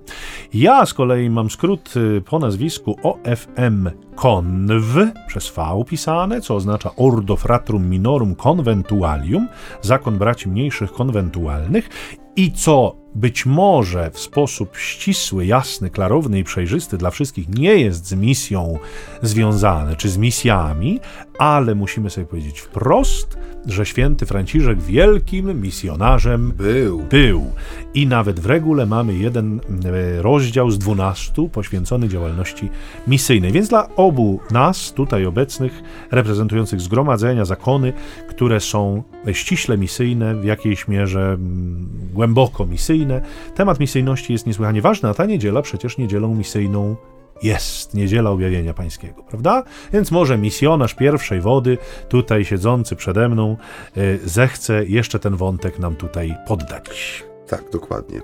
Ja 0.53 0.85
z 0.85 0.93
kolei 0.93 1.29
mam 1.29 1.49
skrót 1.49 1.93
y, 1.95 2.21
po 2.21 2.39
nazwisku 2.39 2.95
OFM 3.03 3.89
Conv 4.15 5.11
przez 5.27 5.49
V 5.55 5.83
pisane, 5.87 6.41
co 6.41 6.55
oznacza 6.55 6.91
Ordo 6.95 7.35
Fratrum 7.35 7.89
Minorum 7.89 8.35
Conventualium, 8.35 9.47
zakon 9.81 10.17
braci 10.17 10.49
mniejszych 10.49 10.91
konwentualnych 10.91 11.89
i 12.35 12.51
co 12.51 12.95
być 13.15 13.45
może 13.45 14.11
w 14.11 14.19
sposób 14.19 14.77
ścisły, 14.77 15.45
jasny, 15.45 15.89
klarowny 15.89 16.39
i 16.39 16.43
przejrzysty 16.43 16.97
dla 16.97 17.11
wszystkich 17.11 17.49
nie 17.49 17.75
jest 17.75 18.07
z 18.07 18.13
misją 18.13 18.79
związane, 19.21 19.95
czy 19.95 20.09
z 20.09 20.17
misjami, 20.17 20.99
ale 21.39 21.75
musimy 21.75 22.09
sobie 22.09 22.27
powiedzieć 22.27 22.59
wprost, 22.59 23.37
że 23.65 23.85
święty 23.85 24.25
Franciszek 24.25 24.81
wielkim 24.81 25.61
misjonarzem 25.61 26.18
był. 26.57 26.99
był. 26.99 27.51
I 27.93 28.07
nawet 28.07 28.39
w 28.39 28.45
regule 28.45 28.85
mamy 28.85 29.13
jeden 29.13 29.61
e, 29.85 30.21
rozdział 30.21 30.71
z 30.71 30.77
dwunastu 30.77 31.49
poświęcony 31.49 32.09
działalności 32.09 32.69
misyjnej. 33.07 33.51
Więc 33.51 33.67
dla 33.67 33.95
obu 33.95 34.39
nas, 34.51 34.93
tutaj 34.93 35.25
obecnych, 35.25 35.83
reprezentujących 36.11 36.81
zgromadzenia, 36.81 37.45
zakony, 37.45 37.93
które 38.29 38.59
są 38.59 39.03
ściśle 39.31 39.77
misyjne, 39.77 40.35
w 40.35 40.43
jakiejś 40.43 40.87
mierze 40.87 41.21
mm, 41.21 41.89
głęboko 42.13 42.65
misyjne, 42.65 43.21
temat 43.55 43.79
misyjności 43.79 44.33
jest 44.33 44.47
niesłychanie 44.47 44.81
ważny, 44.81 45.09
a 45.09 45.13
ta 45.13 45.25
niedziela 45.25 45.61
przecież 45.61 45.97
niedzielą 45.97 46.35
misyjną 46.35 46.95
jest 47.43 47.93
niedziela 47.93 48.29
objawienia 48.29 48.73
pańskiego, 48.73 49.23
prawda? 49.23 49.63
Więc 49.93 50.11
może 50.11 50.37
misjonarz 50.37 50.93
pierwszej 50.93 51.41
wody, 51.41 51.77
tutaj 52.09 52.45
siedzący 52.45 52.95
przede 52.95 53.29
mną, 53.29 53.57
e, 53.97 54.17
zechce 54.17 54.85
jeszcze 54.85 55.19
ten 55.19 55.35
wątek 55.35 55.79
nam 55.79 55.95
tutaj 55.95 56.35
poddać. 56.47 57.23
Tak, 57.47 57.63
dokładnie. 57.71 58.21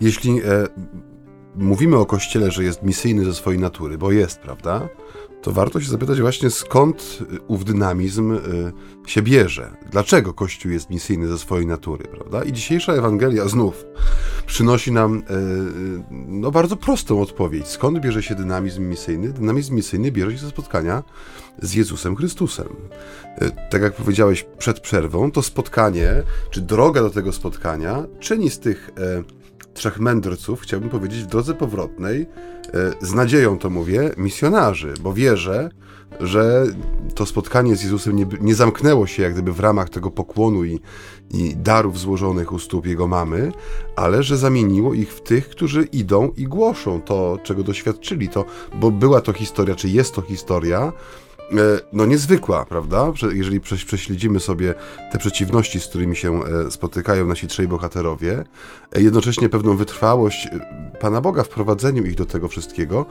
Jeśli 0.00 0.30
e, 0.30 0.42
mówimy 1.54 1.96
o 1.96 2.06
Kościele, 2.06 2.50
że 2.50 2.64
jest 2.64 2.82
misyjny 2.82 3.24
ze 3.24 3.34
swojej 3.34 3.60
natury, 3.60 3.98
bo 3.98 4.12
jest, 4.12 4.38
prawda? 4.40 4.88
To 5.42 5.52
warto 5.52 5.80
się 5.80 5.90
zapytać 5.90 6.20
właśnie 6.20 6.50
skąd 6.50 7.18
ów 7.48 7.64
dynamizm 7.64 8.32
y, 8.32 8.72
się 9.06 9.22
bierze. 9.22 9.76
Dlaczego 9.90 10.34
Kościół 10.34 10.72
jest 10.72 10.90
misyjny 10.90 11.28
ze 11.28 11.38
swojej 11.38 11.66
natury, 11.66 12.04
prawda? 12.04 12.44
I 12.44 12.52
dzisiejsza 12.52 12.92
Ewangelia 12.92 13.48
znów 13.48 13.84
przynosi 14.46 14.92
nam 14.92 15.18
y, 15.18 15.22
no, 16.10 16.50
bardzo 16.50 16.76
prostą 16.76 17.20
odpowiedź. 17.20 17.66
Skąd 17.66 18.00
bierze 18.00 18.22
się 18.22 18.34
dynamizm 18.34 18.82
misyjny? 18.82 19.28
Dynamizm 19.28 19.74
misyjny 19.74 20.12
bierze 20.12 20.32
się 20.32 20.38
ze 20.38 20.48
spotkania 20.48 21.02
z 21.62 21.74
Jezusem 21.74 22.16
Chrystusem. 22.16 22.68
Y, 23.42 23.50
tak 23.70 23.82
jak 23.82 23.94
powiedziałeś 23.94 24.46
przed 24.58 24.80
przerwą, 24.80 25.30
to 25.30 25.42
spotkanie, 25.42 26.22
czy 26.50 26.60
droga 26.60 27.02
do 27.02 27.10
tego 27.10 27.32
spotkania 27.32 28.04
czyni 28.20 28.50
z 28.50 28.58
tych 28.58 28.90
trzech 29.82 30.00
mędrców, 30.00 30.60
chciałbym 30.60 30.90
powiedzieć, 30.90 31.22
w 31.22 31.26
drodze 31.26 31.54
powrotnej, 31.54 32.26
e, 32.74 33.06
z 33.06 33.14
nadzieją 33.14 33.58
to 33.58 33.70
mówię, 33.70 34.10
misjonarzy, 34.16 34.94
bo 35.00 35.12
wierzę, 35.12 35.70
że 36.20 36.66
to 37.14 37.26
spotkanie 37.26 37.76
z 37.76 37.82
Jezusem 37.82 38.16
nie, 38.16 38.26
nie 38.40 38.54
zamknęło 38.54 39.06
się 39.06 39.22
jak 39.22 39.32
gdyby 39.32 39.52
w 39.52 39.60
ramach 39.60 39.90
tego 39.90 40.10
pokłonu 40.10 40.64
i, 40.64 40.80
i 41.30 41.56
darów 41.56 41.98
złożonych 41.98 42.52
u 42.52 42.58
stóp 42.58 42.86
Jego 42.86 43.06
mamy, 43.06 43.52
ale 43.96 44.22
że 44.22 44.36
zamieniło 44.36 44.94
ich 44.94 45.12
w 45.12 45.20
tych, 45.20 45.48
którzy 45.48 45.82
idą 45.84 46.32
i 46.36 46.44
głoszą 46.44 47.00
to, 47.00 47.38
czego 47.42 47.62
doświadczyli, 47.62 48.28
to, 48.28 48.44
bo 48.74 48.90
była 48.90 49.20
to 49.20 49.32
historia, 49.32 49.74
czy 49.74 49.88
jest 49.88 50.14
to 50.14 50.22
historia, 50.22 50.92
no 51.92 52.06
niezwykła, 52.06 52.64
prawda? 52.64 53.12
Jeżeli 53.32 53.60
prześledzimy 53.60 54.40
sobie 54.40 54.74
te 55.12 55.18
przeciwności, 55.18 55.80
z 55.80 55.86
którymi 55.86 56.16
się 56.16 56.44
e, 56.44 56.70
spotykają 56.70 57.26
nasi 57.26 57.46
trzej 57.46 57.68
bohaterowie, 57.68 58.44
e, 58.92 59.02
jednocześnie 59.02 59.48
pewną 59.48 59.76
wytrwałość 59.76 60.48
Pana 61.00 61.20
Boga 61.20 61.42
w 61.42 61.48
prowadzeniu 61.48 62.04
ich 62.04 62.14
do 62.14 62.26
tego 62.26 62.48
wszystkiego, 62.48 63.06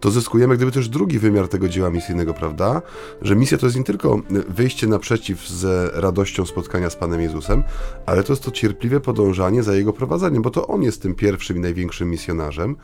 to 0.00 0.10
zyskujemy 0.10 0.56
gdyby 0.56 0.72
też 0.72 0.88
drugi 0.88 1.18
wymiar 1.18 1.48
tego 1.48 1.68
dzieła 1.68 1.90
misyjnego, 1.90 2.34
prawda? 2.34 2.82
Że 3.22 3.36
misja 3.36 3.58
to 3.58 3.66
jest 3.66 3.78
nie 3.78 3.84
tylko 3.84 4.20
wyjście 4.48 4.86
naprzeciw 4.86 5.48
z 5.48 5.94
radością 5.94 6.46
spotkania 6.46 6.90
z 6.90 6.96
Panem 6.96 7.20
Jezusem, 7.20 7.62
ale 8.06 8.22
to 8.22 8.32
jest 8.32 8.42
to 8.42 8.50
cierpliwe 8.50 9.00
podążanie 9.00 9.62
za 9.62 9.74
Jego 9.74 9.92
prowadzeniem, 9.92 10.42
bo 10.42 10.50
to 10.50 10.66
On 10.66 10.82
jest 10.82 11.02
tym 11.02 11.14
pierwszym 11.14 11.56
i 11.56 11.60
największym 11.60 12.10
misjonarzem. 12.10 12.76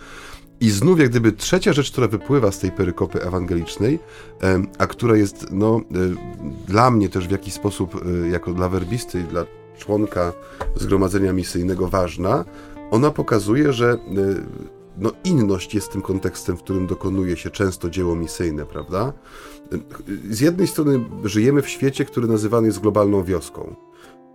I 0.62 0.70
znów 0.70 1.00
jak 1.00 1.08
gdyby 1.08 1.32
trzecia 1.32 1.72
rzecz, 1.72 1.90
która 1.90 2.08
wypływa 2.08 2.52
z 2.52 2.58
tej 2.58 2.70
perykopy 2.70 3.22
ewangelicznej, 3.22 3.98
a 4.78 4.86
która 4.86 5.16
jest 5.16 5.46
no, 5.50 5.76
e, 5.76 5.82
dla 6.66 6.90
mnie 6.90 7.08
też 7.08 7.28
w 7.28 7.30
jakiś 7.30 7.54
sposób, 7.54 8.06
e, 8.24 8.28
jako 8.28 8.52
dla 8.52 8.68
werbisty 8.68 9.20
i 9.20 9.24
dla 9.24 9.44
członka 9.78 10.32
zgromadzenia 10.76 11.32
misyjnego 11.32 11.88
ważna, 11.88 12.44
ona 12.90 13.10
pokazuje, 13.10 13.72
że 13.72 13.92
e, 13.92 13.98
no, 14.98 15.12
inność 15.24 15.74
jest 15.74 15.92
tym 15.92 16.02
kontekstem, 16.02 16.56
w 16.56 16.62
którym 16.62 16.86
dokonuje 16.86 17.36
się 17.36 17.50
często 17.50 17.90
dzieło 17.90 18.14
misyjne, 18.16 18.66
prawda? 18.66 19.12
Z 20.30 20.40
jednej 20.40 20.66
strony 20.66 21.04
żyjemy 21.24 21.62
w 21.62 21.68
świecie, 21.68 22.04
który 22.04 22.26
nazywany 22.26 22.66
jest 22.66 22.80
globalną 22.80 23.24
wioską 23.24 23.74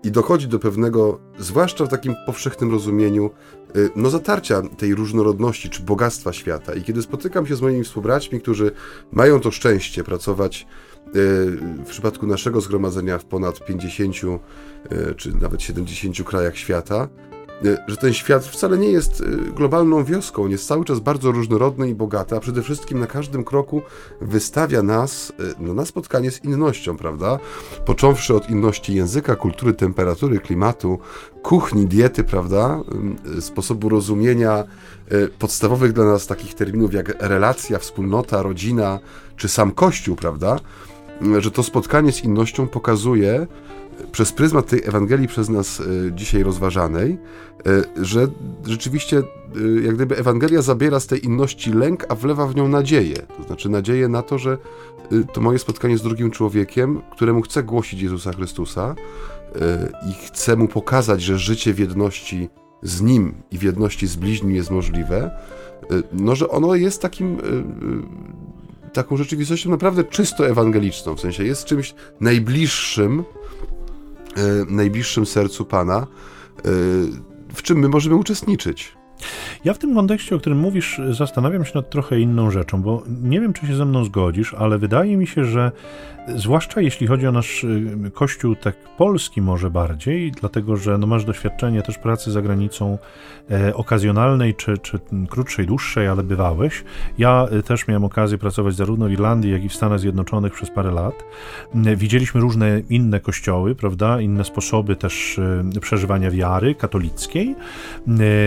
i 0.04 0.12
dochodzi 0.12 0.48
do 0.48 0.60
pewnego, 0.60 1.20
zwłaszcza 1.39 1.86
w 1.86 1.89
takim 1.89 2.16
powszechnym 2.26 2.72
rozumieniu, 2.72 3.30
y, 3.76 3.89
no 3.95 4.10
zatarcia 4.10 4.62
tej 4.62 4.95
różnorodności 4.95 5.70
czy 5.70 5.84
bogactwa 5.84 6.34
świata. 6.34 6.74
I 6.74 6.84
kiedy 6.84 7.02
spotykam 7.02 7.48
się 7.48 7.56
z 7.56 7.62
moimi 7.62 7.84
współbraćmi, 7.84 8.41
którzy 8.41 8.72
mają 9.12 9.39
to 9.39 9.52
szczęście 9.52 10.04
pracować 10.04 10.68
y, 11.08 11.12
w 11.86 11.89
przypadku 11.89 12.28
naszego 12.28 12.62
zgromadzenia 12.62 13.18
w 13.18 13.26
ponad 13.26 13.66
50 13.66 14.16
y, 14.16 15.16
czy 15.16 15.34
nawet 15.36 15.62
70 15.62 16.24
krajach 16.24 16.58
świata, 16.58 17.08
że 17.88 17.97
ten 17.97 18.14
świat 18.14 18.45
wcale 18.45 18.78
nie 18.78 18.91
jest 18.91 19.22
e, 19.22 19.51
globalną 19.51 20.03
wioską, 20.03 20.43
on 20.43 20.51
jest 20.51 20.68
cały 20.68 20.86
czas 20.86 20.99
bardzo 20.99 21.32
różnorodny 21.32 21.89
i 21.89 21.95
bogaty, 21.95 22.36
a 22.36 22.39
przede 22.39 22.62
wszystkim 22.62 22.99
na 22.99 23.08
każdym 23.08 23.43
kroku 23.43 23.82
wystawia 24.22 24.84
nas 24.84 25.34
e, 25.39 25.43
no, 25.60 25.74
na 25.74 25.86
spotkanie 25.86 26.32
z 26.32 26.43
innością, 26.43 26.97
prawda? 26.97 27.39
Począwszy 27.86 28.36
od 28.36 28.49
inności 28.49 28.95
języka, 28.95 29.36
kultury, 29.36 29.74
temperatury, 29.74 30.39
klimatu, 30.39 30.99
kuchni, 31.41 31.86
diety, 31.86 32.24
prawda? 32.24 32.80
Sposobu 33.39 33.89
rozumienia 33.89 34.64
podstawowych 35.39 35.93
dla 35.93 36.05
nas 36.05 36.28
takich 36.28 36.53
terminów 36.53 36.93
jak 36.93 37.16
relacja, 37.20 37.80
wspólnota, 37.80 38.41
rodzina, 38.41 38.99
czy 39.36 39.49
sam 39.49 39.72
Kościół, 39.72 40.16
prawda? 40.16 40.60
Że 41.39 41.51
to 41.51 41.64
spotkanie 41.64 42.12
z 42.12 42.24
innością 42.24 42.68
pokazuje, 42.68 43.47
przez 44.12 44.32
pryzmat 44.32 44.68
tej 44.68 44.82
Ewangelii 44.86 45.28
przez 45.28 45.50
nas 45.50 45.80
e, 45.80 45.84
dzisiaj 46.12 46.43
rozważanej, 46.43 47.18
e, 47.98 48.04
że 48.06 48.28
rzeczywiście 48.66 49.18
e, 49.18 49.24
jak 49.86 49.95
gdyby 49.95 50.18
Ewangelia 50.18 50.62
zabiera 50.62 51.00
z 51.00 51.08
tej 51.08 51.26
inności 51.26 51.72
lęk, 51.72 52.06
a 52.10 52.16
wlewa 52.16 52.48
w 52.48 52.56
nią 52.56 52.68
nadzieję. 52.68 53.16
To 53.38 53.43
znaczy 53.43 53.70
nadzieję 53.70 54.08
na 54.08 54.22
to, 54.22 54.38
że 54.38 54.58
to 55.34 55.41
moje 55.41 55.60
spotkanie 55.60 55.98
z 55.98 56.02
drugim 56.02 56.32
człowiekiem, 56.32 57.02
któremu 57.12 57.41
chcę 57.41 57.64
głosić 57.64 58.02
Jezusa 58.02 58.34
Chrystusa 58.34 58.95
i 60.10 60.26
chcę 60.26 60.56
mu 60.56 60.68
pokazać, 60.68 61.22
że 61.22 61.39
życie 61.39 61.74
w 61.74 61.80
jedności 61.80 62.50
z 62.82 63.02
Nim 63.02 63.34
i 63.52 63.58
w 63.58 63.64
jedności 63.64 64.08
z 64.08 64.16
bliźnim 64.16 64.56
jest 64.56 64.72
możliwe, 64.72 65.32
no 66.14 66.36
że 66.36 66.50
ono 66.50 66.76
jest 66.76 67.02
takim 67.02 67.38
taką 68.93 69.18
rzeczywistością 69.18 69.70
naprawdę 69.70 70.04
czysto 70.04 70.48
ewangeliczną, 70.48 71.16
w 71.16 71.20
sensie 71.20 71.43
jest 71.43 71.66
czymś 71.66 71.95
najbliższym 72.20 73.24
najbliższym 74.70 75.26
sercu 75.26 75.66
Pana, 75.66 75.98
e, 75.98 76.62
w 77.54 77.62
czym 77.62 77.80
my 77.80 77.90
możemy 77.90 78.16
uczestniczyć. 78.16 78.98
Ja 79.66 79.74
w 79.74 79.78
tym 79.78 79.96
kontekście, 79.96 80.36
o 80.36 80.40
którym 80.40 80.60
mówisz, 80.60 81.02
zastanawiam 81.12 81.66
się 81.66 81.72
nad 81.76 81.90
trochę 81.90 82.20
inną 82.20 82.52
rzeczą, 82.52 82.82
bo 82.82 83.04
nie 83.24 83.42
wiem, 83.42 83.54
czy 83.54 83.68
się 83.68 83.76
ze 83.76 83.86
mną 83.86 84.06
zgodzisz, 84.06 84.54
ale 84.54 84.78
wydaje 84.78 85.18
mi 85.18 85.28
się, 85.28 85.46
że 85.46 85.72
zwłaszcza 86.36 86.82
jeśli 86.82 87.08
chodzi 87.08 87.28
o 87.28 87.32
nasz 87.32 87.64
y, 87.64 88.12
kościół 88.14 88.56
tak 88.56 88.76
polski 88.98 89.42
może 89.42 89.70
bardziej, 89.70 90.32
dlatego 90.32 90.78
że 90.78 90.98
no 90.98 91.08
masz 91.08 91.26
doświadczenie 91.26 91.82
też 91.82 91.98
pracy 91.98 92.32
za 92.32 92.42
granicą 92.42 92.98
e, 93.52 93.76
okazjonalnej, 93.76 94.56
czy, 94.56 94.78
czy 94.78 95.00
krótszej, 95.30 95.66
dłuższej, 95.66 96.08
ale 96.08 96.24
bywałeś. 96.24 96.84
Ja 97.18 97.48
y, 97.60 97.64
też 97.64 97.88
miałem 97.88 98.04
okazję 98.04 98.38
pracować 98.38 98.76
zarówno 98.76 99.08
w 99.08 99.12
Irlandii, 99.12 99.52
jak 99.52 99.64
i 99.64 99.70
w 99.70 99.74
Stanach 99.74 100.00
Zjednoczonych 100.00 100.54
przez 100.54 100.70
parę 100.70 100.92
lat. 100.92 101.24
Widzieliśmy 101.74 102.42
różne 102.42 102.82
inne 102.90 103.20
kościoły, 103.20 103.76
prawda, 103.76 104.22
inne 104.22 104.44
sposoby 104.44 104.96
też 104.96 105.38
y, 105.76 105.80
przeżywania 105.82 106.32
wiary 106.32 106.76
katolickiej. 106.76 107.56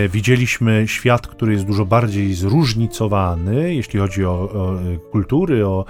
Widzieliśmy 0.09 0.41
Mieliśmy 0.41 0.87
świat, 0.87 1.27
który 1.27 1.53
jest 1.53 1.65
dużo 1.65 1.85
bardziej 1.85 2.33
zróżnicowany, 2.33 3.75
jeśli 3.75 3.99
chodzi 3.99 4.25
o, 4.25 4.31
o 4.31 4.75
kultury, 5.11 5.67
o, 5.67 5.85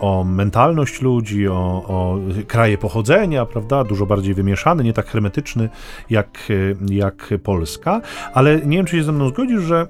o 0.00 0.24
mentalność 0.24 1.02
ludzi, 1.02 1.11
o, 1.48 1.84
o 1.88 2.18
kraje 2.46 2.78
pochodzenia, 2.78 3.46
prawda? 3.46 3.84
Dużo 3.84 4.06
bardziej 4.06 4.34
wymieszany, 4.34 4.84
nie 4.84 4.92
tak 4.92 5.06
hermetyczny 5.06 5.68
jak, 6.10 6.48
jak 6.90 7.34
Polska. 7.42 8.00
Ale 8.34 8.60
nie 8.60 8.76
wiem, 8.76 8.86
czy 8.86 8.96
się 8.96 9.04
ze 9.04 9.12
mną 9.12 9.28
zgodzisz, 9.28 9.62
że 9.62 9.86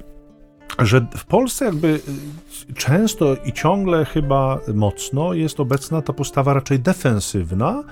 że 0.78 1.06
w 1.16 1.24
Polsce 1.24 1.64
jakby 1.64 1.88
y, 1.88 2.74
często 2.74 3.36
i 3.44 3.52
ciągle 3.52 4.04
chyba 4.04 4.58
mocno 4.74 5.34
jest 5.34 5.60
obecna 5.60 6.02
ta 6.02 6.12
postawa 6.12 6.54
raczej 6.54 6.80
defensywna 6.80 7.84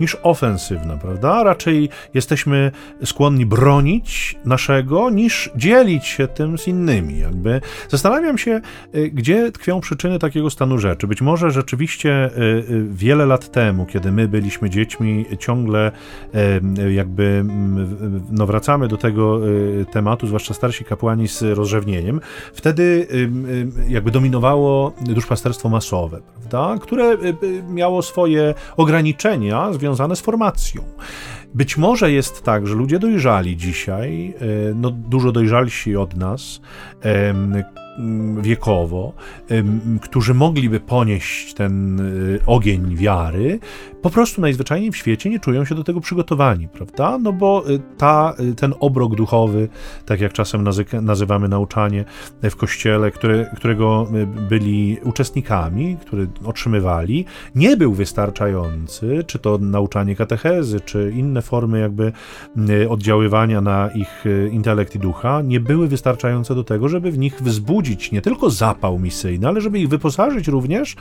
niż 0.00 0.16
ofensywna, 0.22 0.96
prawda? 0.96 1.42
Raczej 1.44 1.88
jesteśmy 2.14 2.70
skłonni 3.04 3.46
bronić 3.46 4.38
naszego 4.44 5.10
niż 5.10 5.50
dzielić 5.56 6.06
się 6.06 6.28
tym 6.28 6.58
z 6.58 6.68
innymi. 6.68 7.18
Jakby 7.18 7.60
zastanawiam 7.88 8.38
się, 8.38 8.60
y, 8.94 9.10
gdzie 9.10 9.52
tkwią 9.52 9.80
przyczyny 9.80 10.18
takiego 10.18 10.50
stanu 10.50 10.78
rzeczy. 10.78 11.06
Być 11.06 11.22
może 11.22 11.50
rzeczywiście 11.50 12.30
y, 12.38 12.86
wiele 12.90 13.26
lat 13.26 13.50
temu, 13.50 13.86
kiedy 13.86 14.12
my 14.12 14.28
byliśmy 14.28 14.70
dziećmi, 14.70 15.24
ciągle 15.38 15.92
jakby 16.94 17.44
no 18.30 18.46
wracamy 18.46 18.88
do 18.88 18.96
tego 18.96 19.40
tematu, 19.92 20.26
zwłaszcza 20.26 20.54
starsi 20.54 20.84
kapłani 20.84 21.28
z 21.28 21.42
rozrzewnieniem, 21.42 22.20
Wtedy 22.52 23.06
jakby 23.88 24.10
dominowało 24.10 24.92
duszpasterstwo 25.00 25.68
masowe, 25.68 26.20
prawda? 26.50 26.76
które 26.80 27.12
y, 27.12 27.16
y, 27.42 27.62
miało 27.68 28.02
swoje 28.02 28.54
ograniczenia 28.76 29.72
związane 29.72 30.16
z 30.16 30.20
formacją. 30.20 30.82
Być 31.54 31.76
może 31.76 32.12
jest 32.12 32.42
tak, 32.42 32.66
że 32.66 32.74
ludzie 32.74 32.98
dojrzali 32.98 33.56
dzisiaj, 33.56 34.34
y, 34.70 34.74
no 34.74 34.90
dużo 34.90 35.32
dojrzalsi 35.32 35.96
od 35.96 36.16
nas, 36.16 36.60
wiekowo, 38.40 39.12
którzy 40.02 40.34
mogliby 40.34 40.80
ponieść 40.80 41.54
ten 41.54 42.00
ogień 42.46 42.96
wiary, 42.96 43.58
po 44.02 44.10
prostu 44.10 44.40
najzwyczajniej 44.40 44.90
w 44.90 44.96
świecie 44.96 45.30
nie 45.30 45.40
czują 45.40 45.64
się 45.64 45.74
do 45.74 45.84
tego 45.84 46.00
przygotowani, 46.00 46.68
prawda? 46.68 47.18
No 47.18 47.32
bo 47.32 47.70
y, 47.70 47.80
ta, 47.98 48.34
y, 48.40 48.54
ten 48.54 48.74
obrok 48.80 49.14
duchowy, 49.14 49.68
tak 50.06 50.20
jak 50.20 50.32
czasem 50.32 50.64
nazywamy 51.02 51.48
nauczanie 51.48 52.04
w 52.42 52.56
kościele, 52.56 53.10
które, 53.10 53.50
którego 53.56 54.08
y, 54.14 54.26
byli 54.26 54.98
uczestnikami, 55.02 55.96
który 56.00 56.28
otrzymywali, 56.44 57.24
nie 57.54 57.76
był 57.76 57.94
wystarczający, 57.94 59.24
czy 59.26 59.38
to 59.38 59.58
nauczanie 59.58 60.16
katechezy, 60.16 60.80
czy 60.80 61.12
inne 61.16 61.42
formy 61.42 61.80
jakby 61.80 62.12
oddziaływania 62.88 63.60
na 63.60 63.90
ich 63.90 64.24
intelekt 64.50 64.94
i 64.94 64.98
ducha, 64.98 65.42
nie 65.42 65.60
były 65.60 65.88
wystarczające 65.88 66.54
do 66.54 66.64
tego, 66.64 66.88
żeby 66.88 67.10
w 67.10 67.18
nich 67.18 67.42
wzbudzić 67.42 68.12
nie 68.12 68.22
tylko 68.22 68.50
zapał 68.50 68.98
misyjny, 68.98 69.48
ale 69.48 69.60
żeby 69.60 69.78
ich 69.78 69.88
wyposażyć 69.88 70.48
również 70.48 70.96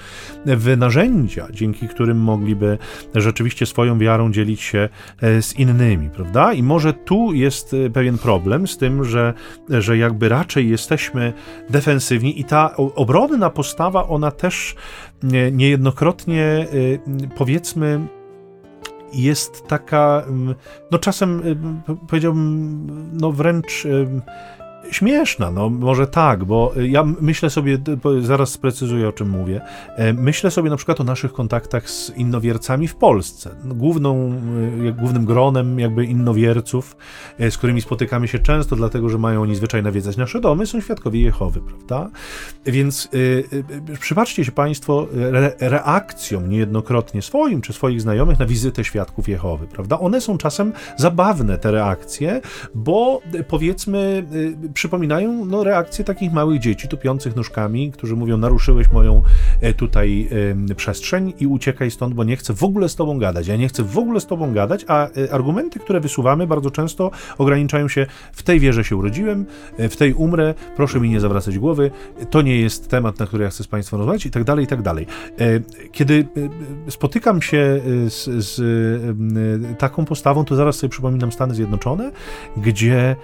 w 0.45 0.77
narzędzia, 0.77 1.47
dzięki 1.51 1.87
którym 1.87 2.17
mogliby 2.17 2.77
rzeczywiście 3.15 3.65
swoją 3.65 3.99
wiarą 3.99 4.31
dzielić 4.31 4.61
się 4.61 4.89
e, 5.21 5.41
z 5.41 5.59
innymi, 5.59 6.09
prawda? 6.09 6.53
I 6.53 6.63
może 6.63 6.93
tu 6.93 7.33
jest 7.33 7.73
e, 7.73 7.89
pewien 7.89 8.17
problem 8.17 8.67
z 8.67 8.77
tym, 8.77 9.03
że, 9.03 9.33
że 9.69 9.97
jakby 9.97 10.29
raczej 10.29 10.69
jesteśmy 10.69 11.33
defensywni 11.69 12.39
i 12.39 12.43
ta 12.43 12.75
obronna 12.75 13.49
postawa, 13.49 14.07
ona 14.07 14.31
też 14.31 14.75
niejednokrotnie 15.51 16.43
e, 16.43 16.67
powiedzmy 17.35 18.07
jest 19.13 19.67
taka, 19.67 20.25
no 20.91 20.99
czasem 20.99 21.41
powiedziałbym, 22.07 22.87
no 23.13 23.31
wręcz 23.31 23.87
śmieszna, 24.91 25.51
no 25.51 25.69
może 25.69 26.07
tak, 26.07 26.45
bo 26.45 26.73
ja 26.89 27.03
myślę 27.03 27.49
sobie, 27.49 27.77
zaraz 28.21 28.49
sprecyzuję 28.49 29.07
o 29.07 29.11
czym 29.11 29.29
mówię, 29.29 29.61
e, 29.95 30.13
myślę 30.13 30.51
sobie 30.51 30.69
na 30.69 30.75
przykład 30.75 31.01
o 31.01 31.03
naszych 31.03 31.33
kontaktach 31.33 31.89
z 31.89 32.11
innowiercami 32.17 32.87
w 32.87 32.95
Polsce. 32.95 33.55
Główną, 33.63 34.31
e, 34.87 34.91
głównym 34.91 35.25
gronem 35.25 35.79
jakby 35.79 36.05
innowierców, 36.05 36.97
e, 37.39 37.51
z 37.51 37.57
którymi 37.57 37.81
spotykamy 37.81 38.27
się 38.27 38.39
często, 38.39 38.75
dlatego, 38.75 39.09
że 39.09 39.17
mają 39.17 39.41
oni 39.41 39.55
zwyczaj 39.55 39.83
nawiedzać 39.83 40.17
nasze 40.17 40.41
domy, 40.41 40.65
są 40.65 40.81
świadkowie 40.81 41.21
Jehowy, 41.21 41.61
prawda? 41.61 42.09
Więc 42.65 43.09
przypatrzcie 43.99 44.45
się 44.45 44.51
Państwo 44.51 45.07
reakcją 45.59 46.41
niejednokrotnie 46.41 47.21
swoim 47.21 47.61
czy 47.61 47.73
swoich 47.73 48.01
znajomych 48.01 48.39
na 48.39 48.45
wizytę 48.45 48.83
świadków 48.83 49.29
Jehowy, 49.29 49.67
prawda? 49.67 49.99
One 49.99 50.21
są 50.21 50.37
czasem 50.37 50.73
zabawne, 50.97 51.57
te 51.57 51.71
reakcje, 51.71 52.41
bo 52.75 53.21
powiedzmy 53.47 54.25
przypominają 54.75 55.45
no, 55.45 55.63
reakcje 55.63 56.05
takich 56.05 56.33
małych 56.33 56.59
dzieci 56.59 56.87
tupiących 56.87 57.35
nóżkami, 57.35 57.91
którzy 57.91 58.15
mówią, 58.15 58.37
naruszyłeś 58.37 58.91
moją 58.91 59.21
e, 59.61 59.73
tutaj 59.73 60.29
przestrzeń 60.75 61.33
i 61.39 61.47
uciekaj 61.47 61.91
stąd, 61.91 62.13
bo 62.13 62.23
nie 62.23 62.37
chcę 62.37 62.53
w 62.53 62.63
ogóle 62.63 62.89
z 62.89 62.95
tobą 62.95 63.19
gadać. 63.19 63.47
Ja 63.47 63.55
nie 63.55 63.67
chcę 63.67 63.83
w 63.83 63.97
ogóle 63.97 64.19
z 64.19 64.25
tobą 64.25 64.53
gadać, 64.53 64.85
a 64.87 65.07
y, 65.17 65.31
argumenty, 65.31 65.79
które 65.79 65.99
wysuwamy 65.99 66.47
bardzo 66.47 66.71
często 66.71 67.11
ograniczają 67.37 67.87
się 67.87 68.05
w 68.33 68.43
tej 68.43 68.59
wierze 68.59 68.83
się 68.83 68.95
urodziłem, 68.95 69.45
y, 69.79 69.89
w 69.89 69.97
tej 69.97 70.13
umrę, 70.13 70.53
proszę 70.75 70.99
mi 70.99 71.09
nie 71.09 71.19
zawracać 71.19 71.59
głowy, 71.59 71.91
to 72.29 72.41
nie 72.41 72.59
jest 72.59 72.89
temat, 72.89 73.19
na 73.19 73.25
który 73.25 73.43
ja 73.43 73.49
chcę 73.49 73.63
z 73.63 73.67
państwem 73.67 73.99
rozmawiać 73.99 74.25
i 74.25 74.31
tak 74.31 74.43
dalej, 74.43 74.65
i 74.65 74.67
tak 74.67 74.81
dalej. 74.81 75.07
Kiedy 75.91 76.27
spotykam 76.89 77.41
się 77.41 77.81
z, 78.07 78.45
z 78.45 78.61
taką 79.77 80.05
postawą, 80.05 80.45
to 80.45 80.55
zaraz 80.55 80.75
sobie 80.75 80.89
przypominam 80.89 81.31
Stany 81.31 81.55
Zjednoczone, 81.55 82.11
gdzie 82.57 83.15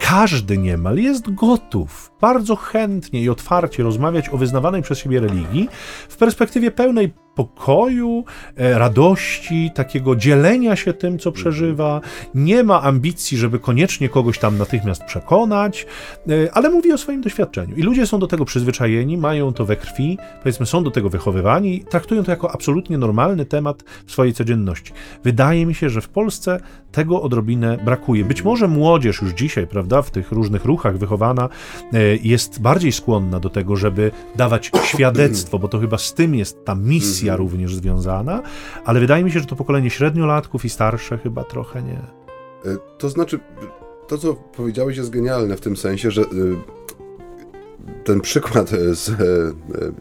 każdy 0.00 0.58
niemal 0.90 1.04
jest 1.04 1.30
gotów 1.34 2.09
bardzo 2.20 2.56
chętnie 2.56 3.22
i 3.22 3.28
otwarcie 3.28 3.82
rozmawiać 3.82 4.28
o 4.28 4.36
wyznawanej 4.36 4.82
przez 4.82 4.98
siebie 4.98 5.20
religii 5.20 5.68
w 6.08 6.16
perspektywie 6.16 6.70
pełnej 6.70 7.12
pokoju, 7.34 8.24
e, 8.56 8.78
radości, 8.78 9.70
takiego 9.74 10.16
dzielenia 10.16 10.76
się 10.76 10.92
tym, 10.92 11.18
co 11.18 11.32
przeżywa. 11.32 12.00
Nie 12.34 12.64
ma 12.64 12.82
ambicji, 12.82 13.38
żeby 13.38 13.58
koniecznie 13.58 14.08
kogoś 14.08 14.38
tam 14.38 14.58
natychmiast 14.58 15.04
przekonać, 15.04 15.86
e, 16.28 16.54
ale 16.54 16.70
mówi 16.70 16.92
o 16.92 16.98
swoim 16.98 17.20
doświadczeniu. 17.20 17.76
I 17.76 17.82
ludzie 17.82 18.06
są 18.06 18.18
do 18.18 18.26
tego 18.26 18.44
przyzwyczajeni, 18.44 19.16
mają 19.16 19.52
to 19.52 19.64
we 19.64 19.76
krwi, 19.76 20.18
powiedzmy, 20.42 20.66
są 20.66 20.84
do 20.84 20.90
tego 20.90 21.08
wychowywani, 21.08 21.84
traktują 21.90 22.24
to 22.24 22.30
jako 22.30 22.52
absolutnie 22.52 22.98
normalny 22.98 23.44
temat 23.44 23.82
w 24.06 24.12
swojej 24.12 24.32
codzienności. 24.32 24.92
Wydaje 25.24 25.66
mi 25.66 25.74
się, 25.74 25.90
że 25.90 26.00
w 26.00 26.08
Polsce 26.08 26.60
tego 26.92 27.22
odrobinę 27.22 27.78
brakuje. 27.84 28.24
Być 28.24 28.44
może 28.44 28.68
młodzież 28.68 29.22
już 29.22 29.32
dzisiaj, 29.32 29.66
prawda, 29.66 30.02
w 30.02 30.10
tych 30.10 30.32
różnych 30.32 30.64
ruchach 30.64 30.98
wychowana 30.98 31.48
e, 31.92 32.09
jest 32.16 32.60
bardziej 32.60 32.92
skłonna 32.92 33.40
do 33.40 33.50
tego, 33.50 33.76
żeby 33.76 34.10
dawać 34.36 34.70
świadectwo, 34.90 35.58
bo 35.58 35.68
to 35.68 35.78
chyba 35.78 35.98
z 35.98 36.14
tym 36.14 36.34
jest 36.34 36.64
ta 36.64 36.74
misja 36.74 37.32
mhm. 37.32 37.38
również 37.38 37.74
związana, 37.74 38.42
ale 38.84 39.00
wydaje 39.00 39.24
mi 39.24 39.32
się, 39.32 39.40
że 39.40 39.46
to 39.46 39.56
pokolenie 39.56 39.90
średniolatków 39.90 40.64
i 40.64 40.68
starsze 40.68 41.18
chyba 41.18 41.44
trochę 41.44 41.82
nie. 41.82 42.00
E, 42.72 42.76
to 42.98 43.08
znaczy, 43.08 43.40
to 44.08 44.18
co 44.18 44.34
powiedziałeś 44.34 44.96
jest 44.96 45.10
genialne 45.10 45.56
w 45.56 45.60
tym 45.60 45.76
sensie, 45.76 46.10
że 46.10 46.22
e, 46.22 46.26
ten 48.04 48.20
przykład 48.20 48.70
z 48.92 49.10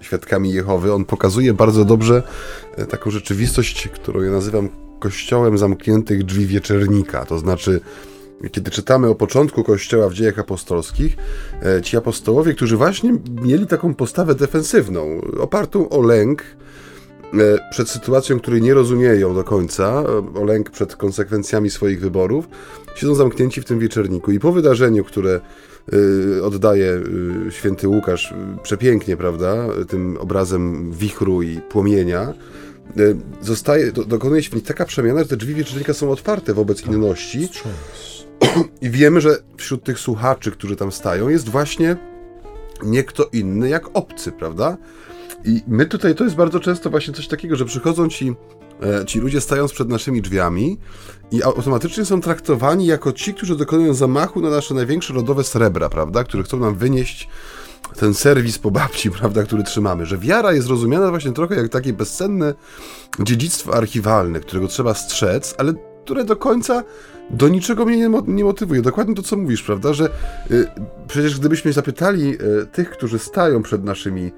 świadkami 0.01 0.53
Jehowy, 0.53 0.93
on 0.93 1.05
pokazuje 1.05 1.53
bardzo 1.53 1.85
dobrze 1.85 2.23
taką 2.89 3.11
rzeczywistość, 3.11 3.87
którą 3.87 4.21
ja 4.21 4.31
nazywam 4.31 4.69
kościołem 4.99 5.57
zamkniętych 5.57 6.23
drzwi 6.23 6.45
wieczernika. 6.45 7.25
To 7.25 7.39
znaczy, 7.39 7.81
kiedy 8.51 8.71
czytamy 8.71 9.07
o 9.07 9.15
początku 9.15 9.63
Kościoła 9.63 10.09
w 10.09 10.13
dziejach 10.13 10.39
apostolskich, 10.39 11.17
e, 11.63 11.81
ci 11.81 11.97
apostołowie, 11.97 12.53
którzy 12.53 12.77
właśnie 12.77 13.13
mieli 13.41 13.67
taką 13.67 13.93
postawę 13.93 14.35
defensywną, 14.35 15.21
opartą 15.39 15.89
o 15.89 16.01
lęk 16.01 16.43
e, 16.43 17.37
przed 17.71 17.89
sytuacją, 17.89 18.39
której 18.39 18.61
nie 18.61 18.73
rozumieją 18.73 19.35
do 19.35 19.43
końca, 19.43 20.03
o 20.35 20.43
lęk 20.43 20.69
przed 20.69 20.95
konsekwencjami 20.95 21.69
swoich 21.69 21.99
wyborów, 22.01 22.45
siedzą 22.95 23.15
zamknięci 23.15 23.61
w 23.61 23.65
tym 23.65 23.79
wieczerniku. 23.79 24.31
I 24.31 24.39
po 24.39 24.51
wydarzeniu, 24.51 25.03
które 25.03 25.41
e, 26.39 26.43
oddaje 26.43 27.01
święty 27.49 27.87
Łukasz 27.87 28.33
przepięknie, 28.63 29.17
prawda, 29.17 29.67
tym 29.87 30.17
obrazem 30.17 30.91
wichru 30.91 31.41
i 31.41 31.61
płomienia, 31.61 32.33
zostaje, 33.41 33.91
dokonuje 33.91 34.43
się 34.43 34.49
w 34.49 34.55
nich 34.55 34.63
taka 34.63 34.85
przemiana, 34.85 35.19
że 35.19 35.29
te 35.29 35.37
drzwi 35.37 35.55
wieczernika 35.55 35.93
są 35.93 36.11
otwarte 36.11 36.53
wobec 36.53 36.85
inności. 36.85 37.49
I 38.81 38.89
wiemy, 38.89 39.21
że 39.21 39.37
wśród 39.57 39.83
tych 39.83 39.99
słuchaczy, 39.99 40.51
którzy 40.51 40.75
tam 40.75 40.91
stają, 40.91 41.29
jest 41.29 41.49
właśnie 41.49 41.97
nie 42.83 43.03
kto 43.03 43.25
inny 43.33 43.69
jak 43.69 43.85
obcy, 43.93 44.31
prawda? 44.31 44.77
I 45.45 45.61
my 45.67 45.85
tutaj 45.85 46.15
to 46.15 46.23
jest 46.23 46.35
bardzo 46.35 46.59
często 46.59 46.89
właśnie 46.89 47.13
coś 47.13 47.27
takiego, 47.27 47.55
że 47.55 47.65
przychodzą 47.65 48.09
ci, 48.09 48.35
e, 49.01 49.05
ci 49.05 49.19
ludzie 49.19 49.41
stając 49.41 49.71
przed 49.71 49.89
naszymi 49.89 50.21
drzwiami 50.21 50.77
i 51.31 51.43
automatycznie 51.43 52.05
są 52.05 52.21
traktowani 52.21 52.85
jako 52.85 53.11
ci, 53.11 53.33
którzy 53.33 53.55
dokonują 53.55 53.93
zamachu 53.93 54.41
na 54.41 54.49
nasze 54.49 54.73
największe 54.73 55.13
rodowe 55.13 55.43
srebra, 55.43 55.89
prawda? 55.89 56.23
Które 56.23 56.43
chcą 56.43 56.59
nam 56.59 56.75
wynieść 56.75 57.29
ten 57.95 58.13
serwis 58.13 58.59
po 58.59 58.71
babci, 58.71 59.11
prawda, 59.19 59.43
który 59.43 59.63
trzymamy, 59.63 60.05
że 60.05 60.17
wiara 60.17 60.53
jest 60.53 60.67
rozumiana 60.67 61.09
właśnie 61.09 61.31
trochę 61.31 61.55
jak 61.55 61.69
takie 61.69 61.93
bezcenne 61.93 62.53
dziedzictwo 63.19 63.73
archiwalne, 63.73 64.39
którego 64.39 64.67
trzeba 64.67 64.93
strzec, 64.93 65.55
ale 65.57 65.73
które 66.03 66.23
do 66.23 66.35
końca 66.35 66.83
do 67.31 67.47
niczego 67.47 67.85
mnie 67.85 67.97
nie, 67.97 68.09
mo 68.09 68.23
nie 68.27 68.43
motywuje. 68.43 68.81
Dokładnie 68.81 69.15
to, 69.15 69.21
co 69.21 69.37
mówisz, 69.37 69.63
prawda? 69.63 69.93
Że 69.93 70.09
y, 70.51 70.67
przecież 71.07 71.39
gdybyśmy 71.39 71.73
zapytali 71.73 72.33
y, 72.33 72.65
tych, 72.65 72.89
którzy 72.89 73.19
stają 73.19 73.61
przed 73.61 73.83
naszymi 73.83 74.31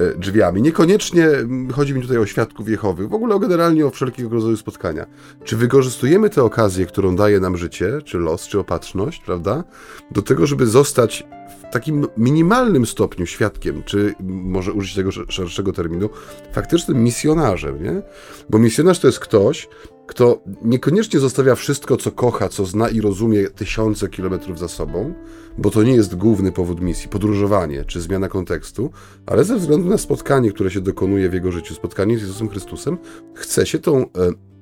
y, 0.00 0.18
drzwiami, 0.18 0.62
niekoniecznie 0.62 1.28
mm, 1.28 1.70
chodzi 1.70 1.94
mi 1.94 2.02
tutaj 2.02 2.18
o 2.18 2.26
świadków 2.26 2.68
Jehowy, 2.68 3.08
w 3.08 3.14
ogóle 3.14 3.40
generalnie 3.40 3.86
o 3.86 3.90
wszelkiego 3.90 4.28
rodzaju 4.28 4.56
spotkania. 4.56 5.06
Czy 5.44 5.56
wykorzystujemy 5.56 6.30
tę 6.30 6.42
okazję, 6.42 6.86
którą 6.86 7.16
daje 7.16 7.40
nam 7.40 7.56
życie, 7.56 7.98
czy 8.04 8.18
los, 8.18 8.48
czy 8.48 8.58
opatrzność, 8.58 9.22
prawda? 9.26 9.64
Do 10.10 10.22
tego, 10.22 10.46
żeby 10.46 10.66
zostać 10.66 11.26
w 11.48 11.72
takim 11.72 12.06
minimalnym 12.16 12.86
stopniu 12.86 13.26
świadkiem, 13.26 13.82
czy 13.82 14.14
może 14.20 14.72
użyć 14.72 14.94
tego 14.94 15.10
szerszego 15.12 15.72
terminu, 15.72 16.08
faktycznym 16.52 17.04
misjonarzem, 17.04 17.82
nie? 17.82 18.02
Bo 18.50 18.58
misjonarz 18.58 18.98
to 18.98 19.06
jest 19.06 19.20
ktoś, 19.20 19.68
kto 20.06 20.42
niekoniecznie 20.62 21.20
zostawia 21.20 21.54
wszystko, 21.54 21.96
co 21.96 22.12
kocha, 22.12 22.48
co 22.48 22.66
zna 22.66 22.88
i 22.88 23.00
rozumie 23.00 23.50
tysiące 23.50 24.08
kilometrów 24.08 24.58
za 24.58 24.68
sobą, 24.68 25.14
bo 25.58 25.70
to 25.70 25.82
nie 25.82 25.94
jest 25.94 26.14
główny 26.14 26.52
powód 26.52 26.80
misji, 26.80 27.08
podróżowanie 27.08 27.84
czy 27.84 28.00
zmiana 28.00 28.28
kontekstu, 28.28 28.90
ale 29.26 29.44
ze 29.44 29.56
względu 29.56 29.88
na 29.88 29.98
spotkanie, 29.98 30.52
które 30.52 30.70
się 30.70 30.80
dokonuje 30.80 31.28
w 31.30 31.34
jego 31.34 31.52
życiu, 31.52 31.74
spotkanie 31.74 32.18
z 32.18 32.20
Jezusem 32.20 32.48
Chrystusem, 32.48 32.98
chce 33.34 33.66
się 33.66 33.78
tą 33.78 34.02
e, 34.02 34.06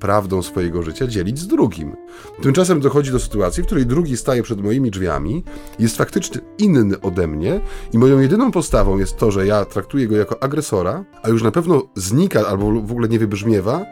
prawdą 0.04 0.42
swojego 0.42 0.82
życia 0.82 1.06
dzielić 1.06 1.38
z 1.38 1.46
drugim. 1.46 1.96
Tymczasem 2.42 2.80
dochodzi 2.80 3.12
do 3.12 3.18
sytuacji, 3.18 3.62
w 3.62 3.66
której 3.66 3.86
drugi 3.86 4.16
staje 4.16 4.42
przed 4.42 4.60
moimi 4.60 4.90
drzwiami, 4.90 5.44
jest 5.78 5.96
faktycznie 5.96 6.40
inny 6.58 7.00
ode 7.00 7.26
mnie 7.26 7.60
i 7.92 7.98
moją 7.98 8.20
jedyną 8.20 8.50
postawą 8.50 8.98
jest 8.98 9.16
to, 9.16 9.30
że 9.30 9.46
ja 9.46 9.64
traktuję 9.64 10.06
go 10.06 10.16
jako 10.16 10.42
agresora, 10.42 11.04
a 11.22 11.28
już 11.28 11.42
na 11.42 11.50
pewno 11.50 11.82
znika 11.94 12.46
albo 12.46 12.80
w 12.80 12.92
ogóle 12.92 13.08
nie 13.08 13.18
wybrzmiewa 13.18 13.84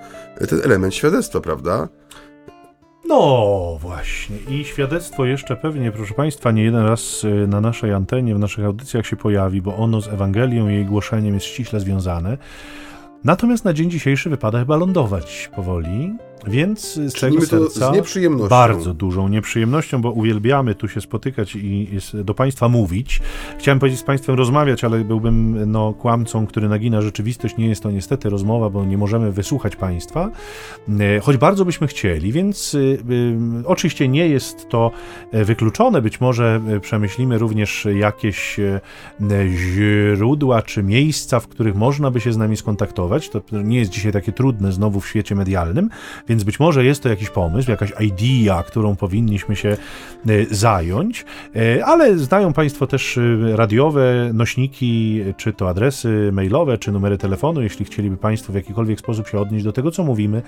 ten 0.49 0.61
element 0.65 0.95
świadectwa, 0.95 1.41
prawda? 1.41 1.89
No 3.09 3.79
właśnie. 3.81 4.37
I 4.49 4.65
świadectwo 4.65 5.25
jeszcze 5.25 5.57
pewnie, 5.57 5.93
proszę 5.93 6.15
Państwa, 6.15 6.51
nie 6.51 6.63
jeden 6.65 6.87
raz 6.87 7.25
y, 7.25 7.47
na 7.49 7.61
naszej 7.61 7.93
antenie, 7.93 8.35
w 8.35 8.39
naszych 8.39 8.65
audycjach 8.65 9.07
się 9.07 9.17
pojawi, 9.17 9.63
bo 9.63 9.77
ono 9.77 10.01
z 10.01 10.09
Ewangelią 10.09 10.69
i 10.69 10.75
jej 10.75 10.85
głoszeniem 10.85 11.35
jest 11.35 11.47
ściśle 11.47 11.81
związane. 11.81 12.39
Natomiast 13.25 13.65
na 13.65 13.73
dzień 13.73 13.91
dzisiejszy 13.91 14.31
wypada 14.31 14.59
chyba 14.59 14.77
lądować 14.77 15.51
powoli. 15.57 16.15
Więc 16.47 16.95
z 16.95 17.15
Czynimy 17.15 17.47
tego 17.47 17.71
serca 17.71 17.93
z 17.93 17.95
nieprzyjemnością. 17.95 18.49
bardzo 18.49 18.95
dużą 18.95 19.29
nieprzyjemnością, 19.29 20.03
bo 20.03 20.11
uwielbiamy 20.11 20.75
tu 20.75 20.89
się 20.89 21.01
spotykać 21.01 21.57
i 21.57 21.89
do 22.15 22.35
Państwa 22.35 22.69
mówić. 22.69 23.21
Chciałem 23.59 23.79
powiedzieć 23.79 24.01
z 24.01 24.03
Państwem 24.03 24.35
rozmawiać, 24.35 24.85
ale 24.85 25.05
byłbym 25.05 25.71
no, 25.73 25.93
kłamcą, 25.93 26.47
który 26.47 26.69
nagina 26.69 27.01
rzeczywistość. 27.01 27.57
Nie 27.57 27.67
jest 27.67 27.83
to 27.83 27.91
niestety 27.91 28.31
rozmowa, 28.31 28.71
bo 28.71 28.85
nie 28.85 28.99
możemy 28.99 29.33
wysłuchać 29.33 29.77
Państwa, 29.77 30.31
e, 31.01 31.21
choć 31.21 31.37
bardzo 31.37 31.65
byśmy 31.65 31.87
chcieli, 31.87 32.33
więc 32.33 32.75
y, 32.75 32.79
y, 32.79 33.67
oczywiście 33.67 34.09
nie 34.09 34.29
jest 34.29 34.69
to 34.69 34.91
e, 35.33 35.45
wykluczone. 35.45 36.03
Być 36.03 36.21
może 36.21 36.61
e, 36.69 36.81
przemyślimy 36.81 37.39
również 37.39 37.89
jakieś 37.95 38.61
źródła 39.57 40.63
czy 40.63 40.83
miejsca, 40.83 41.41
w 41.41 41.49
których 41.49 41.75
można 41.75 42.11
by 42.11 42.21
się 42.21 42.33
z 42.33 42.37
nami 42.37 42.57
skontaktować. 42.57 43.29
To 43.29 43.43
nie 43.51 43.79
jest 43.79 43.91
dzisiaj 43.91 44.13
takie 44.13 44.33
trudne 44.33 44.73
znowu 44.73 45.01
w 45.01 45.09
świecie 45.09 45.35
medialnym, 45.35 45.91
więc 46.33 46.45
być 46.45 46.61
może 46.61 46.85
jest 46.85 47.03
to 47.03 47.09
jakiś 47.09 47.31
pomysł, 47.31 47.71
jakaś 47.71 47.93
idea, 48.01 48.63
którą 48.63 48.97
powinniśmy 48.97 49.57
się 49.57 49.69
e, 49.69 49.77
zająć, 50.51 51.25
e, 51.57 51.85
ale 51.85 52.19
znają 52.19 52.53
Państwo 52.53 52.87
też 52.87 53.19
e, 53.19 53.57
radiowe 53.57 54.31
nośniki, 54.35 55.21
czy 55.37 55.53
to 55.53 55.69
adresy 55.69 56.31
mailowe, 56.33 56.79
czy 56.79 56.93
numery 56.93 57.19
telefonu, 57.19 57.63
jeśli 57.63 57.85
chcieliby 57.85 58.17
Państwo 58.17 58.53
w 58.53 58.57
jakikolwiek 58.57 58.99
sposób 58.99 59.29
się 59.29 59.41
odnieść 59.41 59.65
do 59.65 59.73
tego, 59.73 59.91
co 59.91 60.05
mówimy, 60.05 60.43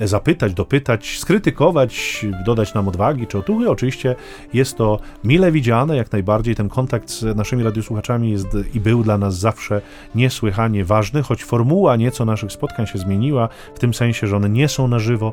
zapytać, 0.00 0.54
dopytać, 0.54 1.18
skrytykować, 1.18 2.26
dodać 2.46 2.74
nam 2.74 2.88
odwagi 2.88 3.26
czy 3.26 3.38
otuchy. 3.38 3.70
Oczywiście 3.70 4.16
jest 4.52 4.76
to 4.76 4.98
mile 5.24 5.52
widziane, 5.52 5.96
jak 5.96 6.12
najbardziej. 6.12 6.54
Ten 6.54 6.68
kontakt 6.68 7.10
z 7.10 7.36
naszymi 7.36 7.62
radiosłuchaczami 7.62 8.30
jest 8.30 8.48
i 8.74 8.80
był 8.80 9.02
dla 9.02 9.18
nas 9.18 9.38
zawsze 9.38 9.80
niesłychanie 10.14 10.84
ważny, 10.84 11.22
choć 11.22 11.44
formuła 11.44 11.96
nieco 11.96 12.24
naszych 12.24 12.52
spotkań 12.52 12.86
się 12.86 12.98
zmieniła, 12.98 13.48
w 13.74 13.78
tym 13.78 13.94
sensie, 13.94 14.26
że 14.26 14.36
one 14.36 14.50
nie 14.50 14.68
są 14.68 14.88
na 14.88 14.98
żywo, 14.98 15.29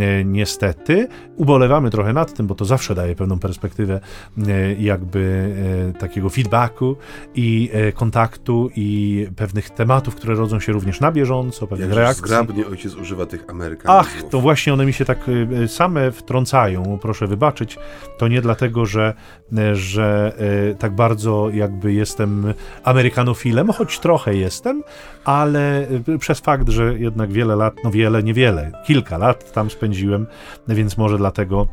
E, 0.00 0.24
niestety. 0.24 1.08
Ubolewamy 1.36 1.90
trochę 1.90 2.12
nad 2.12 2.34
tym, 2.34 2.46
bo 2.46 2.54
to 2.54 2.64
zawsze 2.64 2.94
daje 2.94 3.14
pewną 3.16 3.38
perspektywę 3.38 4.00
e, 4.48 4.74
jakby 4.74 5.54
e, 5.90 5.98
takiego 5.98 6.30
feedbacku 6.30 6.96
i 7.34 7.70
kontaktu 7.94 8.70
i 8.76 9.26
pewnych 9.36 9.70
tematów, 9.70 10.14
które 10.14 10.34
rodzą 10.34 10.60
się 10.60 10.72
również 10.72 11.00
na 11.00 11.12
bieżąco, 11.12 11.66
pewnych 11.66 11.88
Jak 11.88 11.98
reakcji. 11.98 12.24
zgrabnie 12.24 12.66
ojciec 12.66 12.94
używa 12.94 13.26
tych 13.26 13.50
amerykanów. 13.50 14.06
Ach, 14.06 14.22
to 14.30 14.40
właśnie 14.40 14.72
one 14.72 14.86
mi 14.86 14.92
się 14.92 15.04
tak 15.04 15.18
same 15.66 16.12
wtrącają, 16.12 16.98
proszę 17.02 17.26
wybaczyć. 17.26 17.78
To 18.18 18.28
nie 18.28 18.40
dlatego, 18.40 18.86
że, 18.86 19.14
że 19.72 20.32
tak 20.78 20.94
bardzo 20.94 21.50
jakby 21.52 21.92
jestem 21.92 22.54
amerykanofilem, 22.84 23.68
choć 23.68 23.98
trochę 23.98 24.34
jestem, 24.34 24.82
ale 25.24 25.86
przez 26.18 26.40
fakt, 26.40 26.68
że 26.68 26.98
jednak 26.98 27.32
wiele 27.32 27.56
lat, 27.56 27.74
no 27.84 27.90
wiele, 27.90 28.22
niewiele, 28.22 28.72
kilka 28.86 29.18
lat 29.18 29.33
lat 29.34 29.52
tam 29.52 29.70
spędziłem, 29.70 30.26
więc 30.68 30.98
może 30.98 31.18
dlatego 31.18 31.66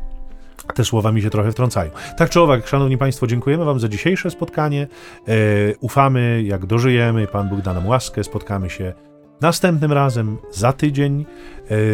te 0.74 0.84
słowa 0.84 1.12
mi 1.12 1.22
się 1.22 1.30
trochę 1.30 1.52
wtrącają. 1.52 1.90
Tak 2.16 2.30
czy 2.30 2.40
owak, 2.40 2.68
szanowni 2.68 2.98
państwo, 2.98 3.26
dziękujemy 3.26 3.64
wam 3.64 3.80
za 3.80 3.88
dzisiejsze 3.88 4.30
spotkanie. 4.30 4.88
E, 5.28 5.34
ufamy, 5.80 6.42
jak 6.46 6.66
dożyjemy, 6.66 7.26
Pan 7.26 7.48
Bóg 7.48 7.60
da 7.60 7.74
nam 7.74 7.86
łaskę, 7.86 8.24
spotkamy 8.24 8.70
się 8.70 8.92
następnym 9.40 9.92
razem, 9.92 10.38
za 10.50 10.72
tydzień, 10.72 11.20
e, 11.20 11.24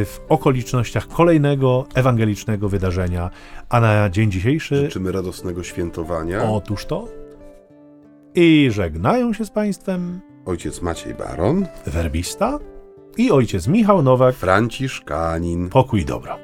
w 0.04 0.20
okolicznościach 0.28 1.08
kolejnego 1.08 1.86
ewangelicznego 1.94 2.68
wydarzenia. 2.68 3.30
A 3.68 3.80
na 3.80 4.10
dzień 4.10 4.30
dzisiejszy... 4.30 4.76
Życzymy 4.76 5.12
radosnego 5.12 5.62
świętowania. 5.62 6.42
Otóż 6.42 6.86
to. 6.86 7.08
I 8.34 8.68
żegnają 8.72 9.32
się 9.32 9.44
z 9.44 9.50
państwem... 9.50 10.20
Ojciec 10.46 10.82
Maciej 10.82 11.14
Baron. 11.14 11.66
Werbista 11.86 12.58
i 13.18 13.30
ojciec 13.30 13.66
Michał 13.66 14.02
Nowak, 14.02 14.36
Franciszkanin. 14.36 15.68
Pokój 15.68 16.04
dobro. 16.04 16.38